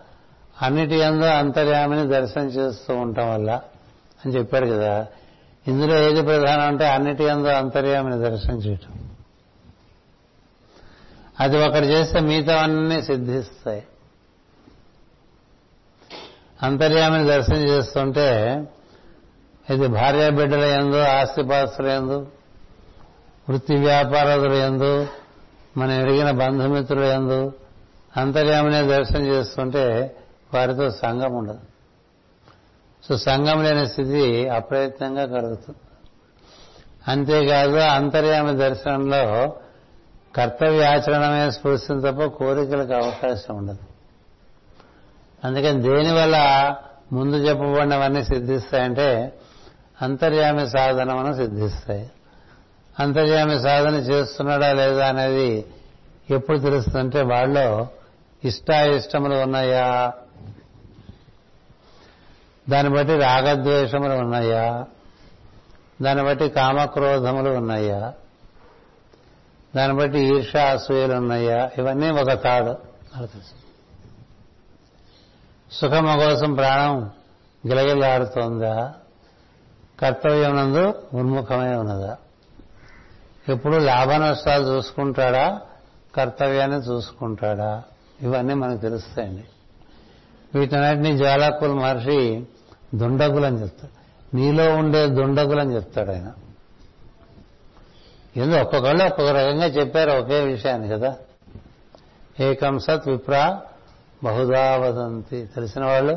[0.62, 3.50] అన్నిటి ఎందు అంతర్యామిని దర్శనం చేస్తూ ఉండటం వల్ల
[4.24, 5.06] అని చెప్పాడు కదా.
[5.66, 9.10] ఇందులో ఏది ప్రధానం అంటే అన్నిటి ఎందు అంతర్యామిని దర్శనం చేయటం.
[11.40, 13.82] అది ఒకటి చేస్తే మిగతా అన్నీ సిద్ధిస్తాయి.
[16.62, 18.56] అంతర్యామిని దర్శనం చేస్తుంటే
[19.70, 22.26] ఇది భార్య బిడ్డల ఎందు ఆస్తిపాస్తుల ఎందు
[23.48, 25.06] వృత్తి వ్యాపారదులు ఎందు
[25.76, 27.52] మనం ఎరిగిన బంధుమిత్రులు ఎందు
[28.16, 30.16] అంతర్యామినే దర్శనం చేస్తుంటే
[30.54, 31.58] వారితో సంఘం ఉండదు.
[33.04, 35.78] సో సంఘం లేని స్థితి అప్రయత్నంగా కలుగుతుంది.
[37.08, 39.56] అంతేకాదు అంతర్యామి దర్శనంలో
[40.36, 43.78] కర్తవ్యాచరణమే స్ఫూర్తింది తప్ప కోరికలకు అవకాశం ఉండదు.
[45.46, 46.36] అందుకని దేనివల్ల
[47.12, 49.32] ముందు చెప్పబడినవన్నీ సిద్ధిస్తాయంటే
[50.02, 52.10] అంతర్యామి సాధనమును సిద్ధిస్తాయి.
[52.98, 55.66] అంతర్యామి సాధన చేస్తున్నాడా లేదా అనేది
[56.30, 57.88] ఎప్పుడు తెలుస్తుందంటే వాళ్ళలో
[58.44, 60.12] ఇష్టాయిష్టములు ఉన్నాయా?
[62.68, 64.86] దాన్ని బట్టి రాగద్వేషములు ఉన్నాయా?
[66.02, 68.12] దాన్ని బట్టి కామక్రోధములు ఉన్నాయా?
[69.76, 71.70] దాన్ని బట్టి ఈర్ష అసూయలు ఉన్నాయా?
[71.78, 72.78] ఇవన్నీ ఒక తాడు.
[75.72, 77.10] సుఖం కోసం ప్రాణం
[77.68, 78.94] గిలగిలాడుతోందా
[80.00, 82.16] కర్తవ్యం నందు ఉన్ముఖమై ఉన్నదా?
[83.48, 85.60] ఎప్పుడు లాభ నష్టాలు చూసుకుంటాడా?
[86.16, 87.82] కర్తవ్యాన్ని చూసుకుంటాడా?
[88.22, 89.44] ఇవన్నీ మనకు తెలుస్తాయండి.
[90.58, 92.46] వీటన్నిటిని జ్వాలాకుల మహర్షి
[92.94, 94.00] దుండగులని చెప్తాడు.
[94.36, 96.32] నీలో ఉండే దుండగులని చెప్తాడు ఆయన.
[98.36, 98.60] ఎందుకు?
[98.60, 101.16] ఒక్కొక్కళ్ళు ఒక్కొక్క రకంగా చెప్పారు ఒకే విషయాన్ని కదా.
[102.40, 103.60] ఏకం సత్ విప్ర
[104.24, 105.46] బహుదా వదంతి.
[105.54, 106.12] తెలిసిన వాళ్ళు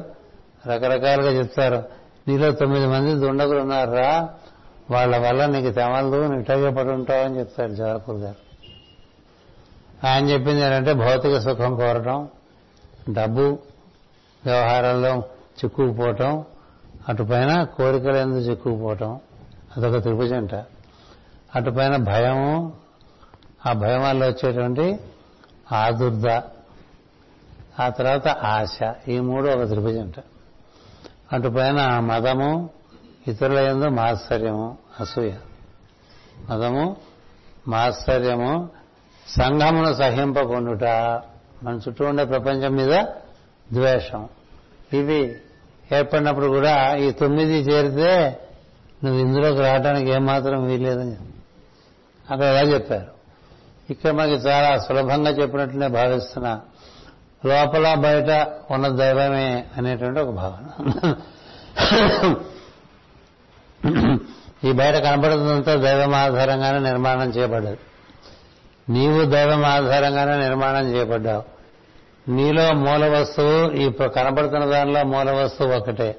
[0.67, 1.83] రకరకాలుగా చెప్తారు.
[2.27, 4.29] నీలో తొమ్మిది మంది దుండగులు ఉన్నారా?
[4.91, 8.43] వాళ్ళ వల్ల నీకు తెమలదు నిట్టగా పడి అని చెప్తాడు జవహర్పూర్ గారు.
[10.07, 12.27] ఆయన చెప్పింది ఏంటంటే భౌతిక సుఖం కోరటం
[13.09, 13.59] డబ్బు
[14.45, 16.45] వ్యవహారాల్లో చిక్కుకుపోవటం
[17.09, 19.19] అటుపైన కోరికలు ఎందుకు చిక్కుకుపోవటం
[19.77, 20.55] అదొక త్రిభుజంట.
[21.55, 22.73] అటుపైన భయము
[23.65, 24.99] ఆ భయం వల్ల వచ్చేటువంటి
[25.71, 26.27] ఆదుర్ద
[27.79, 30.13] ఆ తర్వాత ఆశ ఈ మూడు ఒక త్రిభుజంట.
[31.33, 32.69] అటుపైన మదము
[33.27, 35.31] ఇతరుల ఎందు మాత్సర్యము అసూయ.
[36.49, 36.95] మదము
[37.67, 38.69] మాత్సర్యము
[39.27, 40.83] సంఘమును సహింపకుండుట
[41.63, 43.01] మన చుట్టూ ఉండే ప్రపంచం మీద
[43.73, 44.29] ద్వేషం.
[44.93, 45.35] ఇవి
[45.91, 48.39] ఏర్పడినప్పుడు కూడా ఈ తొమ్మిది చేరితే
[49.03, 51.15] నువ్వు ఇందులోకి రావడానికి ఏమాత్రం వీల్లేదని
[52.31, 53.11] అక్కడ ఎలా చెప్పారు?
[53.89, 56.61] ఇక్కడ మనకి చాలా సులభంగా చెప్పినట్లనే భావిస్తున్నా.
[57.45, 58.29] లోపల బయట
[58.71, 60.85] ఉన్న దైవమే అనేటువంటి ఒక భావన.
[64.63, 67.77] ఈ బయట కనబడుతుందంతా దైవం ఆధారంగానే నిర్మాణం చేయబడ్డది.
[68.89, 71.43] నీవు దైవం ఆధారంగానే నిర్మాణం చేయబడ్డావు.
[72.31, 76.15] నీలో మూల వస్తువు ఈ కనబడుతున్న దానిలో మూల వస్తువు ఒకటే.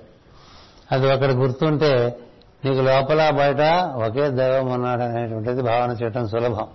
[0.93, 2.19] అది ఒకటి గుర్తుంటే
[2.65, 6.67] నీకు లోపల బయట ఒకే దైవం ఉన్నాడు అనేటువంటిది భావన చేయటం సులభం.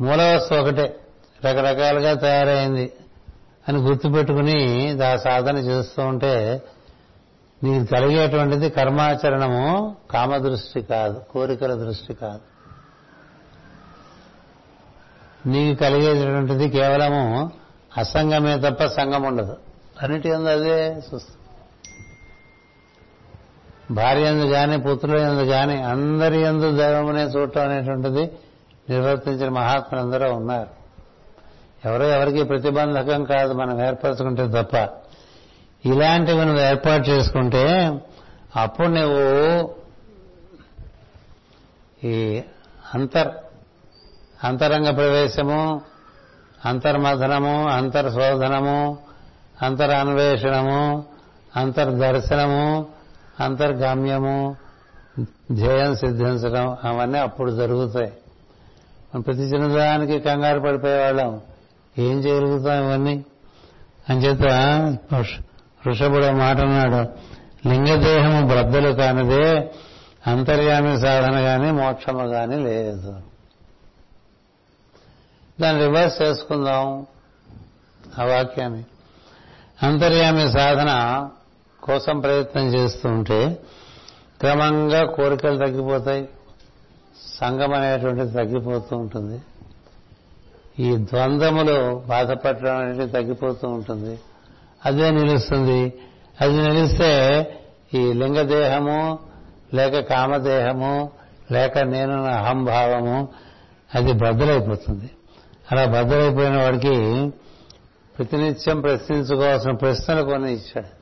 [0.00, 0.96] మూల వస్తువు ఒకటే.
[1.44, 2.92] రకరకాలుగా తయారైంది
[3.68, 6.62] అని గుర్తుపెట్టుకుని దా సాధన చేస్తూ ఉంటే
[7.62, 12.40] నీకు కలిగేటువంటిది కర్మాచరణము కామదృష్టి కాదు కోరికల దృష్టి కాదు.
[15.48, 17.50] నీకు కలిగేటటువంటిది కేవలము
[17.96, 19.56] అసంగమే తప్ప సంగం ఉండదు.
[20.02, 21.32] అన్నిటి ఎందు అదే చూస్తుంది
[23.94, 28.32] భార్య ఎందు కానీ పుత్రుల ఎందు కానీ అందరి ఎందు దైవమునే చూడటం అనేటువంటిది
[28.90, 30.70] నిర్వర్తించిన మహాత్ములందరూ ఉన్నారు.
[31.88, 34.76] ఎవరో ఎవరికి ప్రతిబంధకం కాదు మనం ఏర్పరచుకుంటే తప్ప.
[35.86, 37.90] ఇలాంటివి నువ్వు ఏర్పాటు చేసుకుంటే
[38.56, 39.74] అప్పుడు నువ్వు
[42.04, 42.42] ఈ
[42.94, 43.28] అంతర్
[44.44, 45.80] అంతరంగ ప్రవేశము
[46.66, 48.98] అంతర్మథనము అంతర్శోధనము
[49.62, 51.04] అంతరన్వేషణము
[51.56, 52.86] అంతర్దర్శనము
[53.40, 54.56] అంతర్గమ్యము
[55.52, 58.06] ధ్యేయం సిద్ధించడం అవన్నీ అప్పుడు జరుగుతాయి.
[58.06, 61.40] మనం ప్రతి చిన్నదానికి కంగారు పడిపోయేవాళ్ళం
[61.98, 63.24] ఏం చేయగలుగుతాం ఇవన్నీ?
[64.08, 64.42] అంచేత
[65.86, 67.08] వృషభుడు మాట అన్నాడు
[67.68, 69.70] లింగదేహము బ్రద్దలు కానిదే
[70.26, 73.20] అంతర్యామి సాధన కానీ మోక్షము కానీ లేదు.
[75.60, 77.06] దాన్ని రివర్స్ చేసుకుందాం
[78.18, 78.84] ఆ వాక్యాన్ని.
[79.82, 80.90] అంతర్యామి సాధన
[81.82, 83.58] కోసం ప్రయత్నం చేస్తూ ఉంటే
[84.40, 86.28] క్రమంగా కోరికలు తగ్గిపోతాయి
[87.40, 89.40] సంఘం అనేటువంటిది తగ్గిపోతూ ఉంటుంది.
[90.78, 94.18] ఈ ద్వంద్వములు బాధపడడం అనేది తగ్గిపోతూ ఉంటుంది.
[94.86, 95.94] అదే నిలుస్తుంది?
[96.40, 97.40] అది నిలిస్తే
[97.94, 99.18] ఈ లింగదేహము
[99.74, 101.10] లేక కామదేహము
[101.52, 103.28] లేక నేను అహంభావము
[103.94, 105.10] అది బద్దలైపోతుంది
[105.72, 107.28] అలా బద్దలైపోయిన వాడికి
[108.18, 110.96] ప్రతినిత్యం ప్రశ్నించుకోవాల్సిన ప్రశ్నలు కొన్ని ఇచ్చాడు.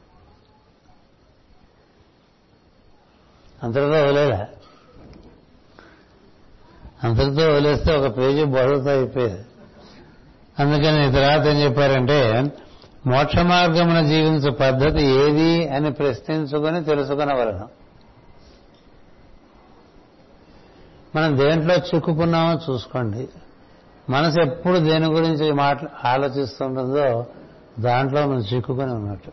[3.63, 4.47] అంతటితో వదిలేలా.
[7.05, 9.45] అంతటితో వదిలేస్తే ఒక పేజీ బదులుతో అయిపోయేది.
[10.59, 12.43] అందుకని తర్వాత ఏం చెప్పారంటే
[13.07, 17.69] మోక్ష మార్గమున జీవించే పద్ధతి ఏది అని ప్రశ్నించుకొని తెలుసుకునవలను.
[21.17, 23.29] మనం దేంట్లో చిక్కుకున్నామో చూసుకోండి.
[24.11, 27.27] మనసు ఎప్పుడు దేని గురించి మాట్లా ఆలోచిస్తుంటుందో
[27.81, 29.33] దాంట్లో మనం చిక్కుకొని ఉన్నట్టు.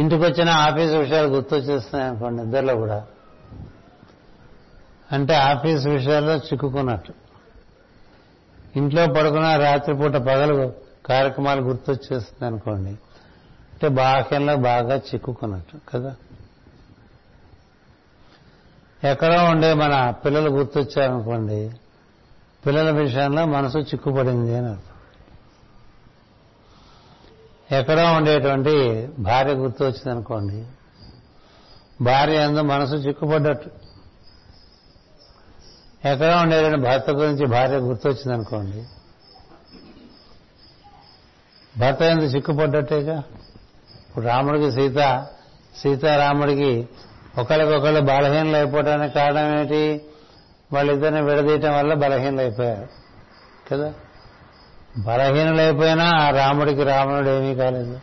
[0.00, 3.06] ఇంటికి వచ్చిన ఆఫీస్ విషయాలు గుర్తొచ్చేస్తున్నాయి అనుకోండి ఇద్దరిలో కూడా.
[5.12, 7.27] అంటే ఆఫీస్ విషయాల్లో చిక్కుకున్నట్టు.
[8.76, 10.72] ఇంట్లో పడుకున్న రాత్రిపూట పగలు
[11.06, 12.90] కార్యక్రమాలు గుర్తొచ్చేస్తుంది అనుకోండి.
[12.90, 16.16] అంటే బాహ్యంలో బాగా చిక్కుకున్నట్టు కదా?
[19.04, 21.70] ఎక్కడో ఉండే మన పిల్లలు గుర్తొచ్చారనుకోండి
[22.66, 24.88] పిల్లల విషయంలో మనసు చిక్కుపడింది అని అర్థం.
[27.78, 30.66] ఎక్కడో ఉండేటువంటి భార్య గుర్తు వచ్చిందనుకోండి
[32.00, 33.87] భార్య అందు మనసు చిక్కుపడ్డట్టు.
[36.04, 38.84] ఎక్కడో ఉండేటువంటి భర్త గురించి భార్య గుర్తొచ్చిందనుకోండి.
[41.78, 43.22] భర్త ఎందుకు చిక్కుపడ్డట్టేగా?
[44.08, 45.26] ఇప్పుడు రాముడికి సీత
[45.82, 46.88] సీతారాముడికి
[47.38, 50.04] ఒకరికొకళ్ళు బలహీనలు అయిపోవడానికి కారణం ఏంటి
[50.72, 52.88] వాళ్ళిద్దరిని విడదీయటం వల్ల బలహీనలు అయిపోయారు
[53.72, 53.92] కదా?
[54.98, 58.00] బలహీనలైపోయినా ఆ రాముడికి రావణుడు ఏమీ కాలేదు.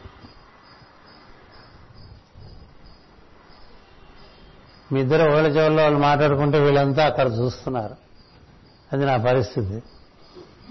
[4.91, 7.95] మీ ఇద్దరు ఒకళ్ళ చెవుల్లో వాళ్ళు మాట్లాడుకుంటే వీళ్ళంతా అక్కడ చూస్తున్నారు.
[8.93, 9.83] అది నా పరిస్థితి.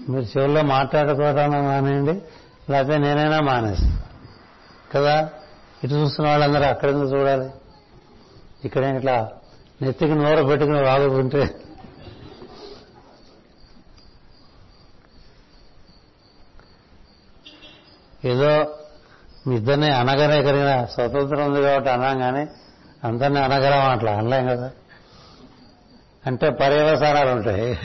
[0.09, 2.21] మీరు చెవుల్లో మాట్లాడుకోవటం మానేయండి
[2.71, 3.99] లేకపోతే నేనైనా మానేస్తాను
[4.91, 5.29] కదా?
[5.83, 7.49] ఇటు చూస్తున్న వాళ్ళందరూ అక్కడ ఎందుకు చూడాలి?
[8.65, 9.31] ఇక్కడ ఇట్లా
[9.81, 11.61] నెత్తికి నోర పెట్టుకుని వాగుతుంటే
[18.25, 18.77] ఏదో
[19.47, 22.47] మీ ఇద్దరిని అనగానే కలిగిన స్వతంత్రం ఉంది కాబట్టి అనగానే
[23.03, 24.71] అందరినీ అనగలం అట్లా అనలేం కదా?
[26.25, 27.79] అంటే పర్యవసానాలు ఉంటాయి.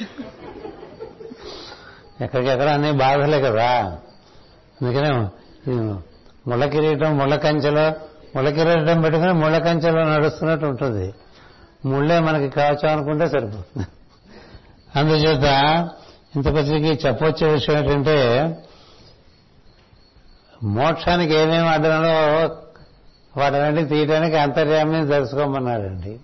[2.20, 3.98] ఎక్కడికెక్కడ అన్ని బాధలే కదా?
[4.82, 5.10] అందుకనే
[6.46, 7.92] ముళ్ళ కిరీటం ముళ్ళ కంచెలో
[8.36, 11.14] ముళ్ళ కిరీటం పెట్టుకుని ముళ్ళ కంచెలో నడుస్తున్నట్టు ఉంటుంది.
[11.84, 13.86] ముళ్ళే మనకి కావచ్చు అనుకుంటే సరిపోతుంది.
[14.96, 15.44] అందుచేత
[16.36, 18.56] ఇంతకొచ్చికి చెప్పొచ్చే విషయం ఏంటంటే
[20.62, 22.46] మోక్షానికి ఏమేమి అడ్డంలో
[23.36, 26.20] వాటన్నిటి తీయడానికి అంతర్యామిని తెలుసుకోమన్నాడండి.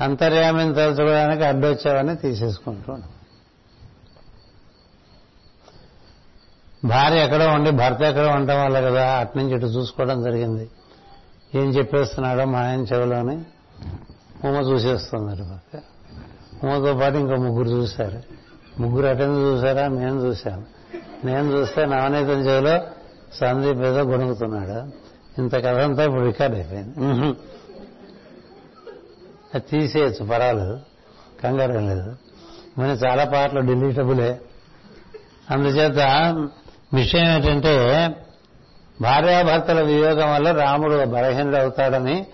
[0.00, 3.02] అంతర్యామిని తలుచుకోవడానికి అడ్డొచ్చావని తీసేసుకుంటున్నాం
[6.84, 10.70] భార్య ఎక్కడో ఉండి భర్త ఎక్కడో ఉండటం వల్ల కదా అట్నుంచి ఇటు చూసుకోవడం జరిగింది.
[11.54, 13.36] ఏం చెప్పేస్తున్నాడో మా ఆయన చెవిలోని
[14.48, 15.82] ఉమ చూసేస్తున్నారు భర్త
[16.66, 18.22] ఉమతో పాటు ఇంకో ముగ్గురు చూశారు.
[18.82, 20.64] ముగ్గురు అటెన్ చూసారా నేను చూశాను.
[21.24, 22.80] నేను చూస్తే నవనీతం చెవిలో
[23.34, 25.01] సందీప్ ఏదో గొణుకుతున్నాడు
[25.38, 27.00] ఇంత కథ అంతా ఇప్పుడు రికార్డ్ అయిపోయింది.
[29.54, 30.80] అది తీసేయచ్చు పర్వాలేదు.
[31.44, 32.16] కంగారు లేదు.
[32.78, 34.40] మన చాలా పాటలు డిలీటబులే.
[35.50, 35.98] అందుచేత
[36.94, 38.06] విషయం ఏంటంటే
[39.00, 42.26] భార్యాభర్తల వియోగం వల్ల రాముడు బలహీనుడు అవుతాడని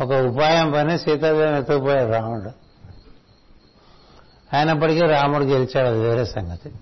[0.00, 2.50] ఒక ఉపాయం పని సీతాదేవిని ఎత్తుకుపోయాడు రాముడు.
[4.56, 6.72] అయినప్పటికీ రాముడు గెలిచాడు అది వేరే సంగతి.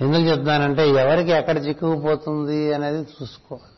[0.00, 3.75] ఎందుకు చెప్తున్నానంటే ఎవరికి ఎక్కడ చిక్కుకుపోతుంది అనేది చూసుకోవాలి.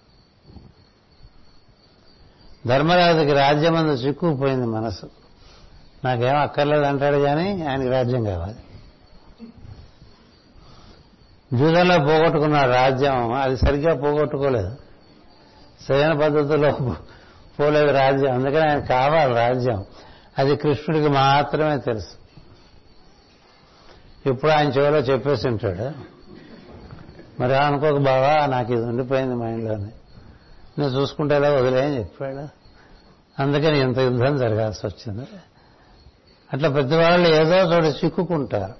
[2.66, 5.10] ధర్మరాజుకి రాజ్యం అందు చిక్కుపోయింది మనసు.
[6.04, 8.54] నాకేం అక్కర్లేదు అంటాడు కానీ ఆయనకి రాజ్యం కావాలి.
[11.58, 14.76] జూదంలో పోగొట్టుకున్న రాజ్యం అది సరిగ్గా పోగొట్టుకోలేదు.
[15.88, 16.94] సరైన పద్ధతిలో
[17.60, 18.34] పోలేదు రాజ్యం.
[18.34, 19.84] అందుకని ఆయన కావాలి రాజ్యం.
[20.38, 22.18] అది కృష్ణుడికి మాత్రమే తెలుసు.
[24.28, 26.18] ఇప్పుడు ఆయన చెవిలో చెప్పేసి ఉంటాడు.
[27.42, 29.88] మరి అనుకోక బావా నాకు ఇది ఉండిపోయింది మైండ్లోనే.
[30.78, 32.48] నేను చూసుకుంటే ఎలా వదిలేయని చెప్పాడు.
[33.42, 35.26] అందుకని ఇంత యుద్ధం జరగాల్సి వచ్చింది.
[36.52, 38.74] అట్లా ప్రతివాళ్ళు ఏదో చోట చిక్కుకుంటారు.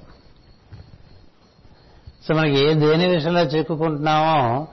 [2.29, 4.67] సో మనకి ఏ దేని విషయంలో చిక్కుకుంటున్నామో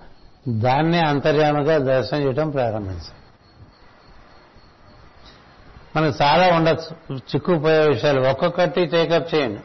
[0.47, 3.15] దాన్ని అంతర్యాముగా దర్శనం చేయడం ప్రారంభించాం.
[5.95, 7.15] మనకు చాలా ఉండొచ్చు.
[7.17, 9.61] చిక్కుపోయే విషయాలు ఒక్కొక్కటి టేకప్ చేయండి.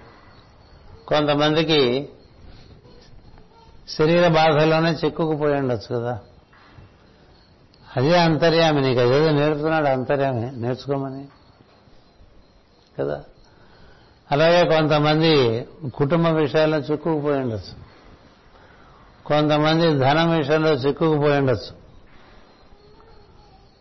[1.07, 2.09] కొంతమందికి
[3.89, 6.19] శరీర బాధలోనే చిక్కుకుపోయి ఉండొచ్చు కదా.
[7.97, 10.53] అదే అంతర్యామి నీకు అదేదో నేర్పుతున్నాడు అంతర్యామి.
[10.57, 11.25] నేర్చుకోమని.
[12.99, 13.21] కదా?
[14.33, 17.91] అలాగే కొంతమంది కుటుంబ విషయాల్లో చిక్కుకుపోయి ఉండొచ్చు.
[19.27, 21.81] కొంతమంది ధనం విషయంలో చిక్కుకుపోయి ఉండొచ్చు.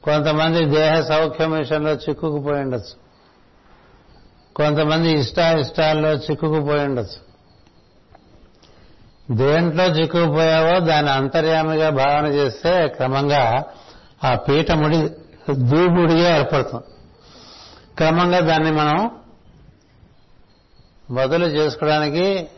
[0.04, 3.10] కొంతమంది దేహ సౌఖ్యం విషయంలో చిక్కుకుపోయి ఉండొచ్చు.
[4.56, 7.30] కొంతమంది ఇష్టాయిష్టాల్లో చిక్కుకుపోయి ఉండొచ్చు.
[9.36, 13.66] దేంట్లో చిక్కుకుపోయావో దాన్ని అంతర్యామిగా భావన చేస్తే క్రమంగా
[14.24, 14.98] ఆ పీఠముడి
[15.52, 16.84] దూముడిగా ఏర్పడుతుంది
[17.98, 19.12] క్రమంగా దాన్ని మనం
[21.12, 22.50] బదులు చేసుకోవడానికి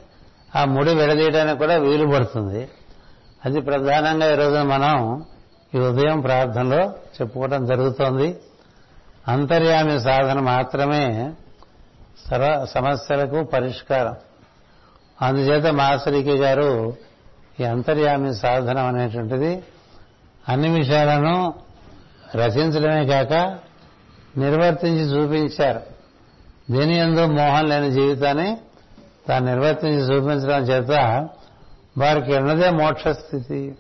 [0.56, 2.70] ఆ ముడి విడదీయడానికి కూడా వీలు పడుతుంది.
[3.46, 5.26] అది ప్రధానంగా ఈరోజు మనం
[5.76, 8.38] ఈ ఉదయం ప్రార్థనలో చెప్పుకోవడం జరుగుతోంది.
[9.28, 11.34] అంతర్యామి సాధన మాత్రమే
[12.30, 14.16] సర్వ సమస్యలకు పరిష్కారం.
[15.22, 16.96] అందుచేత మాసరికి గారు
[17.60, 19.64] ఈ అంతర్యామి సాధనం అనేటువంటిది
[20.50, 21.54] అన్ని విషయాలను
[22.36, 23.34] రచించడమే కాక
[24.38, 25.82] నిర్వర్తించి చూపించారు.
[26.72, 28.58] దీని ఎందు మోహం లేని జీవితాన్ని
[29.28, 30.92] తాను నిర్వర్తించి చూపించడం చేత
[31.98, 33.76] వారికి ఉన్నదే మోక్షస్థితి.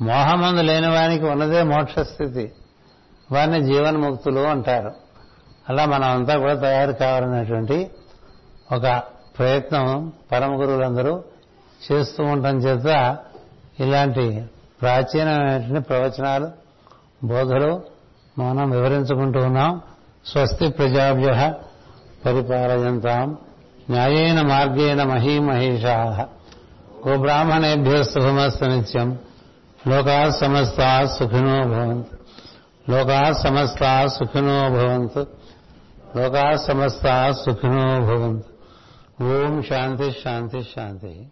[0.00, 2.52] మోహమందు లేని వానికి ఉన్నదే మోక్షస్థితి.
[3.32, 4.92] వారిని జీవన్ముక్తులు అంటారు.
[5.68, 7.90] అలా మనం అంతా కూడా తయారు కావాలనేటువంటి
[8.72, 9.02] ఒక
[9.38, 11.24] ప్రయత్నం పరమ గురువులందరూ
[11.92, 13.18] చేస్తూ ఉండటం చేత
[13.80, 14.44] ఇలాంటి
[14.82, 16.48] ప్రాచీనమైనటువంటి ప్రవచనాలు
[17.24, 17.82] బోధలు
[18.38, 19.80] మనం వివరించుకుంటూ ఉన్నాం.
[20.26, 21.54] స్వస్తి ప్రజాభ్య
[22.26, 23.38] పరిపాలయంతాం.
[23.90, 26.28] న్యాయేన మార్గేణ మహీమహేషా.
[27.08, 29.18] గోబ్రాహ్మణేభ్యో శుభమస్తు నిత్యం.
[29.88, 32.16] లోకా సమస్త సుఖినో భవంతు.
[32.90, 35.26] లోకా సమస్త సుఖినో భవంతు.
[36.16, 38.48] లోకా సమస్త సుఖినో భవంతు.
[39.22, 41.28] ఓం శాంతి శాంతి శాంతి.